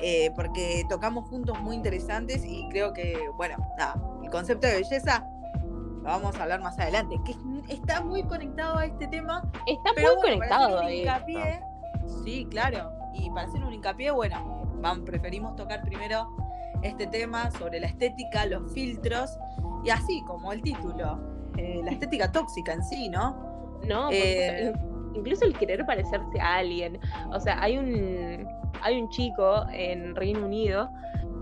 Eh, 0.00 0.30
porque 0.36 0.84
tocamos 0.88 1.28
juntos 1.28 1.58
muy 1.60 1.74
interesantes 1.74 2.44
y 2.44 2.68
creo 2.70 2.92
que, 2.92 3.18
bueno, 3.36 3.56
nada, 3.76 4.00
el 4.22 4.30
concepto 4.30 4.66
de 4.66 4.74
belleza 4.74 5.26
lo 6.02 6.08
vamos 6.08 6.36
a 6.36 6.42
hablar 6.42 6.60
más 6.60 6.78
adelante, 6.78 7.20
que 7.24 7.34
está 7.72 8.02
muy 8.02 8.22
conectado 8.22 8.78
a 8.78 8.86
este 8.86 9.06
tema. 9.08 9.42
Está 9.66 9.92
muy 9.92 10.20
conectado 10.22 10.80
a 10.80 10.92
hincapié, 10.92 11.60
Sí, 12.24 12.46
claro. 12.50 12.90
Y 13.14 13.28
para 13.30 13.46
hacer 13.46 13.62
un 13.62 13.72
hincapié, 13.72 14.10
bueno, 14.10 14.66
vamos, 14.80 15.04
preferimos 15.04 15.56
tocar 15.56 15.82
primero 15.82 16.28
este 16.82 17.06
tema 17.06 17.50
sobre 17.52 17.80
la 17.80 17.86
estética, 17.86 18.46
los 18.46 18.72
filtros, 18.72 19.30
y 19.84 19.90
así 19.90 20.22
como 20.26 20.52
el 20.52 20.62
título, 20.62 21.18
eh, 21.56 21.80
la 21.84 21.90
estética 21.92 22.32
tóxica 22.32 22.72
en 22.72 22.84
sí, 22.84 23.08
¿no? 23.08 23.36
No, 23.86 24.10
eh, 24.10 24.72
incluso 25.14 25.44
el 25.44 25.56
querer 25.56 25.84
parecerse 25.84 26.40
a 26.40 26.56
alguien. 26.56 26.98
O 27.32 27.40
sea, 27.40 27.60
hay 27.62 27.78
un, 27.78 28.48
hay 28.82 29.00
un 29.00 29.08
chico 29.10 29.66
en 29.72 30.14
Reino 30.14 30.44
Unido 30.46 30.90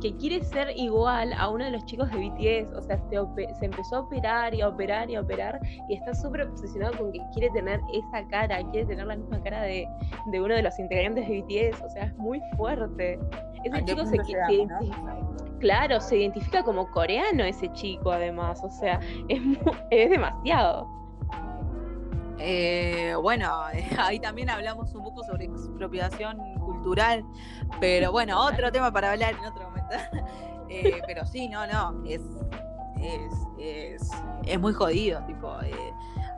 que 0.00 0.14
quiere 0.16 0.42
ser 0.44 0.72
igual 0.76 1.32
a 1.32 1.48
uno 1.48 1.64
de 1.64 1.70
los 1.70 1.84
chicos 1.84 2.11
de 2.11 2.18
BTS, 2.18 2.72
o 2.72 2.82
sea, 2.82 2.98
se, 3.08 3.64
empezó 3.64 3.96
a 3.96 4.00
operar 4.00 4.54
y 4.54 4.61
a 4.61 4.68
operar 4.68 5.11
y 5.11 5.16
a 5.16 5.20
operar 5.20 5.61
y 5.88 5.94
está 5.94 6.14
súper 6.14 6.42
obsesionado 6.42 6.96
con 6.96 7.12
que 7.12 7.20
quiere 7.32 7.50
tener 7.50 7.80
esa 7.92 8.26
cara, 8.28 8.62
quiere 8.70 8.87
tener 8.87 9.06
la 9.06 9.16
misma 9.16 9.42
cara 9.42 9.62
de, 9.62 9.87
uno 10.26 10.54
de 10.54 10.62
los 10.62 10.78
integrantes 10.78 11.28
de 11.28 11.42
BTS, 11.42 11.82
o 11.82 11.90
sea, 11.90 12.04
es 12.04 12.16
muy 12.16 12.40
fuerte. 12.56 13.18
Ese 13.64 13.84
chico 13.84 14.06
se, 14.06 14.18
Claro, 15.58 16.00
se 16.00 16.18
identifica 16.18 16.62
como 16.62 16.88
coreano 16.90 17.42
ese 17.42 17.70
chico 17.72 18.12
además, 18.12 18.62
o 18.62 18.70
sea, 18.70 19.00
es, 19.28 19.42
es 19.90 20.11
demasiado. 20.11 20.98
Eh, 22.40 23.14
bueno, 23.20 23.50
ahí 23.98 24.20
también 24.20 24.50
hablamos 24.50 24.94
un 24.94 25.02
poco 25.02 25.24
sobre 25.24 25.46
expropiación 25.46 26.38
cultural, 26.61 27.24
pero 27.80 28.12
bueno, 28.12 28.40
otro 28.40 28.70
tema 28.70 28.92
para 28.92 29.12
hablar 29.12 29.34
en 29.34 29.44
otro 29.44 29.64
momento. 29.64 29.77
Eh, 30.70 31.01
pero 31.07 31.24
sí, 31.24 31.48
no, 31.48 31.66
no, 31.66 32.05
es, 32.07 32.20
es, 33.59 34.61
muy 34.61 34.74
jodido, 34.74 35.22
tipo, 35.22 35.59
eh, 35.62 35.94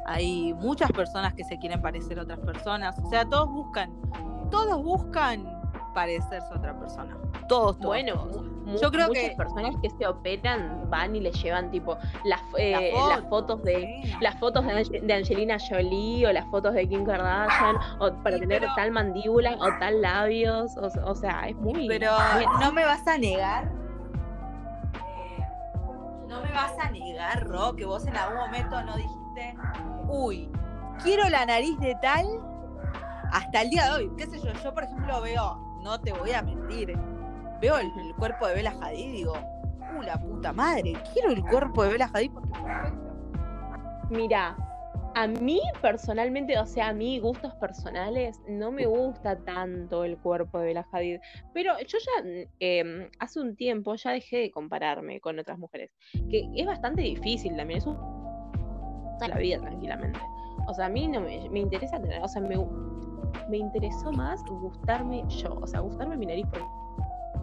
hay 0.07 0.55
muchas 0.55 0.93
personas 0.93 1.35
que 1.35 1.43
se 1.43 1.59
quieren 1.59 1.83
parecer 1.83 2.17
a 2.21 2.23
otras 2.23 2.39
personas, 2.39 2.97
o 3.01 3.11
sea, 3.11 3.25
todos 3.25 3.51
buscan, 3.51 3.91
todos 4.53 4.81
buscan 4.85 5.45
parecerse 5.95 6.47
a 6.53 6.57
otra 6.57 6.79
persona. 6.79 7.17
Todos, 7.51 7.77
todos. 7.79 7.87
Bueno, 7.89 8.29
yo 8.81 8.93
creo 8.93 9.09
muchas 9.09 9.35
personas 9.35 9.75
que 9.83 9.91
se 9.91 10.07
operan 10.07 10.89
van 10.89 11.17
y 11.17 11.21
le 11.21 11.33
llevan 11.33 11.69
tipo 11.73 11.99
las, 12.23 12.41
eh, 12.57 12.93
las 13.09 13.29
fotos 13.29 13.61
de 13.65 14.15
las 14.21 14.39
fotos 14.39 14.65
de, 14.65 15.13
Angelina 15.13 15.57
Jolie 15.59 16.29
o 16.29 16.33
las 16.33 16.47
fotos 16.47 16.75
de 16.75 16.89
Kim 16.89 17.05
Kardashian 17.05 17.77
o 17.99 18.13
para 18.23 18.39
tener 18.39 18.65
tal 18.77 18.93
mandíbula 18.93 19.57
o 19.59 19.67
tal 19.81 20.01
labios, 20.01 20.77
o, 20.77 21.15
sea, 21.17 21.49
es 21.49 21.57
muy 21.57 21.89
Pero 21.89 22.13
no 22.61 22.71
me 22.71 22.85
vas 22.85 23.05
a 23.09 23.19
negar 23.19 23.65
eh, 24.95 25.45
no 26.29 26.41
me 26.41 26.53
vas 26.53 26.79
a 26.79 26.89
negar, 26.93 27.49
Ro, 27.49 27.75
que 27.75 27.85
vos 27.85 28.07
en 28.07 28.17
algún 28.17 28.39
momento 28.39 28.81
no 28.85 28.95
dijiste, 28.95 29.57
uy, 30.07 30.49
quiero 31.03 31.29
la 31.29 31.45
nariz 31.47 31.77
de 31.81 31.97
tal 32.01 32.27
hasta 33.33 33.63
el 33.63 33.71
día 33.71 33.87
de 33.87 33.91
hoy. 33.91 34.13
¿Qué 34.17 34.27
sé 34.27 34.39
yo? 34.39 34.53
Yo, 34.63 34.73
por 34.73 34.85
ejemplo, 34.85 35.21
veo 35.21 35.71
no 35.83 36.01
te 36.01 36.13
voy 36.13 36.33
a 36.33 36.43
mentir. 36.43 36.97
Veo 37.61 37.77
el, 37.79 38.14
cuerpo 38.16 38.46
de 38.46 38.55
Bella 38.55 38.75
Hadid 38.81 38.99
y 38.99 39.12
digo, 39.12 39.35
¡uh, 39.99 40.03
la 40.03 40.18
puta 40.18 40.53
madre! 40.53 40.94
Quiero 41.12 41.31
el 41.31 41.42
cuerpo 41.42 41.85
de 41.85 41.90
Bella 41.90 42.11
Hadid 42.12 42.31
porque 42.33 42.49
es. 42.53 42.92
Mira, 44.09 44.57
a 45.14 45.27
mí 45.27 45.61
personalmente, 45.83 46.59
o 46.59 46.66
sea, 46.66 46.88
a 46.88 46.92
mí 46.92 47.18
gustos 47.18 47.55
personales, 47.57 48.40
no 48.49 48.73
me 48.73 48.87
gusta 48.87 49.37
tanto 49.37 50.05
el 50.05 50.16
cuerpo 50.16 50.59
de 50.59 50.66
Bella 50.66 50.87
Hadid. 50.90 51.20
Pero 51.53 51.79
yo 51.81 51.99
ya 51.99 52.46
em, 52.61 53.11
hace 53.18 53.40
un 53.40 53.57
tiempo 53.57 53.94
ya 53.94 54.12
dejé 54.12 54.38
de 54.38 54.51
compararme 54.51 55.20
con 55.20 55.38
otras 55.38 55.59
mujeres. 55.59 55.92
Que 56.31 56.49
es 56.55 56.66
bastante 56.66 57.03
difícil 57.03 57.57
también, 57.57 57.79
es 57.79 57.87
un... 57.87 57.99
la 59.20 59.37
vida 59.37 59.61
tranquilamente. 59.61 60.18
O 60.66 60.73
sea, 60.75 60.87
a 60.87 60.88
mí 60.88 61.09
no 61.09 61.20
me, 61.20 61.49
me 61.51 61.61
interesa 61.61 62.01
tener, 62.01 62.23
o 62.23 62.29
sea, 62.29 62.40
me, 62.40 62.57
me 63.49 63.59
interesó 63.59 64.12
más 64.12 64.42
gustarme 64.44 65.25
yo, 65.29 65.59
o 65.61 65.66
sea, 65.66 65.81
gustarme 65.81 66.16
mi 66.16 66.27
nariz 66.27 66.46
porque 66.51 66.64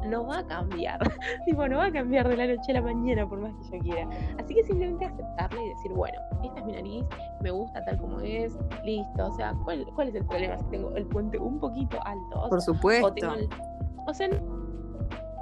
no 0.07 0.25
va 0.25 0.39
a 0.39 0.47
cambiar, 0.47 0.99
tipo, 1.45 1.67
no 1.67 1.77
va 1.77 1.85
a 1.85 1.91
cambiar 1.91 2.27
de 2.27 2.37
la 2.37 2.47
noche 2.47 2.71
a 2.71 2.75
la 2.75 2.81
mañana 2.81 3.27
por 3.27 3.39
más 3.39 3.53
que 3.69 3.77
yo 3.77 3.83
quiera. 3.83 4.09
Así 4.39 4.53
que 4.55 4.63
simplemente 4.63 5.05
aceptarla 5.05 5.61
y 5.61 5.69
decir, 5.69 5.91
bueno, 5.93 6.17
esta 6.43 6.59
es 6.59 6.65
mi 6.65 6.71
nariz, 6.73 7.05
me 7.41 7.51
gusta 7.51 7.83
tal 7.85 7.97
como 7.97 8.19
es, 8.21 8.57
listo, 8.83 9.27
o 9.27 9.35
sea, 9.35 9.53
¿cuál, 9.63 9.85
cuál 9.95 10.09
es 10.09 10.15
el 10.15 10.25
problema 10.25 10.57
si 10.57 10.65
tengo 10.65 10.95
el 10.95 11.05
puente 11.07 11.37
un 11.37 11.59
poquito 11.59 11.99
alto? 12.05 12.49
por 12.49 12.61
supuesto. 12.61 13.27
O, 14.07 14.13
sea, 14.13 14.29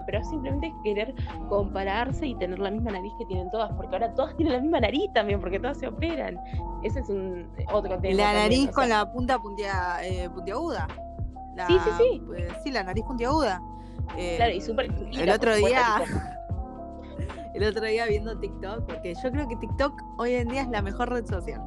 pero 0.06 0.23
simplemente 0.23 0.73
querer 0.84 1.13
compararse 1.49 2.28
y 2.28 2.36
tener 2.36 2.60
la 2.60 2.71
misma 2.71 2.91
nariz 2.91 3.12
que 3.17 3.25
tienen 3.25 3.49
todas, 3.51 3.71
porque 3.73 3.95
ahora 3.95 4.13
todas 4.13 4.36
tienen 4.38 4.54
la 4.54 4.60
misma 4.62 4.80
nariz 4.80 5.12
también, 5.13 5.39
porque 5.39 5.60
todas 5.60 5.78
se 5.78 5.88
operan. 5.88 6.39
Ese 6.84 6.99
es 6.99 7.10
un 7.10 7.47
otro 7.71 7.99
tema. 7.99 8.15
La 8.15 8.34
nariz 8.34 8.69
con 8.71 8.89
la 8.89 9.12
punta 9.12 9.39
puntia, 9.39 10.04
eh, 10.04 10.30
puntiaguda. 10.30 10.88
sí, 11.67 11.78
sí, 11.84 11.89
sí. 11.97 12.21
Pues, 12.25 12.54
sí, 12.63 12.71
la 12.71 12.84
nariz 12.84 13.04
puntiaguda. 13.06 13.62
Eh, 14.17 14.35
claro, 14.37 14.53
y 14.53 14.61
súper 14.61 14.91
El 15.13 15.29
otro 15.29 15.55
día. 15.55 16.03
el 17.53 17.63
otro 17.63 17.85
día 17.85 18.05
viendo 18.05 18.37
TikTok, 18.37 18.85
porque 18.85 19.13
yo 19.15 19.31
creo 19.31 19.47
que 19.47 19.55
TikTok 19.55 19.93
hoy 20.17 20.33
en 20.35 20.49
día 20.49 20.61
es 20.61 20.69
la 20.69 20.81
mejor 20.81 21.09
red 21.09 21.25
social. 21.25 21.61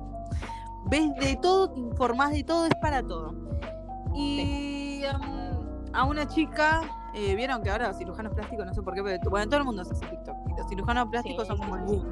Ves 0.87 1.14
de 1.16 1.37
todo, 1.37 1.70
te 1.70 1.81
informás 1.81 2.33
de 2.33 2.44
todo, 2.44 2.66
es 2.66 2.74
para 2.81 3.03
todo. 3.03 3.35
Y 4.14 5.03
um, 5.05 5.94
a 5.94 6.05
una 6.05 6.27
chica 6.27 6.83
eh, 7.14 7.35
vieron 7.35 7.62
que 7.62 7.70
ahora 7.70 7.88
los 7.88 7.98
cirujanos 7.98 8.35
plásticos, 8.35 8.66
no 8.66 8.74
sé 8.74 8.83
por 8.83 8.94
qué, 8.94 9.03
pero 9.03 9.31
bueno, 9.31 9.46
todo 9.46 9.61
el 9.61 9.64
mundo 9.64 9.85
se 9.85 9.92
hace 9.92 10.07
TikTok. 10.07 10.37
Y 10.46 10.59
los 10.59 10.68
cirujanos 10.68 11.09
plásticos 11.09 11.46
son 11.46 11.59
como 11.59 11.77
el 11.77 11.83
boom. 11.83 12.05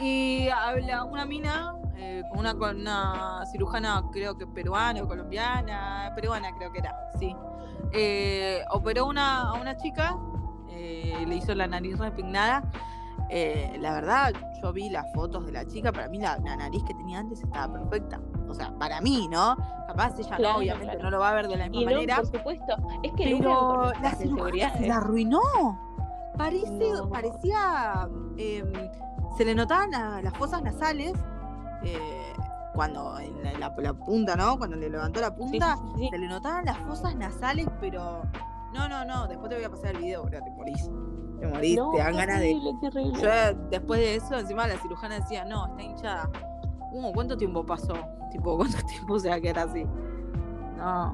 Y 0.00 0.48
habla 0.48 1.04
una 1.04 1.24
mina, 1.24 1.74
eh, 2.00 2.22
una, 2.32 2.54
una 2.54 3.44
cirujana, 3.52 4.02
creo 4.12 4.36
que 4.36 4.46
peruana 4.46 5.02
o 5.02 5.08
colombiana, 5.08 6.12
peruana 6.14 6.50
creo 6.56 6.72
que 6.72 6.78
era, 6.78 6.94
sí. 7.18 7.34
Eh, 7.92 8.62
operó 8.70 9.06
una, 9.06 9.50
a 9.50 9.54
una 9.54 9.76
chica, 9.76 10.16
le 10.68 11.36
hizo 11.36 11.54
la 11.54 11.66
nariz 11.66 11.98
repignada. 11.98 12.62
la 13.28 13.92
verdad, 13.92 14.32
yo 14.62 14.72
vi 14.72 14.88
las 14.88 15.12
fotos 15.12 15.44
de 15.46 15.52
la 15.52 15.66
chica, 15.66 15.92
para 15.92 16.08
mí 16.08 16.18
la 16.18 16.38
nariz 16.38 16.82
que 16.84 16.94
tenía 16.94 17.18
antes 17.18 17.42
estaba 17.42 17.72
perfecta 17.72 18.20
o 18.50 18.54
sea, 18.54 18.72
para 18.78 19.00
mí, 19.00 19.28
¿no? 19.28 19.56
Capaz 19.86 20.18
ella 20.18 20.38
no, 20.38 20.56
obviamente 20.56 20.96
no 20.98 21.10
lo 21.10 21.20
va 21.20 21.30
a 21.30 21.34
ver 21.34 21.48
de 21.48 21.56
la 21.56 21.68
misma 21.68 21.92
manera. 21.92 22.16
por 22.16 22.26
supuesto. 22.26 22.76
Es 23.02 23.12
que 23.12 23.36
pero 23.38 23.92
la 24.02 24.14
seguridad 24.16 24.74
se 24.76 24.88
la 24.88 24.96
arruinó. 24.96 25.40
Parece, 26.36 26.92
parecía, 27.10 28.08
em, 28.36 28.72
se 29.36 29.44
le 29.44 29.54
notaban 29.54 29.90
las 30.24 30.36
fosas 30.36 30.62
nasales. 30.62 31.12
Eh, 31.84 32.32
cuando 32.74 33.18
en 33.18 33.60
la, 33.60 33.74
punta, 33.94 34.36
¿no? 34.36 34.56
Cuando 34.56 34.76
le 34.76 34.88
levantó 34.88 35.20
la 35.20 35.34
punta, 35.34 35.76
se 36.10 36.18
le 36.18 36.28
notaban 36.28 36.64
las 36.64 36.78
fosas 36.78 37.16
nasales, 37.16 37.66
pero 37.80 38.22
no, 38.72 38.88
no, 38.88 39.04
no, 39.04 39.26
después 39.26 39.50
te 39.50 39.56
voy 39.56 39.64
a 39.64 39.70
pasar 39.70 39.96
el 39.96 40.02
video, 40.02 40.22
bro, 40.22 40.42
te 40.42 40.50
morís. 40.50 40.90
Te 41.40 41.46
morís, 41.46 41.78
te 41.92 41.98
dan 41.98 42.16
ganas 42.16 42.40
de. 42.40 42.54
Yo 42.54 43.58
después 43.70 44.00
de 44.00 44.14
eso, 44.16 44.38
encima 44.38 44.66
la 44.66 44.76
cirujana 44.78 45.16
decía, 45.16 45.44
no, 45.44 45.66
está 45.66 45.82
hinchada. 45.82 46.30
Uh, 46.92 47.12
¿cuánto 47.12 47.36
tiempo 47.36 47.64
pasó? 47.64 47.94
Tipo, 48.30 48.56
¿cuánto 48.56 48.78
tiempo 48.86 49.18
se 49.18 49.28
va 49.28 49.36
a 49.36 49.40
quedar 49.40 49.68
así? 49.68 49.84
No. 50.76 51.12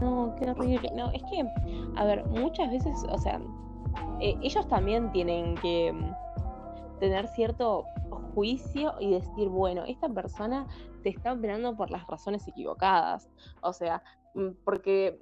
No, 0.00 0.34
qué 0.36 0.50
horrible. 0.50 0.90
No, 0.96 1.10
es 1.12 1.22
que, 1.24 1.46
a 1.96 2.04
ver, 2.04 2.26
muchas 2.26 2.70
veces, 2.70 2.96
o 3.08 3.18
sea, 3.18 3.40
eh, 4.20 4.36
ellos 4.42 4.66
también 4.68 5.12
tienen 5.12 5.54
que 5.56 5.92
mm, 5.92 6.98
tener 6.98 7.28
cierto 7.28 7.84
juicio 8.34 8.94
y 9.00 9.10
decir, 9.10 9.48
bueno, 9.48 9.84
esta 9.84 10.08
persona 10.08 10.66
te 11.02 11.10
está 11.10 11.32
operando 11.32 11.76
por 11.76 11.90
las 11.90 12.06
razones 12.06 12.46
equivocadas. 12.48 13.28
O 13.62 13.72
sea, 13.72 14.02
mm, 14.34 14.50
porque 14.64 15.20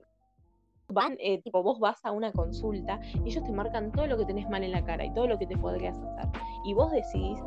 van, 0.89 1.17
eh, 1.21 1.41
tipo, 1.43 1.63
vos 1.63 1.79
vas 1.79 2.05
a 2.05 2.13
una 2.13 2.33
consulta 2.33 3.01
y 3.25 3.31
ellos 3.31 3.45
te 3.45 3.53
marcan 3.53 3.93
todo 3.93 4.07
lo 4.07 4.17
que 4.17 4.25
tenés 4.25 4.49
mal 4.49 4.63
en 4.65 4.73
la 4.73 4.85
cara 4.85 5.05
y 5.05 5.13
todo 5.15 5.27
lo 5.27 5.39
que 5.39 5.47
te 5.47 5.57
podrías 5.57 5.99
hacer. 5.99 6.29
Y 6.65 6.75
vos 6.75 6.91
decidís 6.91 7.41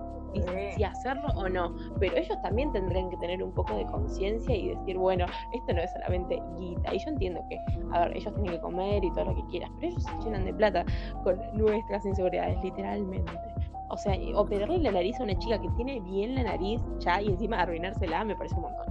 si, 0.76 0.84
hacerlo 0.84 1.28
o 1.36 1.48
no. 1.48 1.76
Pero 2.00 2.16
ellos 2.16 2.42
también 2.42 2.72
tendrían 2.72 3.10
que 3.10 3.18
tener 3.18 3.44
un 3.44 3.54
poco 3.54 3.76
de 3.76 3.86
conciencia 3.86 4.56
y 4.56 4.70
decir, 4.70 4.98
bueno, 4.98 5.26
esto 5.54 5.74
no 5.74 5.82
es 5.82 5.92
solamente 5.92 6.42
guita. 6.58 6.94
Y 6.94 7.00
yo 7.00 7.10
entiendo 7.10 7.42
que, 7.50 7.60
a 7.92 8.00
ver, 8.02 8.18
ellos 8.18 8.34
tienen 8.34 8.52
que 8.54 8.60
comer 8.60 9.04
y 9.04 9.12
todo 9.12 9.26
lo 9.26 9.36
que 9.36 9.46
quieras, 9.52 9.70
pero 9.76 9.88
ellos 9.88 10.04
se 10.04 10.18
llenan 10.24 10.46
de 10.46 10.54
plata 10.54 10.86
con 11.24 11.40
nuestras 11.54 12.06
inseguridades, 12.06 12.64
literalmente. 12.64 13.32
O 13.94 13.98
sea, 13.98 14.16
operarle 14.34 14.80
la 14.80 14.92
nariz 14.92 15.20
a 15.20 15.24
una 15.24 15.38
chica 15.38 15.62
que 15.62 15.70
tiene 15.70 16.00
bien 16.00 16.34
la 16.34 16.42
nariz 16.42 16.82
ya 16.98 17.22
y 17.22 17.28
encima 17.28 17.62
arruinársela 17.62 18.24
me 18.26 18.36
parece 18.36 18.56
un 18.56 18.64
montón. 18.64 18.88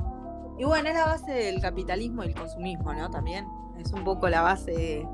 Y 0.58 0.64
bueno, 0.64 0.88
es 0.88 0.94
la 0.94 1.06
base 1.06 1.32
del 1.32 1.60
capitalismo 1.60 2.22
y 2.22 2.28
el 2.28 2.34
consumismo, 2.36 2.94
¿no? 2.94 3.10
También 3.10 3.48
es 3.80 3.92
un 3.92 4.04
poco 4.04 4.28
la 4.28 4.42
base. 4.42 5.04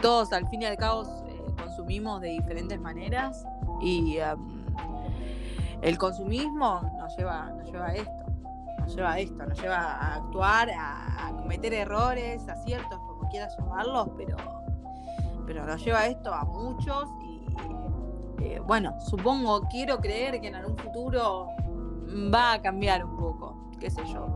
Todos 0.00 0.32
al 0.32 0.48
fin 0.48 0.62
y 0.62 0.64
al 0.64 0.78
cabo 0.78 1.02
eh, 1.02 1.44
consumimos 1.62 2.22
de 2.22 2.28
diferentes 2.28 2.80
maneras 2.80 3.44
y 3.82 4.16
el 5.82 5.98
consumismo 5.98 6.80
nos 6.96 7.14
lleva, 7.18 7.50
nos 7.50 7.70
lleva 7.70 7.88
a 7.88 7.94
esto. 7.94 8.24
nos 8.78 8.96
lleva 8.96 9.12
a 9.12 9.18
esto, 9.18 9.46
nos 9.46 9.60
lleva 9.60 9.76
a 9.76 10.14
actuar, 10.14 10.70
a, 10.70 11.32
cometer 11.36 11.74
errores, 11.74 12.48
aciertos, 12.48 12.98
como 12.98 13.28
quieras 13.28 13.54
llamarlos, 13.58 14.08
pero, 14.16 14.36
pero 15.46 15.66
nos 15.66 15.84
lleva 15.84 15.98
a 15.98 16.06
esto 16.06 16.32
a 16.32 16.46
muchos 16.46 17.10
y 17.22 17.44
eh, 18.40 18.60
bueno, 18.66 18.94
supongo, 19.00 19.62
quiero 19.68 19.98
creer 19.98 20.40
que 20.40 20.48
en 20.48 20.56
algún 20.56 20.76
futuro 20.76 21.48
va 22.32 22.54
a 22.54 22.62
cambiar 22.62 23.04
un 23.04 23.16
poco, 23.16 23.70
qué 23.80 23.90
sé 23.90 24.02
yo. 24.06 24.26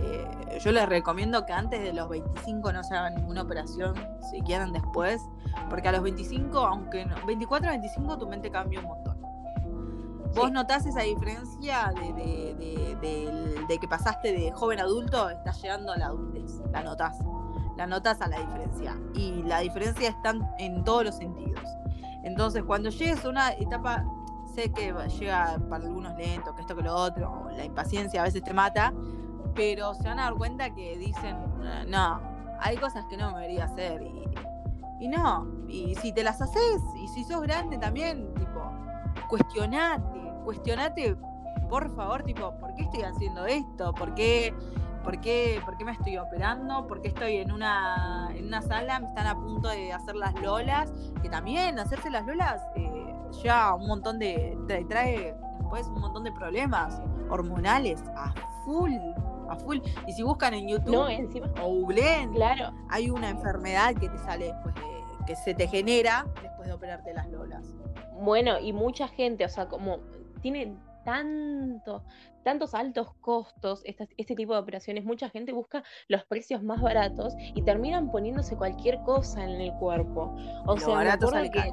Eh, 0.00 0.58
yo 0.62 0.72
les 0.72 0.88
recomiendo 0.88 1.46
que 1.46 1.52
antes 1.52 1.82
de 1.82 1.92
los 1.92 2.08
25 2.08 2.72
no 2.72 2.82
se 2.82 2.94
hagan 2.94 3.14
ninguna 3.14 3.42
operación, 3.42 3.94
si 4.30 4.40
quieren 4.42 4.72
después, 4.72 5.22
porque 5.70 5.88
a 5.88 5.92
los 5.92 6.02
25, 6.02 6.58
aunque 6.58 7.04
no, 7.04 7.14
24 7.26 7.68
a 7.68 7.72
25 7.72 8.18
tu 8.18 8.28
mente 8.28 8.50
cambia 8.50 8.80
un 8.80 8.86
montón. 8.86 9.22
¿Vos 10.34 10.50
notás 10.50 10.86
esa 10.86 11.02
diferencia 11.02 11.92
de, 11.94 13.78
que 13.80 13.88
pasaste 13.88 14.32
de 14.32 14.50
joven 14.52 14.80
adulto, 14.80 15.28
estás 15.28 15.60
llegando 15.60 15.92
a 15.92 15.98
la 15.98 16.06
adultez? 16.06 16.60
La 16.72 16.82
notás. 16.82 17.18
La 17.76 17.86
notás 17.86 18.20
a 18.22 18.28
la 18.28 18.38
diferencia. 18.38 18.98
Y 19.14 19.42
la 19.42 19.60
diferencia 19.60 20.08
está 20.08 20.34
en 20.58 20.84
todos 20.84 21.04
los 21.04 21.16
sentidos. 21.16 21.62
Entonces, 22.24 22.62
cuando 22.64 22.90
llegues 22.90 23.24
a 23.24 23.28
una 23.28 23.50
etapa, 23.52 24.04
sé 24.54 24.70
que 24.72 24.92
llega 25.18 25.58
para 25.68 25.84
algunos 25.84 26.16
lento, 26.16 26.54
que 26.54 26.60
esto 26.60 26.76
que 26.76 26.82
lo 26.82 26.94
otro, 26.94 27.48
la 27.56 27.64
impaciencia 27.64 28.20
a 28.20 28.24
veces 28.24 28.42
te 28.42 28.52
mata, 28.52 28.92
pero 29.54 29.94
se 29.94 30.04
van 30.04 30.18
a 30.18 30.24
dar 30.24 30.34
cuenta 30.34 30.74
que 30.74 30.96
dicen, 30.96 31.36
no, 31.88 32.20
hay 32.60 32.76
cosas 32.76 33.04
que 33.06 33.16
no 33.16 33.32
me 33.32 33.40
debería 33.40 33.64
hacer. 33.64 34.02
Y, 34.02 34.24
y 35.04 35.08
no, 35.08 35.46
y 35.68 35.94
si 35.96 36.12
te 36.12 36.22
las 36.22 36.40
haces, 36.40 36.80
y 37.02 37.08
si 37.08 37.24
sos 37.24 37.42
grande 37.42 37.78
también, 37.78 38.32
tipo, 38.34 38.62
cuestionate, 39.28 40.32
cuestionate, 40.44 41.16
por 41.68 41.94
favor, 41.96 42.22
tipo, 42.22 42.52
¿por 42.58 42.74
qué 42.74 42.82
estoy 42.82 43.02
haciendo 43.02 43.46
esto? 43.46 43.92
¿Por 43.94 44.14
qué, 44.14 44.54
por 45.02 45.20
qué, 45.20 45.60
por 45.64 45.76
qué 45.76 45.84
me 45.84 45.92
estoy 45.92 46.18
operando? 46.18 46.86
¿Por 46.86 47.02
qué 47.02 47.08
estoy 47.08 47.36
en 47.36 47.52
una, 47.52 48.30
en 48.34 48.46
una 48.46 48.62
sala? 48.62 49.00
Me 49.00 49.08
están 49.08 49.26
a 49.26 49.34
punto 49.34 49.68
de 49.68 49.92
hacer 49.92 50.16
las 50.16 50.34
lolas, 50.40 50.92
que 51.22 51.28
también 51.28 51.78
hacerse 51.78 52.10
las 52.10 52.26
lolas 52.26 52.62
eh, 52.76 53.14
ya 53.42 53.74
un 53.74 53.86
montón 53.86 54.18
de, 54.18 54.56
trae 54.88 55.34
después 55.58 55.86
un 55.88 56.00
montón 56.00 56.24
de 56.24 56.32
problemas 56.32 57.00
hormonales 57.30 58.02
a 58.16 58.32
full. 58.64 58.94
A 59.48 59.56
full. 59.56 59.78
Y 60.06 60.12
si 60.12 60.22
buscan 60.22 60.54
en 60.54 60.68
YouTube 60.68 60.96
o 61.60 61.68
googleen, 61.68 62.32
claro. 62.32 62.72
hay 62.88 63.10
una 63.10 63.30
enfermedad 63.30 63.94
que 63.94 64.08
te 64.08 64.18
sale 64.18 64.46
después 64.46 64.74
de, 64.74 64.82
que 65.26 65.36
se 65.36 65.54
te 65.54 65.68
genera 65.68 66.26
después 66.42 66.68
de 66.68 66.74
operarte 66.74 67.12
las 67.12 67.28
lolas. 67.28 67.64
Bueno, 68.20 68.58
y 68.58 68.72
mucha 68.72 69.08
gente, 69.08 69.44
o 69.44 69.48
sea, 69.48 69.66
como 69.66 69.98
tiene 70.40 70.76
tanto, 71.04 72.04
tantos 72.42 72.74
altos 72.74 73.14
costos 73.20 73.82
este 73.84 74.34
tipo 74.34 74.54
de 74.54 74.60
operaciones, 74.60 75.04
mucha 75.04 75.28
gente 75.28 75.52
busca 75.52 75.82
los 76.08 76.24
precios 76.24 76.62
más 76.62 76.80
baratos 76.80 77.34
y 77.54 77.62
terminan 77.62 78.10
poniéndose 78.10 78.56
cualquier 78.56 79.00
cosa 79.02 79.44
en 79.44 79.60
el 79.60 79.72
cuerpo. 79.74 80.34
O 80.66 80.76
sea, 80.76 80.94
barato 80.94 81.30
me 81.30 81.50
que, 81.50 81.72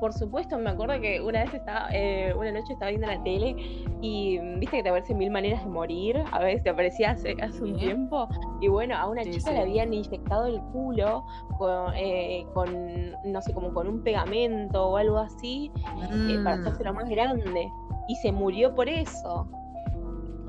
por 0.00 0.12
supuesto, 0.12 0.58
me 0.58 0.70
acuerdo 0.70 1.00
que 1.00 1.20
una 1.20 1.44
vez 1.44 1.54
estaba, 1.54 1.88
eh, 1.92 2.34
una 2.34 2.52
noche 2.52 2.72
estaba 2.72 2.90
viendo 2.90 3.06
la 3.06 3.22
tele 3.22 3.54
y 4.00 4.38
mm, 4.38 4.60
viste 4.60 4.78
que 4.78 4.82
te 4.82 4.88
aparecen 4.88 5.18
mil 5.18 5.30
maneras 5.30 5.64
de 5.64 5.70
morir, 5.70 6.22
a 6.32 6.40
veces 6.40 6.62
te 6.62 6.70
aparecía 6.70 7.12
hace, 7.12 7.36
hace 7.40 7.62
un 7.62 7.76
tiempo, 7.76 8.28
y 8.60 8.68
bueno, 8.68 8.96
a 8.96 9.08
una 9.08 9.24
chica 9.24 9.52
le 9.52 9.60
habían 9.60 9.92
inyectado 9.92 10.46
el 10.46 10.60
culo 10.72 11.24
con, 11.58 11.94
eh, 11.94 12.46
con, 12.54 13.12
no 13.24 13.42
sé, 13.42 13.52
como 13.52 13.72
con 13.72 13.88
un 13.88 14.02
pegamento 14.02 14.88
o 14.88 14.96
algo 14.96 15.18
así, 15.18 15.70
eh, 15.76 16.40
para 16.42 16.56
mm. 16.56 16.60
hacerse 16.60 16.84
lo 16.84 16.94
más 16.94 17.08
grande 17.08 17.70
y 18.08 18.16
se 18.16 18.32
murió 18.32 18.74
por 18.74 18.88
eso. 18.88 19.48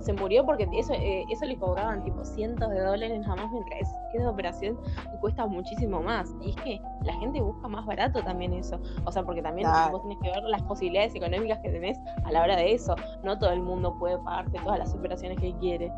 Se 0.04 0.12
murió 0.12 0.46
porque 0.46 0.68
eso, 0.74 0.94
eh, 0.94 1.24
eso 1.30 1.46
le 1.46 1.58
cobraban 1.58 2.04
tipo 2.04 2.26
cientos 2.26 2.70
de 2.70 2.82
dólares 2.82 3.22
nada 3.22 3.36
más 3.38 3.52
mientras 3.52 3.90
esa 4.14 4.30
operación 4.30 4.78
cuesta 5.22 5.46
muchísimo 5.48 6.02
más. 6.02 6.30
Y 6.42 6.50
es 6.50 6.56
que 6.58 6.82
la 7.04 7.14
gente 7.14 7.40
busca 7.40 7.70
más 7.70 7.86
barato 7.86 8.22
también 8.22 8.54
eso. 8.54 8.82
O 9.06 9.12
sea, 9.14 9.24
porque 9.24 9.42
también 9.42 9.70
vos 9.92 10.02
tenés 10.02 10.18
que 10.22 10.30
ver 10.30 10.44
las 10.44 10.62
posibilidades 10.64 11.16
económicas 11.16 11.60
que 11.60 11.70
tenés 11.70 11.98
a 12.26 12.32
la 12.34 12.42
hora 12.42 12.58
de 12.58 12.74
eso. 12.74 12.96
No 13.24 13.40
todo 13.40 13.52
el 13.52 13.62
mundo 13.62 13.98
puede 13.98 14.18
pagarte 14.20 14.60
todas 14.60 14.78
las 14.78 14.94
operaciones 14.94 15.40
que 15.40 15.54
quiere. 15.60 15.90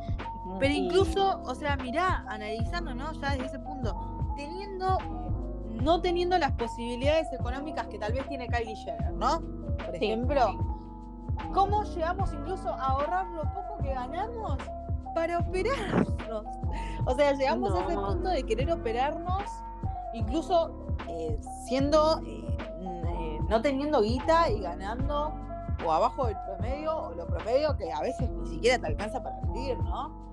Pero 0.60 0.74
incluso, 0.74 1.42
o 1.44 1.56
sea, 1.56 1.76
mirá, 1.78 2.24
analizando, 2.28 2.94
¿no? 2.94 3.12
Ya 3.14 3.32
desde 3.32 3.46
ese 3.48 3.60
punto, 3.60 3.96
teniendo, 4.36 5.00
no 5.82 6.00
teniendo 6.02 6.38
las 6.38 6.52
posibilidades 6.52 7.34
económicas 7.34 7.88
que 7.88 7.98
tal 7.98 8.14
vez 8.14 8.28
tiene 8.28 8.48
Kylie 8.48 8.76
Jenner, 8.76 9.14
¿no? 9.14 9.42
Por 9.84 9.96
ejemplo 9.96 10.75
cómo 11.54 11.84
llegamos 11.84 12.34
incluso 12.34 12.70
a 12.70 12.88
ahorrar 12.88 13.28
lo 13.28 13.44
poco 13.44 13.78
que 13.82 13.94
ganamos 13.94 14.58
para 15.14 15.40
operarnos. 15.40 16.14
O 17.06 17.16
sea, 17.16 17.34
llegamos 17.34 17.74
a 17.74 17.82
ese 17.86 17.96
punto 17.96 18.30
de 18.30 18.44
querer 18.44 18.72
operarnos, 18.72 19.44
incluso 20.14 20.88
eh, 21.08 21.40
siendo, 21.66 22.20
eh, 22.26 22.58
eh, 22.82 23.40
no 23.48 23.62
teniendo 23.62 24.02
guita 24.02 24.50
y 24.50 24.60
ganando 24.60 25.34
o 25.86 25.92
abajo 25.92 26.28
del 26.28 26.38
promedio 26.46 26.98
o 26.98 27.14
lo 27.14 27.28
promedio 27.28 27.76
que 27.78 27.92
a 27.92 28.02
veces 28.02 28.30
ni 28.32 28.48
siquiera 28.50 28.80
te 28.80 28.88
alcanza 28.88 29.22
para 29.22 29.40
vivir, 29.42 29.78
¿no? 29.80 30.26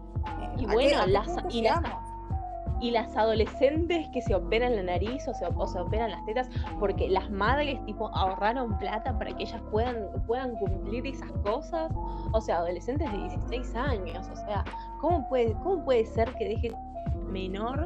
y 0.56 0.66
bueno, 0.66 1.04
las, 1.06 1.28
y 1.50 1.62
las, 1.62 1.80
y 2.82 2.90
las 2.90 3.16
adolescentes 3.16 4.08
que 4.08 4.20
se 4.20 4.34
operan 4.34 4.74
la 4.74 4.82
nariz 4.82 5.26
o 5.28 5.34
se, 5.34 5.46
operan 5.46 6.10
las 6.10 6.24
tetas 6.26 6.48
porque 6.80 7.08
las 7.08 7.30
madres 7.30 7.82
tipo 7.86 8.08
ahorraron 8.14 8.76
plata 8.78 9.16
para 9.16 9.34
que 9.36 9.44
ellas 9.44 9.62
puedan, 9.70 10.08
puedan 10.26 10.56
cumplir 10.56 11.06
esas 11.06 11.30
cosas. 11.44 11.92
O 12.32 12.40
sea, 12.40 12.58
adolescentes 12.58 13.10
de 13.12 13.18
16 13.18 13.76
años. 13.76 14.28
O 14.28 14.36
sea, 14.36 14.64
¿cómo 15.00 15.28
puede, 15.28 15.52
cómo 15.62 15.84
puede 15.84 16.04
ser 16.04 16.32
que 16.34 16.48
deje 16.48 16.72
menor 17.28 17.84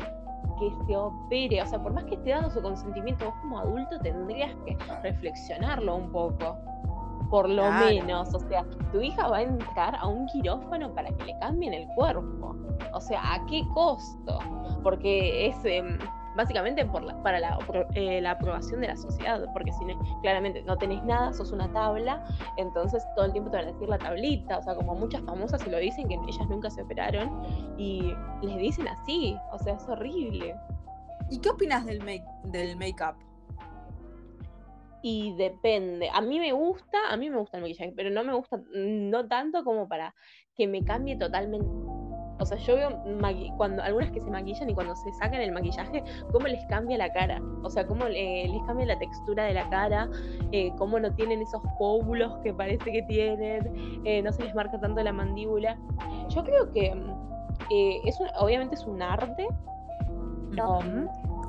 que 0.59 0.73
se 0.87 0.97
opere? 0.97 1.63
O 1.63 1.67
sea, 1.67 1.83
por 1.83 1.93
más 1.93 2.05
que 2.05 2.15
esté 2.15 2.31
dando 2.31 2.51
su 2.51 2.63
consentimiento, 2.63 3.27
vos 3.27 3.35
como 3.43 3.59
adulto 3.59 3.99
tendrías 4.01 4.55
que 4.65 4.77
reflexionarlo 5.03 5.95
un 5.95 6.11
poco 6.11 6.57
por 7.31 7.49
lo 7.49 7.71
menos. 7.73 8.33
O 8.35 8.41
sea, 8.41 8.65
tu 8.93 9.01
hija 9.01 9.29
va 9.29 9.39
a 9.39 9.43
entrar 9.43 9.97
a 9.97 10.07
un 10.07 10.27
quirófano 10.27 10.93
para 10.95 11.09
que 11.11 11.25
le 11.25 11.39
cambien 11.41 11.75
el 11.75 11.87
cuerpo. 11.95 12.57
O 12.93 13.01
sea, 13.01 13.35
¿a 13.35 13.47
qué 13.47 13.63
costo? 13.75 14.39
Porque 14.83 15.47
es 15.47 15.57
em, 15.65 15.99
básicamente 16.37 16.85
por 16.85 17.03
la, 17.03 17.21
para 17.23 17.41
la, 17.41 17.59
eh, 17.95 18.21
la, 18.21 18.33
aprobación 18.33 18.81
de 18.81 18.89
la 18.89 18.97
sociedad. 18.97 19.45
Porque 19.53 19.73
si 19.73 19.85
claramente 20.23 20.63
no 20.63 20.77
tenés 20.77 21.03
nada, 21.05 21.33
sos 21.33 21.53
una 21.53 21.73
tabla, 21.73 22.25
entonces 22.57 23.05
todo 23.15 23.27
el 23.27 23.33
tiempo 23.33 23.51
te 23.51 23.59
van 23.59 23.69
a 23.69 23.73
decir 23.73 23.89
la 23.89 23.99
tablita. 23.99 24.59
O 24.59 24.63
sea, 24.63 24.75
como 24.75 24.95
muchas 24.95 25.23
famosas 25.23 25.61
se 25.63 25.71
lo 25.71 25.79
dicen 25.79 26.09
que 26.09 26.15
ellas 26.15 26.49
nunca 26.49 26.71
se 26.71 26.83
operaron 26.83 27.43
y 27.79 28.15
les 28.43 28.59
dicen 28.59 28.89
así. 28.89 29.37
O 29.53 29.59
sea, 29.59 29.75
es 29.75 29.89
horrible. 29.89 30.55
¿Y 31.31 31.39
qué 31.39 31.51
opinas 31.51 31.85
del 31.85 31.99
make 32.01 32.25
del 32.45 32.77
make-up? 32.77 33.26
Y 35.03 35.35
depende. 35.37 36.09
A 36.13 36.21
mí 36.21 36.39
me 36.39 36.53
gusta, 36.53 36.99
a 37.11 37.17
mí 37.17 37.31
me 37.31 37.39
gusta 37.39 37.59
el 37.59 37.63
maquillaje, 37.63 37.93
pero 37.97 38.11
no 38.11 38.25
me 38.25 38.35
gusta, 38.35 38.61
no 38.75 39.27
tanto 39.29 39.65
como 39.65 39.89
para 39.89 40.15
que 40.55 40.67
me 40.67 40.85
cambie 40.85 41.17
totalmente. 41.17 41.69
O 42.39 42.45
sea, 42.45 42.59
yo 42.59 42.77
veo 42.77 43.03
cuando 43.57 43.83
algunas 43.83 44.11
que 44.11 44.21
se 44.21 44.31
maquillan 44.31 44.69
y 44.69 44.75
cuando 44.75 44.95
se 44.95 45.11
sacan 45.15 45.41
el 45.41 45.53
maquillaje, 45.53 46.03
cómo 46.33 46.47
les 46.47 46.65
cambia 46.67 46.99
la 46.99 47.11
cara. 47.13 47.41
O 47.63 47.71
sea, 47.71 47.87
cómo 47.87 48.07
les 48.07 48.63
cambia 48.67 48.87
la 48.87 48.99
textura 48.99 49.45
de 49.45 49.55
la 49.55 49.69
cara, 49.71 50.09
eh, 50.53 50.71
cómo 50.77 51.01
no 51.01 51.15
tienen 51.15 51.41
esos 51.41 51.63
pómulos 51.79 52.37
que 52.43 52.53
parece 52.53 52.93
que 52.93 53.03
tienen, 53.05 54.03
eh, 54.05 54.23
no 54.23 54.33
se 54.33 54.45
les 54.45 54.55
marca 54.55 54.79
tanto 54.79 55.03
la 55.03 55.13
mandíbula. 55.13 55.79
Yo 56.29 56.45
creo 56.45 56.71
que 56.73 56.95
eh, 57.71 58.01
es 58.05 58.19
obviamente 58.39 58.75
es 58.75 58.85
un 58.85 59.01
arte. 59.01 59.47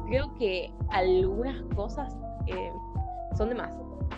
creo 0.07 0.33
que 0.35 0.71
algunas 0.89 1.61
cosas 1.75 2.15
son 3.37 3.49
de 3.49 3.55
más. 3.55 3.71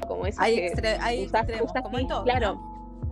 Como 0.07 0.25
eso 0.25 0.41
hay, 0.41 0.59
hay 1.01 1.23
extremos, 1.23 1.71
como 1.83 2.23
Claro, 2.23 2.59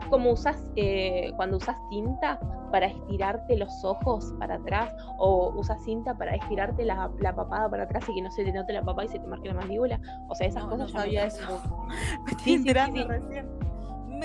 como 0.10 0.32
usas 0.32 0.58
eh, 0.76 1.32
cuando 1.36 1.58
usas 1.58 1.76
cinta 1.90 2.40
para 2.72 2.88
estirarte 2.88 3.58
los 3.58 3.84
ojos 3.84 4.34
para 4.40 4.56
atrás 4.56 4.94
o 5.18 5.52
usas 5.56 5.82
cinta 5.84 6.14
para 6.14 6.36
estirarte 6.36 6.86
la, 6.86 7.10
la, 7.20 7.36
papada 7.36 7.70
para 7.70 7.84
atrás 7.84 8.04
y 8.10 8.16
que 8.16 8.22
no 8.22 8.32
se 8.32 8.44
te 8.44 8.52
note 8.52 8.74
la 8.74 8.84
papada 8.84 9.06
y 9.06 9.08
se 9.10 9.20
te 9.20 9.28
marque 9.28 9.48
la 9.48 9.56
mandíbula. 9.56 10.00
O 10.28 10.36
sea, 10.36 10.48
esas 10.48 10.64
cosas. 10.66 10.80
No 10.80 10.88
sabía 10.88 11.26
eso. 11.26 11.62
Me 12.26 12.32
estoy 12.32 12.54
enterando 12.54 13.08
recién. 13.08 13.48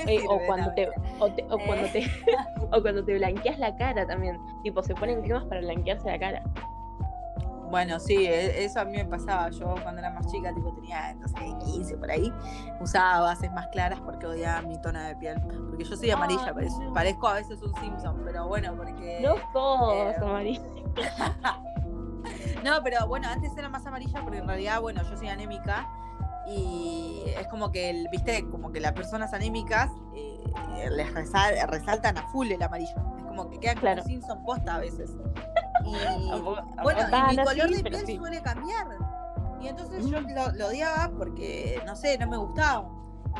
Eh, 0.06 0.20
o 0.28 0.38
cuando 0.46 0.72
te, 0.72 0.88
o, 0.88 1.26
o 1.26 1.58
cuando 1.66 1.86
te 1.92 2.06
o 2.72 2.80
cuando 2.80 3.04
te 3.04 3.14
blanqueas 3.14 3.58
la 3.58 3.76
cara 3.76 4.06
también 4.06 4.40
tipo 4.62 4.82
se 4.82 4.94
ponen 4.94 5.20
cremas 5.20 5.44
para 5.44 5.60
blanquearse 5.60 6.08
la 6.08 6.18
cara 6.18 6.42
bueno, 7.72 7.98
sí, 7.98 8.26
e, 8.26 8.64
eso 8.64 8.80
a 8.80 8.84
mí 8.84 8.92
me 8.98 9.06
pasaba. 9.06 9.48
Yo 9.48 9.74
cuando 9.82 10.00
era 10.00 10.10
más 10.10 10.30
chica, 10.30 10.52
tipo 10.54 10.72
tenía, 10.74 11.14
no 11.14 11.26
sé, 11.26 11.34
15 11.64 11.96
por 11.96 12.10
ahí, 12.10 12.30
usaba 12.80 13.20
bases 13.20 13.50
más 13.52 13.66
claras 13.68 13.98
porque 14.00 14.26
odiaba 14.26 14.60
mi 14.60 14.78
tono 14.80 15.00
de 15.00 15.16
piel. 15.16 15.40
Porque 15.40 15.84
yo 15.84 15.96
soy 15.96 16.10
amarilla, 16.10 16.54
parezco, 16.92 17.28
a 17.28 17.34
veces 17.34 17.62
un 17.62 17.74
Simpson, 17.80 18.20
pero 18.26 18.46
bueno, 18.46 18.74
porque. 18.76 19.20
No 19.22 19.36
todos 19.54 19.94
eh, 19.94 20.16
amarillos. 20.20 20.62
no, 22.62 22.82
pero 22.84 23.06
bueno, 23.06 23.26
antes 23.28 23.56
era 23.56 23.70
más 23.70 23.86
amarilla 23.86 24.20
porque 24.20 24.38
en 24.38 24.46
realidad, 24.46 24.82
bueno, 24.82 25.02
yo 25.08 25.16
soy 25.16 25.28
anémica 25.28 25.88
y 26.46 27.22
es 27.26 27.48
como 27.48 27.72
que, 27.72 28.06
viste, 28.12 28.46
como 28.50 28.70
que 28.70 28.80
las 28.80 28.92
personas 28.92 29.32
anémicas 29.32 29.90
eh, 30.14 30.90
les 30.90 31.10
resaltan 31.14 32.18
a 32.18 32.28
full 32.28 32.50
el 32.52 32.62
amarillo 32.62 33.12
como 33.34 33.48
que 33.48 33.58
quedan 33.58 33.78
Claro. 33.78 34.02
como 34.02 34.08
Simpson 34.08 34.44
posta 34.44 34.74
a 34.74 34.78
veces. 34.78 35.10
Y 35.84 36.40
bueno, 36.82 37.00
y 37.32 37.36
mi 37.36 37.44
color 37.44 37.70
de 37.70 37.82
piel 37.82 38.16
suele 38.16 38.42
cambiar. 38.42 38.86
Y 39.60 39.68
entonces 39.68 40.06
yo 40.06 40.20
lo, 40.20 40.52
lo 40.52 40.66
odiaba 40.66 41.10
porque, 41.16 41.80
no 41.86 41.94
sé, 41.94 42.18
no 42.18 42.26
me 42.28 42.36
gustaba. 42.36 42.88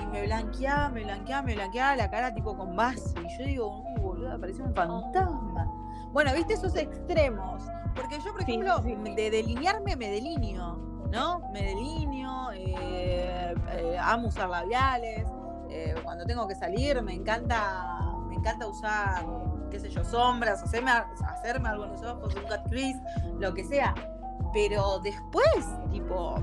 Y 0.01 0.07
me 0.07 0.23
blanqueaba, 0.23 0.89
me 0.89 1.05
blanqueaba, 1.05 1.43
me 1.43 1.55
blanqueaba 1.55 1.97
la 1.97 2.11
cara 2.11 2.33
tipo 2.33 2.57
con 2.57 2.77
base. 2.77 3.15
Y 3.21 3.39
yo 3.39 3.45
digo, 3.45 3.83
uy, 3.83 4.01
boludo, 4.01 4.41
parecía 4.41 4.65
un 4.65 4.75
fantasma. 4.75 5.67
Bueno, 6.13 6.33
viste 6.35 6.55
esos 6.55 6.77
extremos. 6.77 7.63
Porque 7.95 8.19
yo, 8.25 8.33
por 8.33 8.43
ejemplo, 8.43 8.83
sí, 8.83 8.97
sí. 9.05 9.15
de 9.15 9.31
delinearme 9.31 9.97
me 9.97 10.09
delineo, 10.09 10.77
¿no? 11.11 11.41
Me 11.53 11.63
delineo, 11.63 12.53
eh, 12.53 13.55
eh, 13.73 13.99
amo 14.01 14.29
usar 14.29 14.49
labiales. 14.49 15.27
eh, 15.73 15.95
cuando 16.05 16.25
tengo 16.27 16.47
que 16.47 16.55
salir 16.55 17.01
me 17.03 17.15
encanta, 17.15 17.92
encanta 18.43 18.67
usar, 18.67 19.25
qué 19.71 19.79
sé 19.79 19.89
yo, 19.89 20.05
sombras, 20.05 20.63
hacerme, 20.63 20.91
hacerme 20.91 21.69
algo 21.69 21.85
en 21.85 21.93
los 21.93 22.03
ojos, 22.03 22.35
un 22.35 22.43
cut 22.43 22.69
crease, 22.69 23.01
lo 23.39 23.55
que 23.55 23.65
sea. 23.65 23.95
Pero 24.53 24.99
después, 24.99 25.65
tipo, 25.91 26.35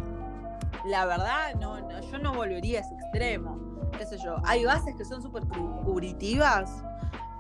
la 0.86 1.06
verdad, 1.06 1.54
no, 1.60 1.80
no, 1.82 2.00
yo 2.00 2.18
no 2.20 2.34
volvería 2.34 2.80
a 2.80 2.82
ese 2.84 2.96
extremo. 2.96 3.58
Qué 3.98 4.06
sé 4.06 4.18
yo, 4.18 4.38
hay 4.46 4.64
bases 4.66 4.96
que 4.96 5.04
son 5.06 5.22
súper 5.22 5.44
cu- 5.46 5.82
cubritivas. 5.84 6.84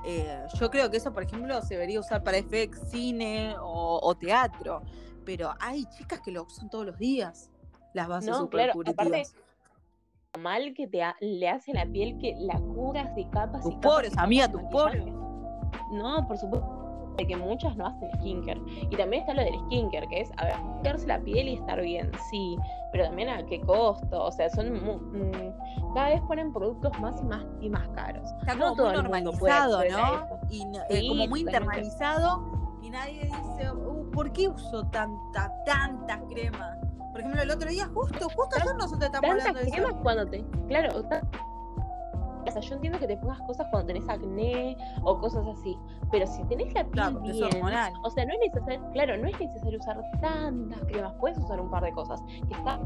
eh, 0.05 0.45
yo 0.59 0.69
creo 0.69 0.89
que 0.91 0.97
eso, 0.97 1.13
por 1.13 1.23
ejemplo, 1.23 1.61
se 1.61 1.75
debería 1.75 1.99
usar 1.99 2.21
para 2.23 2.37
FX, 2.37 2.89
cine 2.91 3.55
o, 3.61 3.99
o 4.03 4.15
teatro. 4.15 4.81
Pero 5.25 5.53
hay 5.59 5.85
chicas 5.85 6.19
que 6.21 6.31
lo 6.31 6.43
usan 6.43 6.69
todos 6.69 6.85
los 6.85 6.97
días. 6.97 7.49
Las 7.93 8.07
bases 8.07 8.29
No, 8.31 8.37
súper 8.39 8.57
claro, 8.57 8.73
cubritivas. 8.73 9.07
aparte, 9.07 9.48
mal 10.37 10.73
que 10.75 10.87
te 10.87 11.01
ha- 11.01 11.15
le 11.21 11.49
hace 11.49 11.73
la 11.73 11.85
piel 11.85 12.17
que 12.19 12.35
la 12.39 12.55
curas 12.59 13.13
de 13.15 13.27
capas 13.29 13.63
tus 13.63 13.71
y 13.73 13.75
capas. 13.77 13.91
poros, 13.95 14.17
amiga, 14.17 14.47
tus 14.47 14.61
poros. 14.65 15.05
No, 15.91 16.27
por 16.27 16.37
supuesto 16.37 16.75
de 17.17 17.27
que 17.27 17.35
muchas 17.35 17.75
no 17.75 17.87
hacen 17.87 18.09
skincare. 18.19 18.61
Y 18.89 18.95
también 18.95 19.21
está 19.23 19.33
lo 19.33 19.41
del 19.43 19.55
skincare, 19.65 20.07
que 20.07 20.21
es, 20.21 20.31
a 20.37 20.45
ver, 20.45 20.55
limpiarse 20.61 21.07
la 21.07 21.19
piel 21.19 21.49
y 21.49 21.53
estar 21.55 21.81
bien, 21.81 22.11
sí, 22.29 22.55
pero 22.93 23.05
también 23.05 23.27
a 23.27 23.45
qué 23.45 23.59
costo. 23.59 24.23
O 24.23 24.31
sea, 24.31 24.49
son 24.51 24.71
mu- 24.81 24.99
mm, 24.99 25.93
cada 25.95 26.09
vez 26.09 26.21
ponen 26.21 26.53
productos 26.53 26.97
más 26.99 27.19
y 27.21 27.25
más 27.25 27.45
y 27.59 27.69
más 27.69 27.89
caros. 27.89 28.23
Está 28.39 28.53
No 28.55 28.61
como 28.67 28.75
todo 28.75 28.85
muy 28.91 28.95
el 28.95 29.03
mundo 29.09 29.31
puede 29.37 29.53
normalizado, 29.53 30.29
¿no? 30.29 30.39
Y 30.49 30.65
no- 30.65 30.79
eh, 30.89 30.99
Sí, 31.01 31.07
como 31.09 31.27
muy 31.27 31.41
internalizado 31.41 32.77
y 32.81 32.89
nadie 32.89 33.25
dice, 33.25 33.69
"Uh, 33.73 34.09
¿por 34.11 34.31
qué 34.31 34.47
uso 34.47 34.85
tanta, 34.87 35.51
tanta 35.65 36.21
crema? 36.29 36.77
Por 37.19 37.25
ejemplo, 37.25 37.41
el 37.41 37.51
otro 37.51 37.69
día, 37.69 37.85
justo, 37.93 38.29
justo 38.29 38.55
ayer 38.55 38.75
nosotros 38.77 39.03
estamos 39.03 39.29
hablando 39.29 39.59
de 39.59 39.67
eso. 39.67 39.99
cuando 40.01 40.25
te. 40.27 40.45
Claro, 40.69 40.99
o 40.99 42.51
sea, 42.51 42.61
yo 42.61 42.75
entiendo 42.75 42.97
que 42.97 43.07
te 43.07 43.17
pongas 43.17 43.41
cosas 43.41 43.67
cuando 43.69 43.87
tenés 43.87 44.07
acné 44.09 44.77
o 45.03 45.19
cosas 45.19 45.45
así, 45.47 45.77
pero 46.11 46.25
si 46.25 46.41
tenés 46.45 46.73
la 46.73 46.81
piel 46.83 46.91
Claro, 46.93 47.19
bien, 47.19 47.63
o 48.03 48.09
sea, 48.09 48.25
no 48.25 48.33
es 48.33 48.39
necesario, 48.39 48.89
claro, 48.93 49.17
no 49.17 49.27
es 49.27 49.37
necesario 49.39 49.77
usar 49.79 50.01
tantas 50.21 50.79
cremas, 50.85 51.13
puedes 51.19 51.37
usar 51.37 51.59
un 51.59 51.69
par 51.69 51.83
de 51.83 51.91
cosas 51.91 52.21
que 52.47 52.53
están 52.53 52.79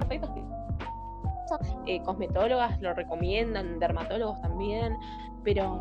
perfectas. 0.00 0.30
que- 0.30 1.94
eh, 1.94 2.02
cosmetólogas 2.02 2.80
lo 2.82 2.92
recomiendan, 2.92 3.78
dermatólogos 3.78 4.40
también, 4.42 4.96
pero 5.44 5.76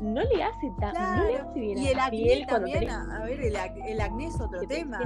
no 0.00 0.20
le 0.22 0.42
hace 0.44 0.70
tan, 0.78 0.92
no 0.92 1.24
le 1.24 1.32
Claro. 1.32 1.48
hace 1.50 1.60
bien 1.60 1.78
Y 1.78 1.86
a 1.86 1.90
el 1.92 1.96
la 1.96 2.04
acné 2.04 2.18
piel 2.18 2.46
cuando 2.46 2.68
también, 2.68 2.80
tenés 2.80 3.08
a, 3.10 3.24
ver, 3.24 3.40
el, 3.40 3.56
ac- 3.56 3.82
el 3.86 4.00
acné 4.02 4.26
es 4.26 4.40
otro 4.40 4.60
tema. 4.68 4.98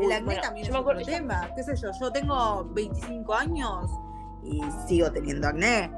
El 0.00 0.12
acné 0.12 0.24
bueno, 0.24 0.40
también 0.42 0.66
es 0.66 0.74
acuerdo, 0.74 1.00
otro 1.00 1.10
yo- 1.12 1.18
tema. 1.18 1.48
¿Qué 1.54 1.62
sé 1.62 1.76
yo? 1.76 1.90
Yo 1.98 2.12
tengo 2.12 2.64
25 2.72 3.34
años 3.34 3.90
y 4.42 4.60
sigo 4.86 5.10
teniendo 5.12 5.48
acné. 5.48 5.90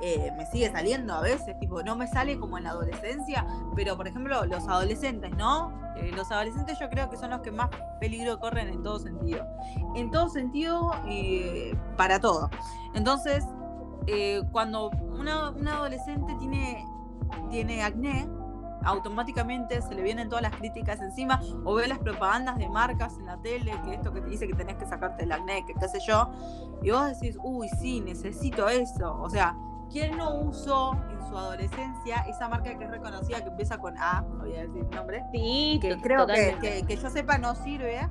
Eh, 0.00 0.30
me 0.36 0.46
sigue 0.46 0.70
saliendo 0.70 1.12
a 1.14 1.20
veces, 1.20 1.58
tipo, 1.58 1.82
no 1.82 1.96
me 1.96 2.06
sale 2.06 2.38
como 2.38 2.56
en 2.56 2.64
la 2.64 2.70
adolescencia, 2.70 3.44
pero 3.74 3.96
por 3.96 4.06
ejemplo, 4.06 4.44
los 4.46 4.68
adolescentes, 4.68 5.32
¿no? 5.36 5.72
Eh, 5.96 6.12
los 6.14 6.30
adolescentes 6.30 6.78
yo 6.78 6.88
creo 6.88 7.10
que 7.10 7.16
son 7.16 7.30
los 7.30 7.40
que 7.40 7.50
más 7.50 7.68
peligro 7.98 8.38
corren 8.38 8.68
en 8.68 8.82
todo 8.84 9.00
sentido. 9.00 9.44
En 9.96 10.12
todo 10.12 10.28
sentido, 10.28 10.92
eh, 11.08 11.76
para 11.96 12.20
todo. 12.20 12.48
Entonces, 12.94 13.44
eh, 14.06 14.42
cuando 14.52 14.90
una 15.18 15.48
adolescente 15.74 16.32
tiene, 16.38 16.86
tiene 17.50 17.82
acné, 17.82 18.28
automáticamente 18.84 19.80
se 19.82 19.94
le 19.94 20.02
vienen 20.02 20.28
todas 20.28 20.42
las 20.42 20.54
críticas 20.56 21.00
encima 21.00 21.40
o 21.64 21.74
ve 21.74 21.88
las 21.88 21.98
propagandas 21.98 22.56
de 22.58 22.68
marcas 22.68 23.16
en 23.18 23.26
la 23.26 23.36
tele, 23.38 23.72
que 23.84 23.94
esto 23.94 24.12
que 24.12 24.20
te 24.20 24.28
dice 24.28 24.46
que 24.46 24.54
tenés 24.54 24.76
que 24.76 24.86
sacarte 24.86 25.24
el 25.24 25.32
acné, 25.32 25.64
que 25.66 25.74
qué 25.74 25.88
sé 25.88 25.98
yo, 26.06 26.30
y 26.82 26.90
vos 26.90 27.06
decís, 27.06 27.36
uy, 27.42 27.68
sí, 27.80 28.00
necesito 28.00 28.68
eso. 28.68 29.18
O 29.20 29.28
sea, 29.30 29.56
¿quién 29.90 30.16
no 30.16 30.34
usó 30.40 30.92
en 31.10 31.26
su 31.28 31.36
adolescencia 31.36 32.18
esa 32.28 32.48
marca 32.48 32.76
que 32.78 32.84
es 32.84 32.90
reconocida, 32.90 33.42
que 33.42 33.48
empieza 33.50 33.78
con 33.78 33.96
A, 33.98 34.22
no 34.22 34.44
voy 34.44 34.56
a 34.56 34.62
decir 34.62 34.82
el 34.88 34.90
nombre, 34.90 35.24
Sí, 35.32 35.78
que 35.82 36.00
creo 36.00 36.26
que, 36.26 36.56
que- 36.60 36.86
que 36.86 36.96
yo 36.96 37.10
sepa 37.10 37.36
no 37.38 37.54
sirve? 37.54 38.08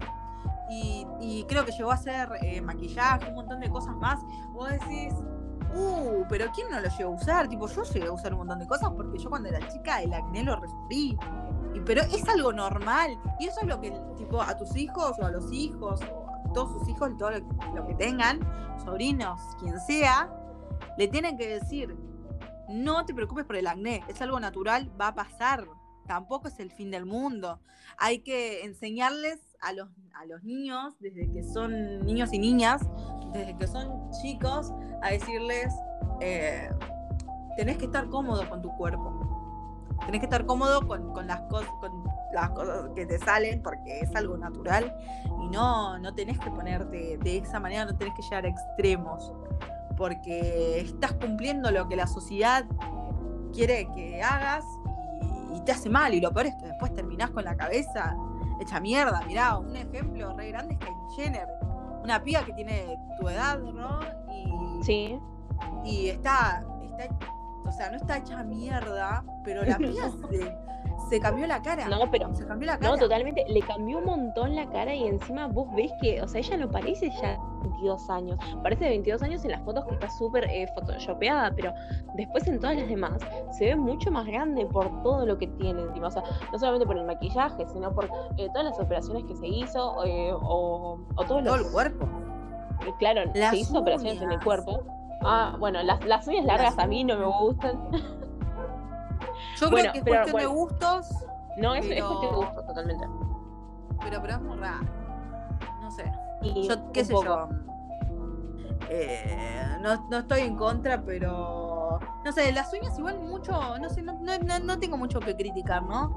Y, 0.70 1.08
y 1.22 1.46
creo 1.46 1.64
que 1.64 1.72
llegó 1.72 1.92
a 1.92 1.94
hacer 1.94 2.30
eh, 2.42 2.60
maquillaje, 2.60 3.30
un 3.30 3.36
montón 3.36 3.62
de 3.62 3.70
cosas 3.70 3.96
más. 3.96 4.20
Vos 4.52 4.70
decís, 4.70 5.14
uh, 5.78 6.26
pero 6.30 6.46
¿quién 6.54 6.70
no 6.70 6.80
lo 6.80 6.90
llegó 6.90 7.12
a 7.12 7.16
usar? 7.16 7.48
Tipo, 7.48 7.68
yo 7.68 7.84
llegué 7.84 8.08
a 8.08 8.12
usar 8.12 8.34
un 8.34 8.40
montón 8.40 8.60
de 8.60 8.68
cosas 8.68 8.92
porque 8.96 9.18
yo 9.18 9.30
cuando 9.30 9.50
era 9.50 9.66
chica 9.68 10.02
el 10.02 10.14
acné 10.14 10.44
lo 10.44 10.60
resufrí. 10.60 11.18
Y, 11.74 11.80
pero 11.82 12.02
es 12.02 12.28
algo 12.28 12.52
normal. 12.52 13.18
Y 13.40 13.48
eso 13.48 13.62
es 13.62 13.68
lo 13.68 13.80
que, 13.80 13.92
tipo, 14.18 14.42
a 14.42 14.56
tus 14.58 14.76
hijos 14.76 15.18
o 15.20 15.26
a 15.26 15.32
los 15.32 15.52
hijos 15.52 16.02
o 16.02 16.50
a 16.50 16.54
todos 16.54 16.80
sus 16.80 16.90
hijos, 16.90 17.18
todo 17.18 17.32
lo, 17.32 17.40
lo 17.76 17.88
que 17.88 17.96
tengan, 17.96 18.40
sobrinos, 18.84 19.40
quien 19.60 19.80
sea, 19.80 20.30
le 20.98 21.08
tienen 21.08 21.38
que 21.38 21.48
decir, 21.48 21.96
no 22.70 23.06
te 23.06 23.14
preocupes 23.14 23.46
por 23.46 23.56
el 23.56 23.68
acné, 23.68 24.04
es 24.08 24.22
algo 24.22 24.40
natural, 24.40 24.92
va 25.00 25.10
a 25.10 25.16
pasar. 25.16 25.68
Tampoco 26.06 26.48
es 26.48 26.60
el 26.60 26.72
fin 26.72 26.90
del 26.90 27.06
mundo. 27.06 27.60
Hay 27.98 28.20
que 28.20 28.64
enseñarles 28.64 29.40
a 29.60 29.74
los, 29.74 29.90
a 30.14 30.26
los 30.26 30.44
niños, 30.44 30.96
desde 31.00 31.30
que 31.32 31.44
son 31.44 32.06
niños 32.06 32.32
y 32.32 32.40
niñas, 32.40 32.82
desde 33.34 33.58
que 33.58 33.68
son 33.68 34.10
chicos, 34.22 34.72
a 35.02 35.10
decirles, 35.12 35.74
eh, 36.22 36.70
tenés 37.56 37.78
que 37.78 37.86
estar 37.86 38.08
cómodo 38.10 38.48
con 38.50 38.62
tu 38.62 38.70
cuerpo. 38.78 39.14
Tenés 40.06 40.22
que 40.22 40.26
estar 40.26 40.46
cómodo 40.46 40.88
con, 40.88 41.12
con 41.14 41.28
las 41.28 41.42
cosas, 41.42 41.70
con 41.80 42.04
las 42.34 42.52
cosas 42.52 42.90
que 42.96 43.06
te 43.06 43.18
salen, 43.18 43.62
porque 43.62 44.00
es 44.00 44.16
algo 44.16 44.38
natural. 44.38 44.96
Y 45.42 45.48
no, 45.50 45.98
no 45.98 46.14
tenés 46.14 46.40
que 46.40 46.50
ponerte 46.52 47.18
de 47.18 47.38
esa 47.38 47.60
manera, 47.60 47.86
no 47.86 47.98
tenés 47.98 48.14
que 48.14 48.22
llegar 48.22 48.46
a 48.46 48.50
extremos. 48.50 49.34
Porque 49.98 50.80
estás 50.82 51.14
cumpliendo 51.14 51.72
lo 51.72 51.88
que 51.88 51.96
la 51.96 52.08
sociedad 52.08 52.66
quiere 53.54 53.90
que 53.96 54.22
hagas 54.22 54.64
y, 55.54 55.60
te 55.62 55.72
hace 55.72 55.90
mal. 55.90 56.14
Y 56.14 56.22
lo 56.22 56.32
peor 56.32 56.48
es 56.48 56.56
que 56.56 56.68
después 56.68 56.94
terminás 56.94 57.32
con 57.32 57.44
la 57.44 57.56
cabeza 57.56 58.16
hecha 58.62 58.80
mierda. 58.80 59.22
Mirá, 59.28 59.58
un 59.58 59.76
ejemplo 59.76 60.36
re 60.38 60.50
grande 60.50 60.76
es 60.76 60.80
Kylie 60.80 61.16
Jenner. 61.16 61.48
Una 62.04 62.24
piba 62.24 62.46
que 62.46 62.54
tiene 62.54 62.98
tu 63.20 63.28
edad, 63.28 63.60
¿no? 63.60 64.00
Sí, 64.82 65.20
y 65.84 66.10
está, 66.10 66.66
está, 66.84 67.16
o 67.66 67.72
sea, 67.72 67.90
no 67.90 67.98
está 67.98 68.18
hecha 68.18 68.44
mierda, 68.44 69.24
pero 69.44 69.64
la 69.64 69.78
piba 69.78 70.10
se, 70.30 70.56
se 71.10 71.20
cambió 71.20 71.48
la 71.48 71.62
cara. 71.62 71.88
no, 71.88 72.10
pero 72.12 72.34
Se 72.36 72.46
cambió 72.46 72.68
la 72.68 72.78
cara. 72.78 72.92
No, 72.92 72.98
totalmente. 72.98 73.46
Le 73.48 73.62
cambió 73.62 74.00
un 74.00 74.06
montón 74.06 74.56
la 74.56 74.70
cara 74.70 74.94
y 74.94 75.08
encima 75.08 75.48
vos 75.48 75.68
ves 75.76 75.92
que, 76.02 76.22
o 76.22 76.28
sea, 76.28 76.40
ella 76.40 76.58
no 76.58 76.70
parece 76.70 77.10
ya 77.22 77.32
de 77.34 77.38
22 77.64 78.10
años. 78.10 78.38
Parece 78.64 78.84
de 78.86 78.90
22 78.92 79.22
años 79.24 79.46
en 79.46 79.52
las 79.52 79.62
fotos 79.64 79.86
que 79.86 79.94
está 79.94 80.10
súper 80.10 80.46
eh, 80.46 80.68
photoshopeada, 80.76 81.52
pero 81.56 81.74
después 82.16 82.48
en 82.48 82.60
todas 82.60 82.78
las 82.78 82.88
demás 82.88 83.22
se 83.52 83.66
ve 83.66 83.76
mucho 83.76 84.12
más 84.12 84.26
grande 84.26 84.66
por 84.66 85.04
todo 85.04 85.26
lo 85.26 85.38
que 85.38 85.48
tiene 85.48 85.82
encima. 85.82 86.08
O 86.08 86.12
sea, 86.12 86.24
no 86.52 86.60
solamente 86.60 86.86
por 86.86 86.98
el 86.98 87.06
maquillaje, 87.06 87.66
sino 87.68 87.94
por 87.94 88.06
eh, 88.38 88.48
todas 88.54 88.66
las 88.66 88.80
operaciones 88.80 89.24
que 89.26 89.36
se 89.36 89.48
hizo 89.48 90.06
eh, 90.06 90.32
o, 90.34 91.00
o 91.16 91.24
todos 91.26 91.28
todo 91.28 91.42
los... 91.42 91.68
el 91.68 91.72
cuerpo. 91.72 92.08
Eh, 92.88 92.94
Claro, 93.00 93.22
Las 93.36 93.52
se 93.52 93.58
hizo 93.58 93.80
operaciones 93.80 94.22
en 94.22 94.32
el 94.32 94.40
cuerpo. 94.44 94.84
Ah, 95.24 95.56
bueno, 95.60 95.82
las, 95.84 96.04
las 96.06 96.28
uñas 96.28 96.46
largas 96.46 96.76
Las 96.76 96.86
a 96.86 96.88
mí 96.88 97.04
no 97.04 97.18
me 97.18 97.26
gustan. 97.26 97.90
Yo 99.58 99.70
Bueno, 99.72 99.92
creo 99.92 99.92
que 99.92 99.98
es 100.00 100.04
pero 100.04 100.16
cuestión 100.22 100.38
de 100.38 100.46
gustos, 100.46 101.10
No, 101.58 101.74
es, 101.76 101.86
cuestión 101.86 102.22
de 102.22 102.28
gusto, 102.28 102.64
totalmente. 102.66 103.08
pero, 104.02 104.22
pero 104.22 104.34
es 104.36 104.42
muy 104.42 104.58
raro. 104.58 104.86
No 105.82 105.92
sé. 105.92 106.12
Y 106.42 106.68
Yo, 106.68 106.92
qué 106.92 107.04
sé 107.04 107.14
poco. 107.14 107.26
yo. 107.26 107.50
Eh, 108.90 109.78
no, 109.82 110.08
no 110.10 110.18
estoy 110.20 110.42
en 110.42 110.56
contra, 110.56 111.02
pero. 111.02 112.00
No 112.24 112.32
sé, 112.32 112.52
las 112.52 112.72
uñas 112.74 112.98
igual 113.00 113.20
mucho. 113.20 113.52
No 113.80 113.90
sé, 113.90 114.02
no, 114.02 114.14
no, 114.22 114.38
no- 114.40 114.60
no 114.60 114.80
tengo 114.80 114.98
mucho 114.98 115.20
que 115.20 115.36
criticar, 115.36 115.84
¿no? 115.84 116.16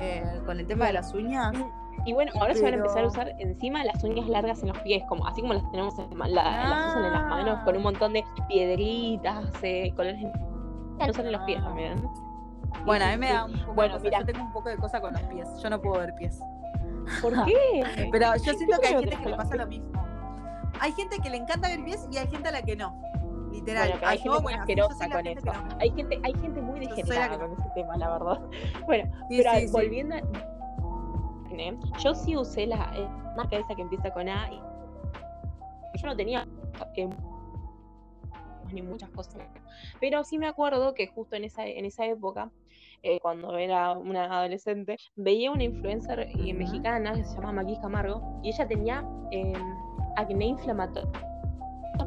Eh, 0.00 0.40
con 0.46 0.58
el 0.60 0.66
tema 0.66 0.86
de 0.86 0.92
las 0.94 1.12
uñas. 1.14 1.52
Y 2.06 2.12
bueno, 2.14 2.32
ahora 2.40 2.54
se 2.54 2.62
van 2.62 2.72
a 2.74 2.76
empezar 2.78 3.04
a 3.04 3.08
usar 3.08 3.34
encima 3.38 3.84
las 3.84 4.02
uñas 4.02 4.26
largas 4.28 4.62
en 4.62 4.68
los 4.68 4.78
pies, 4.78 5.02
como 5.08 5.26
así 5.26 5.40
como 5.42 5.52
las 5.54 5.70
tenemos 5.70 5.98
en 5.98 6.18
la- 6.18 6.28
la- 6.28 6.68
las 6.68 6.86
usan 6.90 7.04
en 7.04 7.12
las 7.12 7.24
manos, 7.26 7.58
con 7.64 7.76
un 7.76 7.82
montón 7.82 8.12
de 8.14 8.24
piedritas, 8.48 9.44
eh, 9.62 9.92
colores. 9.94 10.18
Las 10.98 11.10
usan 11.10 11.26
en 11.26 11.32
los 11.32 11.42
pies 11.42 11.58
Ah. 11.60 11.64
también. 11.66 12.08
Bueno, 12.84 13.04
a 13.04 13.08
mí 13.08 13.16
me 13.18 13.26
sí. 13.28 13.32
da 13.32 13.44
un 13.44 13.52
poco 13.60 13.74
Bueno, 13.74 13.94
de 13.94 13.98
cosa. 13.98 14.04
mira. 14.04 14.18
Yo 14.20 14.26
tengo 14.26 14.44
un 14.46 14.52
poco 14.52 14.68
de 14.68 14.76
cosa 14.76 15.00
con 15.00 15.12
los 15.12 15.22
pies. 15.22 15.48
Yo 15.62 15.70
no 15.70 15.80
puedo 15.80 15.98
ver 16.00 16.14
pies. 16.14 16.40
¿Por 17.20 17.32
qué? 17.44 18.08
Pero 18.12 18.36
yo 18.36 18.52
siento 18.54 18.78
que 18.80 18.86
hay 18.88 18.94
gente 19.00 19.16
que 19.16 19.28
le 19.28 19.36
pasa 19.36 19.56
lo 19.56 19.66
mismo. 19.66 19.90
Hay 20.80 20.92
gente 20.92 21.18
que 21.18 21.28
le 21.30 21.36
encanta 21.36 21.68
ver 21.68 21.84
pies 21.84 22.08
y 22.10 22.16
hay 22.16 22.26
gente 22.28 22.48
a 22.48 22.52
la 22.52 22.62
que 22.62 22.76
no. 22.76 22.94
Literal. 23.52 23.90
Bueno, 23.90 24.06
hay 24.06 24.18
Ah, 24.18 24.22
gente 24.22 24.40
muy 24.40 24.52
asquerosa 24.54 25.08
con 25.10 25.24
gente 25.24 25.50
eso. 25.50 25.52
no. 25.52 25.68
Hay 25.80 25.90
gente, 25.90 26.20
hay 26.22 26.32
gente 26.34 26.60
muy 26.62 26.80
degenerada 26.80 27.28
que 27.30 27.36
no. 27.38 27.48
con 27.48 27.60
ese 27.60 27.70
tema, 27.74 27.96
la 27.96 28.10
verdad. 28.10 28.40
Bueno, 28.86 29.12
Sí, 29.28 29.36
pero 29.38 29.50
sí, 29.54 29.66
sí. 29.66 29.72
volviendo 29.72 30.14
a... 30.16 30.20
Yo 32.02 32.14
sí 32.14 32.36
usé 32.36 32.66
la 32.66 32.92
eh, 32.96 33.08
marca 33.36 33.56
esa 33.56 33.74
que 33.74 33.82
empieza 33.82 34.10
con 34.10 34.28
A 34.28 34.50
y 34.52 34.56
yo 35.98 36.06
no 36.06 36.16
tenía 36.16 36.46
eh, 36.96 37.08
ni 38.72 38.82
muchas 38.82 39.10
cosas. 39.10 39.42
Pero 40.00 40.24
sí 40.24 40.38
me 40.38 40.46
acuerdo 40.46 40.94
que 40.94 41.08
justo 41.08 41.36
en 41.36 41.44
esa, 41.44 41.66
en 41.66 41.84
esa 41.84 42.06
época, 42.06 42.50
eh, 43.02 43.18
cuando 43.20 43.56
era 43.56 43.92
una 43.92 44.24
adolescente, 44.24 44.96
veía 45.16 45.50
una 45.50 45.64
influencer 45.64 46.20
eh, 46.20 46.54
mexicana 46.54 47.14
que 47.14 47.24
se 47.24 47.34
llama 47.34 47.52
Maquis 47.52 47.78
Camargo 47.80 48.40
y 48.42 48.50
ella 48.50 48.66
tenía 48.66 49.04
eh, 49.30 49.52
acné 50.16 50.46
inflamatorio 50.46 51.10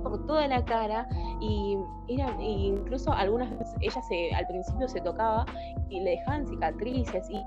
por 0.04 0.26
toda 0.26 0.48
la 0.48 0.64
cara 0.66 1.08
y 1.40 1.78
era, 2.10 2.36
y 2.42 2.68
incluso 2.68 3.12
algunas 3.14 3.50
veces 3.58 3.76
ella 3.80 4.02
se 4.02 4.34
al 4.34 4.46
principio 4.48 4.88
se 4.88 5.00
tocaba 5.02 5.46
y 5.90 6.02
le 6.02 6.12
dejaban 6.12 6.46
cicatrices 6.46 7.30
y 7.30 7.42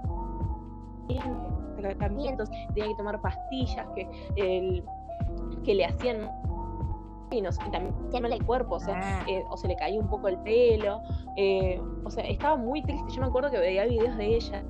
tratamientos, 1.77 2.51
tenía 2.75 2.89
que 2.89 2.95
tomar 2.97 3.21
pastillas 3.21 3.87
que, 3.95 4.09
el- 4.37 4.85
que 5.65 5.75
le 5.75 5.85
hacían 5.85 6.31
y, 7.31 7.41
no 7.43 7.51
y 7.51 7.71
también 7.71 8.33
el 8.33 8.45
cuerpo, 8.47 8.77
o 8.77 8.81
sea, 8.81 8.95
Ah. 9.03 9.25
eh, 9.29 9.43
o 9.51 9.57
se 9.57 9.67
le 9.69 9.75
caía 9.77 9.99
un 10.01 10.07
poco 10.09 10.29
el 10.29 10.39
pelo, 10.39 11.01
eh, 11.37 11.81
o 12.05 12.11
sea, 12.11 12.25
estaba 12.25 12.57
muy 12.57 12.83
triste. 12.83 13.13
Yo 13.13 13.21
me 13.21 13.27
acuerdo 13.27 13.51
que 13.51 13.59
veía 13.59 13.85
videos 13.85 14.17
de 14.17 14.37
ella. 14.37 14.63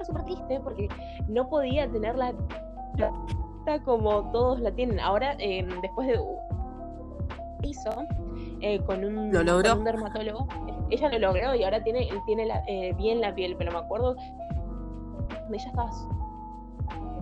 Estaba 0.00 0.04
súper 0.06 0.24
triste 0.24 0.60
porque 0.60 0.88
no 1.28 1.48
podía 1.48 1.86
tener 1.90 2.16
la 2.16 2.32
como 3.84 4.30
todos 4.32 4.58
la 4.60 4.70
tienen. 4.72 4.98
Ahora, 5.00 5.34
eh, 5.38 5.66
después 5.82 6.08
de 6.08 6.18
hizo 7.62 7.90
eh, 8.62 8.80
con, 8.86 9.04
un, 9.04 9.32
Lo 9.32 9.42
logró. 9.42 9.70
con 9.70 9.78
un 9.80 9.84
dermatólogo, 9.84 10.46
ella 10.88 11.08
lo 11.10 11.18
logró 11.18 11.54
y 11.54 11.64
ahora 11.64 11.82
tiene, 11.82 12.08
tiene 12.24 12.46
la- 12.46 12.62
eh, 12.66 12.94
bien 12.96 13.20
la 13.20 13.34
piel, 13.34 13.54
pero 13.58 13.72
me 13.72 13.78
acuerdo 13.78 14.16
que 15.48 15.56
ella 15.56 15.68
estaba 15.68 15.90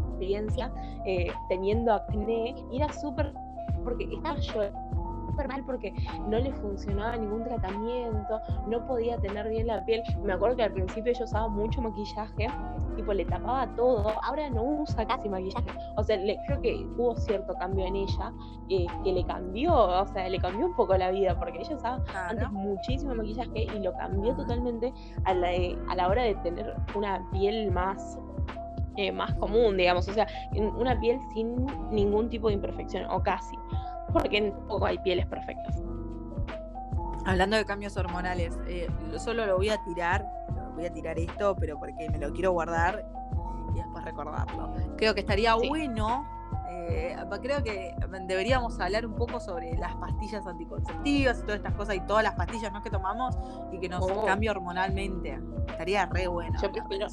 experiencia 0.09 0.73
eh, 1.07 1.33
teniendo 1.49 1.93
acné 1.93 2.55
y 2.71 2.77
era 2.77 2.93
súper 2.93 3.33
porque 3.85 4.05
estaba 4.13 4.39
llorando 4.39 5.04
súper 5.35 5.49
mal 5.49 5.65
porque 5.65 5.93
no 6.29 6.39
le 6.39 6.53
funcionaba 6.53 7.17
ningún 7.17 7.43
tratamiento, 7.43 8.41
no 8.69 8.87
podía 8.87 9.17
tener 9.19 9.49
bien 9.49 9.67
la 9.67 9.85
piel. 9.85 10.03
Me 10.23 10.33
acuerdo 10.33 10.57
que 10.57 10.63
al 10.63 10.73
principio 10.73 11.11
ella 11.13 11.25
usaba 11.25 11.49
mucho 11.49 11.83
maquillaje, 11.83 12.47
tipo 12.95 13.13
le 13.13 13.25
tapaba 13.25 13.67
todo, 13.75 14.13
ahora 14.23 14.49
no 14.51 14.63
usa 14.63 15.05
casi 15.07 15.29
maquillaje. 15.29 15.67
O 15.97 16.05
sea, 16.05 16.17
le- 16.17 16.39
creo 16.47 16.61
que 16.63 16.87
hubo 16.97 17.17
cierto 17.17 17.53
cambio 17.55 17.85
en 17.87 17.97
ella 17.97 18.33
eh, 18.69 18.87
que 19.03 19.13
le 19.13 19.25
cambió, 19.25 19.75
o 19.75 20.07
sea, 20.07 20.29
le 20.29 20.39
cambió 20.39 20.67
un 20.67 20.75
poco 20.77 20.97
la 20.97 21.11
vida 21.11 21.37
porque 21.37 21.59
ella 21.61 21.75
usaba 21.77 22.01
antes 22.29 22.51
muchísimo 22.53 23.15
maquillaje 23.15 23.65
y 23.75 23.79
lo 23.81 23.93
cambió 23.95 24.35
totalmente 24.37 24.93
a 25.25 25.35
la, 25.35 25.49
a 25.89 25.97
la 25.97 26.09
hora 26.09 26.23
de 26.23 26.35
tener 26.37 26.75
una 26.95 27.29
piel 27.33 27.73
más 27.73 28.19
eh, 28.97 29.11
más 29.11 29.35
común, 29.35 29.77
digamos, 29.77 30.07
o 30.07 30.13
sea, 30.13 30.25
una 30.79 30.97
piel 31.01 31.19
sin 31.33 31.67
ningún 31.91 32.29
tipo 32.29 32.47
de 32.47 32.55
imperfección, 32.55 33.11
o 33.11 33.21
casi, 33.21 33.57
porque 34.15 34.51
tampoco 34.51 34.87
hay 34.87 34.99
pieles 34.99 35.27
perfectas. 35.27 35.83
Hablando 37.27 37.57
de 37.57 37.65
cambios 37.65 37.97
hormonales, 37.97 38.59
eh, 38.69 38.87
lo- 39.11 39.19
solo 39.19 39.47
lo 39.47 39.57
voy 39.57 39.71
a 39.71 39.83
tirar, 39.85 40.27
voy 40.75 40.87
a 40.87 40.93
tirar 40.93 41.19
esto, 41.19 41.57
pero 41.57 41.79
porque 41.79 42.09
me 42.11 42.19
lo 42.19 42.33
quiero 42.33 42.53
guardar 42.53 43.05
y 43.75 43.79
después 43.79 44.05
recordarlo. 44.05 44.75
Creo 44.97 45.15
que 45.15 45.21
estaría 45.21 45.55
Sí. 45.59 45.69
bueno, 45.69 46.27
eh, 46.69 47.17
creo 47.41 47.63
que 47.63 47.95
deberíamos 48.27 48.79
hablar 48.79 49.07
un 49.07 49.15
poco 49.15 49.41
sobre 49.41 49.75
las 49.79 49.95
pastillas 49.97 50.47
anticonceptivas 50.47 51.39
y 51.39 51.43
todas 51.43 51.57
estas 51.57 51.73
cosas 51.75 51.95
y 51.97 52.01
todas 52.01 52.23
las 52.23 52.35
pastillas 52.35 52.73
¿no? 52.73 52.83
que 52.83 52.91
tomamos 52.91 53.37
y 53.73 53.79
que 53.79 53.89
nos 53.89 54.03
Oh. 54.03 54.25
cambia 54.27 54.51
hormonalmente. 54.51 55.41
Estaría 55.69 56.05
re 56.07 56.27
bueno. 56.29 56.59
Yo 56.61 56.71
prefiero-. 56.71 57.07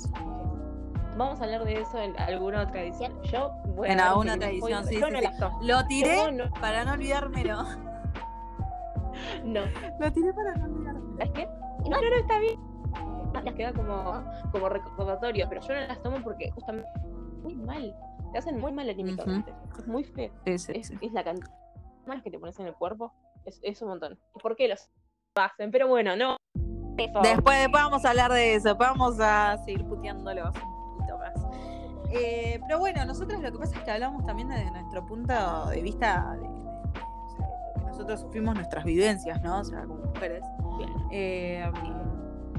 Vamos 1.21 1.39
a 1.39 1.43
hablar 1.43 1.63
de 1.65 1.79
eso 1.79 1.99
en 1.99 2.19
alguna 2.19 2.63
otra 2.63 2.81
edición. 2.81 3.13
Yo 3.25 3.51
voy 3.75 3.89
a 3.89 3.93
En 3.93 3.99
alguna 3.99 4.33
otra 4.33 4.49
edición, 4.49 4.83
sí, 4.87 4.95
sí, 4.95 5.01
no. 5.39 5.59
Lo 5.61 5.85
tiré 5.85 6.31
no, 6.31 6.49
para 6.59 6.83
no 6.83 6.93
olvidármelo. 6.93 7.61
no. 9.43 9.61
Lo 9.99 10.11
tiré 10.11 10.33
para 10.33 10.55
no 10.55 10.65
olvidármelo. 10.65 11.17
¿Sabes 11.17 11.31
qué? 11.35 11.45
No, 11.83 12.01
no, 12.01 12.09
no, 12.09 12.15
está 12.15 12.39
bien. 12.39 12.59
Las 13.33 13.53
queda 13.53 13.71
como, 13.71 14.23
como 14.51 14.69
recordatorio, 14.69 15.45
pero 15.47 15.61
yo 15.61 15.75
no 15.75 15.81
las 15.81 16.01
tomo 16.01 16.23
porque 16.23 16.49
justamente 16.51 16.89
muy 17.43 17.53
mal. 17.55 17.95
Te 18.31 18.39
hacen 18.39 18.59
muy 18.59 18.71
mal 18.71 18.89
anímicamente. 18.89 19.53
Es 19.77 19.87
muy 19.87 20.03
feo. 20.03 20.31
Es, 20.45 20.63
sí. 20.63 20.81
es 21.01 21.13
la 21.13 21.23
cantidad 21.23 21.51
que 22.23 22.31
te 22.31 22.39
pones 22.39 22.59
en 22.59 22.65
el 22.65 22.73
cuerpo. 22.73 23.13
Es, 23.45 23.59
es 23.61 23.79
un 23.83 23.89
montón. 23.89 24.17
¿Y 24.35 24.39
por 24.39 24.55
qué 24.55 24.67
los 24.67 24.89
hacen? 25.35 25.69
Pero 25.69 25.87
bueno, 25.87 26.15
no. 26.15 26.37
Eso. 26.97 27.19
Después, 27.21 27.59
después 27.59 27.71
vamos 27.71 28.05
a 28.05 28.09
hablar 28.09 28.33
de 28.33 28.55
eso, 28.55 28.75
vamos 28.75 29.19
a 29.19 29.59
seguir 29.63 29.85
puteándolos 29.85 30.51
más. 31.35 31.45
Eh, 32.13 32.59
pero 32.67 32.79
bueno, 32.79 33.05
nosotros 33.05 33.41
lo 33.41 33.51
que 33.51 33.57
pasa 33.57 33.77
es 33.77 33.83
que 33.83 33.91
hablamos 33.91 34.25
también 34.25 34.49
desde 34.49 34.69
nuestro 34.71 35.05
punto 35.05 35.65
de 35.67 35.81
vista 35.81 36.35
de, 36.35 36.41
de- 36.41 36.47
de- 36.47 36.59
o 36.59 37.29
sea, 37.37 37.47
de 37.47 37.73
lo 37.73 37.79
que 37.79 37.85
nosotros 37.87 38.19
sufrimos 38.21 38.55
nuestras 38.55 38.83
vivencias, 38.83 39.41
¿no? 39.41 39.59
O 39.59 39.63
sea, 39.63 39.83
como 39.83 40.03
mujeres. 40.05 40.43
Claro. 40.77 40.93
Eh, 41.11 41.71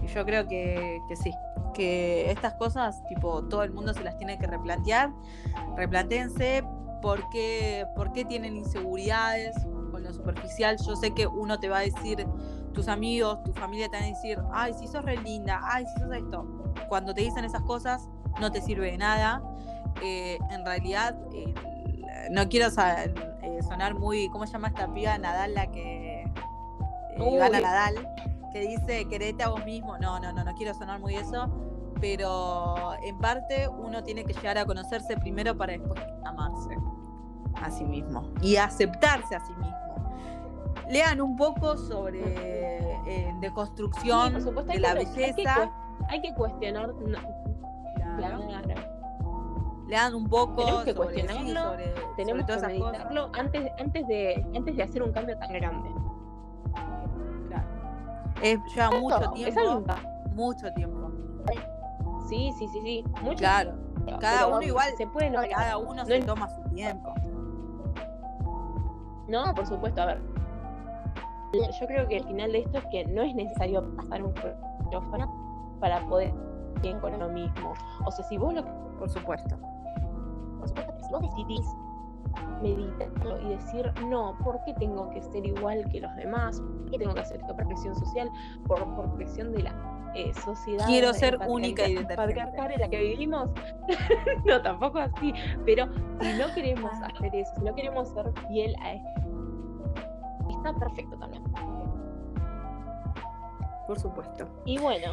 y 0.02 0.06
yo 0.06 0.24
creo 0.24 0.48
que, 0.48 1.00
que 1.08 1.16
sí, 1.16 1.32
que 1.74 2.30
estas 2.30 2.54
cosas, 2.54 3.02
tipo, 3.08 3.44
todo 3.44 3.62
el 3.62 3.72
mundo 3.72 3.92
se 3.94 4.02
las 4.02 4.16
tiene 4.16 4.38
que 4.38 4.46
replantear. 4.46 5.10
Replantéense 5.76 6.64
por 7.00 7.28
qué, 7.30 7.86
por 7.96 8.12
qué 8.12 8.24
tienen 8.24 8.56
inseguridades 8.56 9.54
con 9.90 10.02
lo 10.02 10.12
superficial. 10.12 10.76
Yo 10.86 10.96
sé 10.96 11.12
que 11.12 11.26
uno 11.26 11.58
te 11.60 11.68
va 11.68 11.78
a 11.78 11.82
decir, 11.82 12.26
tus 12.72 12.88
amigos, 12.88 13.42
tu 13.44 13.52
familia 13.52 13.88
te 13.88 13.96
van 13.96 14.04
a 14.04 14.08
decir, 14.08 14.38
ay, 14.52 14.72
si 14.74 14.86
sos 14.86 15.04
re 15.04 15.16
linda, 15.18 15.60
ay, 15.64 15.84
si 15.94 16.00
sos 16.00 16.12
esto. 16.14 16.46
Cuando 16.88 17.12
te 17.14 17.22
dicen 17.22 17.44
esas 17.44 17.62
cosas, 17.62 18.08
no 18.41 18.51
te 18.53 18.61
sirve 18.61 18.91
de 18.93 18.99
nada. 18.99 19.43
Eh, 20.03 20.39
en 20.51 20.64
realidad, 20.64 21.16
eh, 21.33 21.55
no 22.30 22.49
quiero 22.49 22.68
eh, 22.68 23.61
sonar 23.62 23.95
muy, 23.95 24.28
¿cómo 24.30 24.47
se 24.47 24.53
llama 24.53 24.68
esta 24.68 24.93
piba? 24.93 25.16
Nadal, 25.18 25.55
la 25.55 25.66
que 25.70 26.24
gana 27.39 27.61
Nadal, 27.61 28.09
que 28.53 28.61
dice, 28.61 29.07
querete 29.09 29.43
a 29.43 29.49
vos 29.49 29.64
mismo. 29.64 29.99
No, 29.99 30.18
no, 30.18 30.33
no, 30.33 30.45
no 30.45 30.55
quiero 30.55 30.74
sonar 30.74 30.99
muy 31.01 31.14
eso. 31.16 31.49
Pero 32.01 32.95
en 33.05 33.16
parte 33.18 33.68
uno 33.68 34.03
tiene 34.03 34.24
que 34.24 34.33
llegar 34.33 34.59
a 34.59 34.64
conocerse 34.64 35.16
primero 35.18 35.57
para 35.57 35.74
después 35.74 36.01
amarse 36.24 36.76
a 37.62 37.70
sí 37.70 37.85
mismo 37.85 38.24
y 38.41 38.57
aceptarse 38.57 39.37
a 39.37 39.41
sí 39.47 39.53
mismo. 39.53 39.76
Lean 40.89 41.20
un 41.20 41.37
poco 41.37 41.76
sobre 41.76 42.18
eh, 43.07 43.33
deconstrucción 43.41 44.26
Sí, 44.28 44.33
por 44.33 44.43
supuesto, 44.43 44.72
de 44.72 44.80
la 44.80 44.95
que- 44.95 44.99
hay 44.99 45.07
que 45.07 45.20
belleza. 45.33 45.70
Hay 46.09 46.20
que 46.22 46.35
cuestionar. 46.35 46.93
No, 48.12 48.18
Claro. 48.18 48.62
claro. 48.62 48.82
Lean 49.88 50.14
un 50.14 50.26
poco 50.28 50.56
Tenemos 50.56 50.84
que 50.84 50.94
cuestionarlo, 50.94 51.70
sobre, 51.70 51.94
Tenemos 52.16 52.42
sobre 52.46 52.62
que 52.74 52.80
meditarlo 52.82 53.30
antes, 53.38 53.72
antes, 53.78 54.06
de, 54.06 54.46
antes 54.56 54.76
de 54.76 54.82
hacer 54.82 55.02
un 55.02 55.12
cambio 55.12 55.36
tan 55.38 55.52
grande. 55.52 55.90
Claro. 57.48 57.66
Es, 58.42 58.58
lleva 58.74 58.90
mucho 58.90 59.16
Eso, 59.34 59.46
es 59.48 59.56
algo 59.56 59.82
tiempo. 59.82 59.94
Mucho 60.34 60.72
tiempo. 60.74 61.10
Sí, 62.28 62.52
sí, 62.58 62.68
sí, 62.68 62.80
sí. 62.82 63.04
Mucho 63.22 63.36
Claro. 63.38 63.72
tiempo, 64.04 64.20
Cada 64.20 64.44
pero 64.46 64.56
uno 64.56 64.62
igual, 64.62 64.90
Se 64.96 65.06
puede 65.06 65.28
lograr. 65.30 65.50
Cada 65.50 65.76
uno 65.76 65.94
No 65.94 66.04
se 66.06 66.20
toma 66.22 66.48
su 66.48 66.62
tiempo. 66.70 67.12
No, 69.28 69.54
por 69.54 69.66
supuesto, 69.66 70.02
a 70.02 70.06
ver. 70.06 70.22
Yo 71.52 71.86
creo 71.86 72.08
que 72.08 72.16
el 72.16 72.24
final 72.24 72.52
de 72.52 72.60
esto 72.60 72.78
es 72.78 72.86
que 72.86 73.04
no 73.06 73.22
es 73.22 73.34
necesario 73.34 73.94
pasar 73.96 74.22
un 74.22 74.32
quirófano 74.84 75.76
para 75.80 76.00
poder 76.06 76.32
bien 76.80 76.98
con 77.00 77.18
lo 77.18 77.28
mismo. 77.28 77.74
O 78.04 78.10
sea, 78.10 78.24
si 78.26 78.36
vos 78.38 78.54
lo 78.54 78.64
Por 78.98 79.08
supuesto. 79.10 79.56
por 80.58 80.68
supuesto, 80.68 80.92
si 81.04 81.12
vos 81.12 81.20
decidís 81.22 81.66
meditarlo 82.62 83.40
y 83.42 83.48
decir, 83.48 83.92
no, 84.06 84.36
¿por 84.44 84.62
qué 84.64 84.72
tengo 84.74 85.10
que 85.10 85.20
ser 85.22 85.44
igual 85.44 85.84
que 85.90 86.00
los 86.00 86.14
demás? 86.16 86.60
¿Por 86.60 86.90
qué 86.92 86.98
tengo 86.98 87.14
que 87.14 87.20
hacer 87.20 87.40
esto 87.40 87.54
por 87.54 87.66
presión 87.66 87.94
social? 87.96 88.30
Por, 88.66 88.78
por 88.94 89.12
presión 89.14 89.52
de 89.52 89.64
la 89.64 89.74
eh, 90.14 90.32
sociedad. 90.34 90.86
Quiero 90.86 91.12
ser 91.14 91.38
única 91.48 91.88
y 91.88 91.96
patriarcal 92.04 92.70
en 92.72 92.80
la 92.80 92.88
que 92.88 93.00
vivimos. 93.00 93.50
no, 94.46 94.62
tampoco 94.62 94.98
así. 94.98 95.34
Pero 95.66 95.86
si 96.20 96.32
no 96.38 96.54
queremos 96.54 96.92
Ah. 97.02 97.08
hacer 97.14 97.34
eso, 97.34 97.50
si 97.56 97.62
no 97.64 97.74
queremos 97.74 98.08
ser 98.10 98.32
fiel 98.48 98.76
a 98.80 98.92
esto, 98.94 99.20
está 100.50 100.72
perfecto 100.74 101.16
también. 101.18 101.42
Por 103.86 103.98
supuesto. 103.98 104.46
Y 104.64 104.78
bueno, 104.78 105.12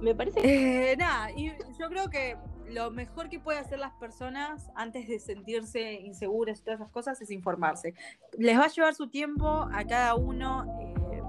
me 0.00 0.14
parece 0.14 0.40
que 0.40 0.92
Eh, 0.92 0.96
nada, 0.96 1.30
y 1.32 1.52
yo 1.78 1.88
creo 1.88 2.08
que 2.10 2.36
lo 2.68 2.90
mejor 2.90 3.28
que 3.28 3.38
pueden 3.38 3.62
hacer 3.62 3.78
las 3.78 3.92
personas 3.94 4.70
antes 4.74 5.06
de 5.06 5.18
sentirse 5.18 5.94
inseguras 5.94 6.60
y 6.60 6.62
todas 6.62 6.80
esas 6.80 6.90
cosas 6.90 7.20
es 7.20 7.30
informarse. 7.30 7.94
Les 8.38 8.58
va 8.58 8.64
a 8.64 8.68
llevar 8.68 8.94
su 8.94 9.08
tiempo 9.08 9.68
a 9.72 9.84
cada 9.84 10.14
uno 10.14 10.64
eh, 10.80 11.22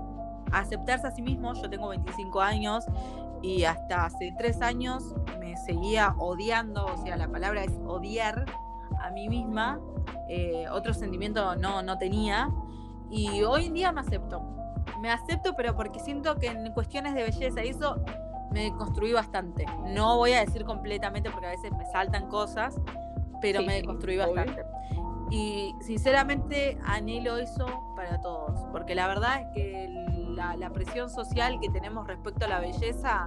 aceptarse 0.51 1.07
a 1.07 1.11
sí 1.11 1.21
mismo. 1.21 1.53
Yo 1.53 1.69
tengo 1.69 1.89
25 1.89 2.41
años 2.41 2.85
y 3.41 3.65
hasta 3.65 4.05
hace 4.05 4.33
3 4.37 4.61
años 4.61 5.13
me 5.39 5.57
seguía 5.57 6.15
odiando, 6.17 6.85
o 6.85 7.03
sea, 7.03 7.17
la 7.17 7.27
palabra 7.27 7.63
es 7.63 7.73
odiar 7.85 8.45
a 9.01 9.11
mí 9.11 9.27
misma. 9.27 9.79
Eh, 10.29 10.65
otro 10.71 10.93
sentimiento 10.93 11.55
no, 11.55 11.83
no 11.83 11.97
tenía. 11.97 12.49
Y 13.09 13.43
hoy 13.43 13.65
en 13.65 13.73
día 13.73 13.91
me 13.91 14.01
acepto. 14.01 14.41
Me 15.01 15.11
acepto, 15.11 15.55
pero 15.55 15.75
porque 15.75 15.99
siento 15.99 16.37
que 16.37 16.47
en 16.47 16.71
cuestiones 16.73 17.13
de 17.13 17.23
belleza 17.23 17.63
y 17.63 17.69
eso 17.69 18.03
me 18.53 18.71
construí 18.77 19.11
bastante. 19.13 19.65
No 19.87 20.17
voy 20.17 20.33
a 20.33 20.39
decir 20.45 20.63
completamente 20.63 21.29
porque 21.31 21.47
a 21.47 21.49
veces 21.51 21.71
me 21.71 21.85
saltan 21.87 22.27
cosas, 22.29 22.79
pero 23.41 23.59
Sí, 23.61 23.65
me 23.65 23.79
sí, 23.79 23.85
construí 23.85 24.19
obvio. 24.19 24.35
bastante. 24.35 24.63
Y 25.31 25.73
sinceramente 25.81 26.77
anhelo 26.85 27.37
eso 27.37 27.65
para 27.95 28.21
todos, 28.21 28.65
porque 28.71 28.93
la 28.93 29.07
verdad 29.07 29.41
es 29.41 29.47
que 29.55 29.87
la, 30.35 30.55
la 30.55 30.69
presión 30.69 31.09
social 31.09 31.59
que 31.59 31.69
tenemos 31.69 32.05
respecto 32.07 32.45
a 32.45 32.47
la 32.47 32.59
belleza 32.59 33.25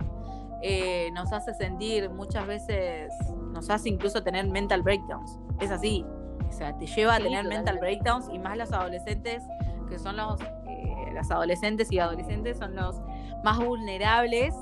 eh, 0.62 1.11
nos 1.12 1.33
hace 1.33 1.53
sentir 1.55 2.09
muchas 2.11 2.47
veces, 2.47 3.12
nos 3.53 3.68
hace 3.70 3.89
incluso 3.89 4.22
tener 4.22 4.47
mental 4.47 4.83
breakdowns. 4.83 5.39
Es 5.61 5.70
así. 5.70 6.05
O 6.49 6.53
sea, 6.53 6.77
te 6.79 6.87
lleva 6.87 7.14
a 7.14 7.16
Sí, 7.16 7.24
tener 7.24 7.45
mental 7.45 7.74
totalmente. 7.77 7.81
breakdowns 8.03 8.29
y 8.33 8.39
más 8.39 8.57
los 8.57 8.72
adolescentes, 8.72 9.43
que 9.89 9.99
son 9.99 10.16
los, 10.16 10.41
eh, 10.41 11.11
las 11.12 11.31
adolescentes 11.33 11.91
y 11.91 11.99
adolescentes 11.99 12.59
son 12.59 12.77
los 12.77 13.01
más 13.43 13.59
vulnerables 13.59 14.55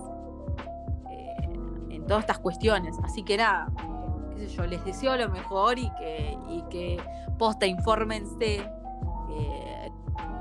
todas 2.07 2.23
estas 2.23 2.39
cuestiones. 2.39 2.97
Así 3.03 3.23
que 3.23 3.37
nada, 3.37 3.69
qué 4.35 4.49
sé 4.49 4.55
yo, 4.55 4.67
les 4.67 4.85
deseo 4.85 5.17
lo 5.17 5.29
mejor 5.29 5.79
y 5.79 5.91
que, 5.99 6.39
y 6.49 6.63
que 6.71 7.01
posta, 7.39 7.67
infórmense, 7.67 8.69
eh, 9.31 9.93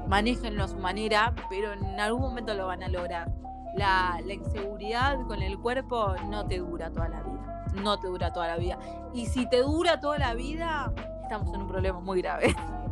manéjenlo 0.07 0.63
a 0.63 0.67
su 0.67 0.77
manera, 0.77 1.33
pero 1.49 1.73
en 1.73 1.99
algún 1.99 2.21
momento 2.21 2.53
lo 2.53 2.67
van 2.67 2.83
a 2.83 2.87
lograr. 2.87 3.31
La, 3.75 4.19
la 4.23 4.33
inseguridad 4.33 5.19
con 5.27 5.41
el 5.41 5.57
cuerpo 5.57 6.13
no 6.29 6.45
te 6.45 6.59
dura 6.59 6.91
toda 6.91 7.09
la 7.09 7.21
vida. 7.23 7.65
No 7.81 7.99
te 7.99 8.07
dura 8.07 8.31
toda 8.31 8.47
la 8.47 8.57
vida. 8.57 8.77
Y 9.13 9.25
si 9.25 9.49
te 9.49 9.61
dura 9.61 9.99
toda 9.99 10.19
la 10.19 10.35
vida, 10.35 10.93
estamos 11.23 11.51
en 11.53 11.61
un 11.61 11.67
problema 11.67 11.99
muy 11.99 12.21
grave. 12.21 12.55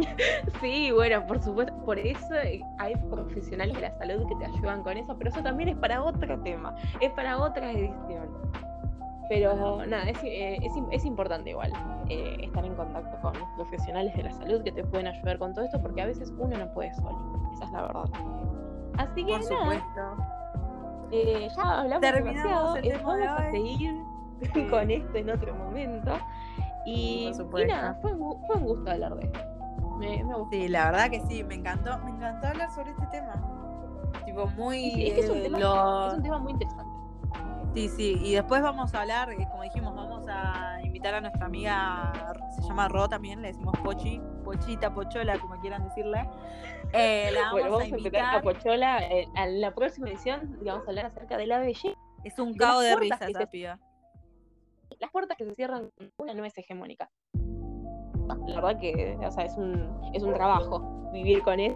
Sí, 0.60 0.90
bueno, 0.92 1.26
por 1.26 1.40
supuesto, 1.42 1.74
por 1.84 1.98
eso 1.98 2.34
eh, 2.44 2.62
hay 2.78 2.94
profesionales 3.10 3.74
de 3.76 3.82
la 3.82 3.92
salud 3.98 4.26
que 4.28 4.34
te 4.36 4.46
ayudan 4.46 4.82
con 4.82 4.96
eso, 4.96 5.16
pero 5.16 5.30
eso 5.30 5.42
también 5.42 5.70
es 5.70 5.76
para 5.76 6.02
otro 6.02 6.38
tema, 6.42 6.74
es 7.00 7.10
para 7.12 7.38
otra 7.38 7.70
edición. 7.72 8.28
Pero 9.28 9.86
nada, 9.86 10.10
es, 10.10 10.18
eh, 10.24 10.58
es 10.60 10.72
es 10.90 11.04
importante 11.04 11.50
igual 11.50 11.72
eh, 12.08 12.36
estar 12.42 12.64
en 12.64 12.74
contacto 12.74 13.16
con 13.22 13.32
profesionales 13.56 14.14
de 14.16 14.24
la 14.24 14.32
salud 14.32 14.62
que 14.64 14.72
te 14.72 14.82
pueden 14.84 15.06
ayudar 15.06 15.38
con 15.38 15.54
todo 15.54 15.64
esto, 15.64 15.80
porque 15.80 16.02
a 16.02 16.06
veces 16.06 16.32
uno 16.36 16.58
no 16.58 16.68
puede 16.72 16.92
solo, 16.94 17.16
esa 17.54 17.64
es 17.64 17.70
la 17.70 17.82
verdad. 17.82 18.04
Así 18.98 19.24
que 19.24 19.32
Por 19.38 19.50
nada, 19.50 19.62
supuesto. 19.62 20.16
eh, 21.12 21.48
ya 21.56 21.80
hablamos 21.80 22.00
Terminamos 22.00 22.42
demasiado, 22.42 22.76
el 22.76 22.82
tema 22.82 23.16
de 23.16 23.26
vamos 23.26 23.40
a 23.40 23.46
hoy. 23.46 23.52
seguir 23.52 23.94
con 24.70 24.90
esto 24.90 25.16
en 25.16 25.30
otro 25.30 25.54
momento. 25.54 26.12
Y, 26.86 27.30
y 27.30 27.64
nada, 27.66 27.94
fue, 28.02 28.10
fue 28.46 28.56
un 28.56 28.64
gusto 28.64 28.90
hablar 28.90 29.14
de 29.14 29.26
esto. 29.26 29.40
Me, 30.00 30.24
me 30.24 30.34
gustó. 30.34 30.48
Sí, 30.50 30.68
la 30.68 30.86
verdad 30.86 31.10
que 31.10 31.20
sí, 31.28 31.44
me 31.44 31.54
encantó, 31.54 31.98
me 32.04 32.10
encantó 32.10 32.48
hablar 32.48 32.70
sobre 32.74 32.90
este 32.90 33.06
tema. 33.06 33.34
Tipo, 34.24 34.46
muy. 34.48 34.78
Sí, 34.78 34.90
sí, 34.92 35.06
es 35.08 35.14
que 35.14 35.20
es 35.20 35.30
un, 35.30 35.36
eh, 35.38 35.42
tema, 35.42 35.58
lo- 35.58 36.08
es 36.08 36.14
un 36.14 36.22
tema 36.22 36.38
muy 36.38 36.52
interesante. 36.52 36.90
Sí, 37.72 37.88
sí, 37.88 38.16
y 38.20 38.34
después 38.34 38.62
vamos 38.62 38.92
a 38.94 39.00
hablar, 39.02 39.30
eh, 39.30 39.46
como 39.48 39.62
dijimos, 39.62 39.94
vamos 39.94 40.26
a 40.28 40.80
invitar 40.82 41.14
a 41.14 41.20
nuestra 41.20 41.46
amiga, 41.46 42.12
se 42.56 42.62
llama 42.62 42.88
Ro 42.88 43.08
también, 43.08 43.40
le 43.42 43.48
decimos 43.48 43.78
Pochi, 43.84 44.20
Pochita, 44.44 44.92
Pochola, 44.92 45.38
como 45.38 45.54
quieran 45.60 45.84
decirle. 45.84 46.28
Eh, 46.92 47.30
la 47.32 47.38
vamos, 47.42 47.52
bueno, 47.52 47.70
vamos 47.70 47.92
a 47.92 47.96
invitar. 47.96 48.34
a 48.36 48.42
Pochola 48.42 48.98
eh, 49.08 49.28
a 49.36 49.46
la 49.46 49.72
próxima 49.72 50.08
edición 50.08 50.58
y 50.60 50.64
vamos 50.64 50.84
a 50.84 50.90
hablar 50.90 51.06
acerca 51.06 51.36
de 51.36 51.46
la 51.46 51.60
belleza. 51.60 51.96
Es 52.24 52.36
un 52.40 52.54
de 52.54 52.58
las 52.58 52.80
de 52.80 52.90
puertas 52.96 53.00
risa 53.00 53.26
que 53.26 53.30
esa 53.30 53.40
se- 53.40 53.46
piba. 53.46 53.78
Las 54.98 55.10
puertas 55.12 55.36
que 55.38 55.44
se 55.44 55.54
cierran 55.54 55.90
con 55.96 56.10
una 56.18 56.34
no 56.34 56.44
es 56.44 56.58
hegemónica. 56.58 57.08
La 58.46 58.54
verdad 58.60 58.78
que 58.80 59.18
o 59.26 59.30
sea, 59.30 59.44
es, 59.44 59.56
un, 59.56 59.88
es 60.12 60.22
un 60.22 60.34
trabajo 60.34 60.80
vivir 61.12 61.42
con 61.42 61.58
él. 61.60 61.74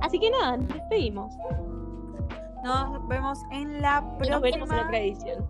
Así 0.00 0.18
que 0.18 0.30
nada, 0.30 0.56
nos 0.56 0.68
despedimos. 0.68 1.34
Nos 2.64 3.06
vemos 3.08 3.38
en 3.52 3.80
la 3.80 4.02
Y 4.24 4.28
nos 4.28 4.40
veremos 4.40 4.68
en 4.70 4.76
próxima. 4.76 4.82
otra 4.86 4.98
edición. 4.98 5.46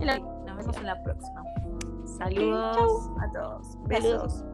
En 0.00 0.06
la- 0.06 0.18
Nos 0.18 0.56
vemos 0.56 0.76
en 0.78 0.86
la 0.86 1.02
próxima. 1.02 1.42
Saludos 2.18 2.76
chau. 2.76 3.16
a 3.20 3.30
todos. 3.32 3.64
Saludos. 3.64 3.78
Besos. 3.88 4.44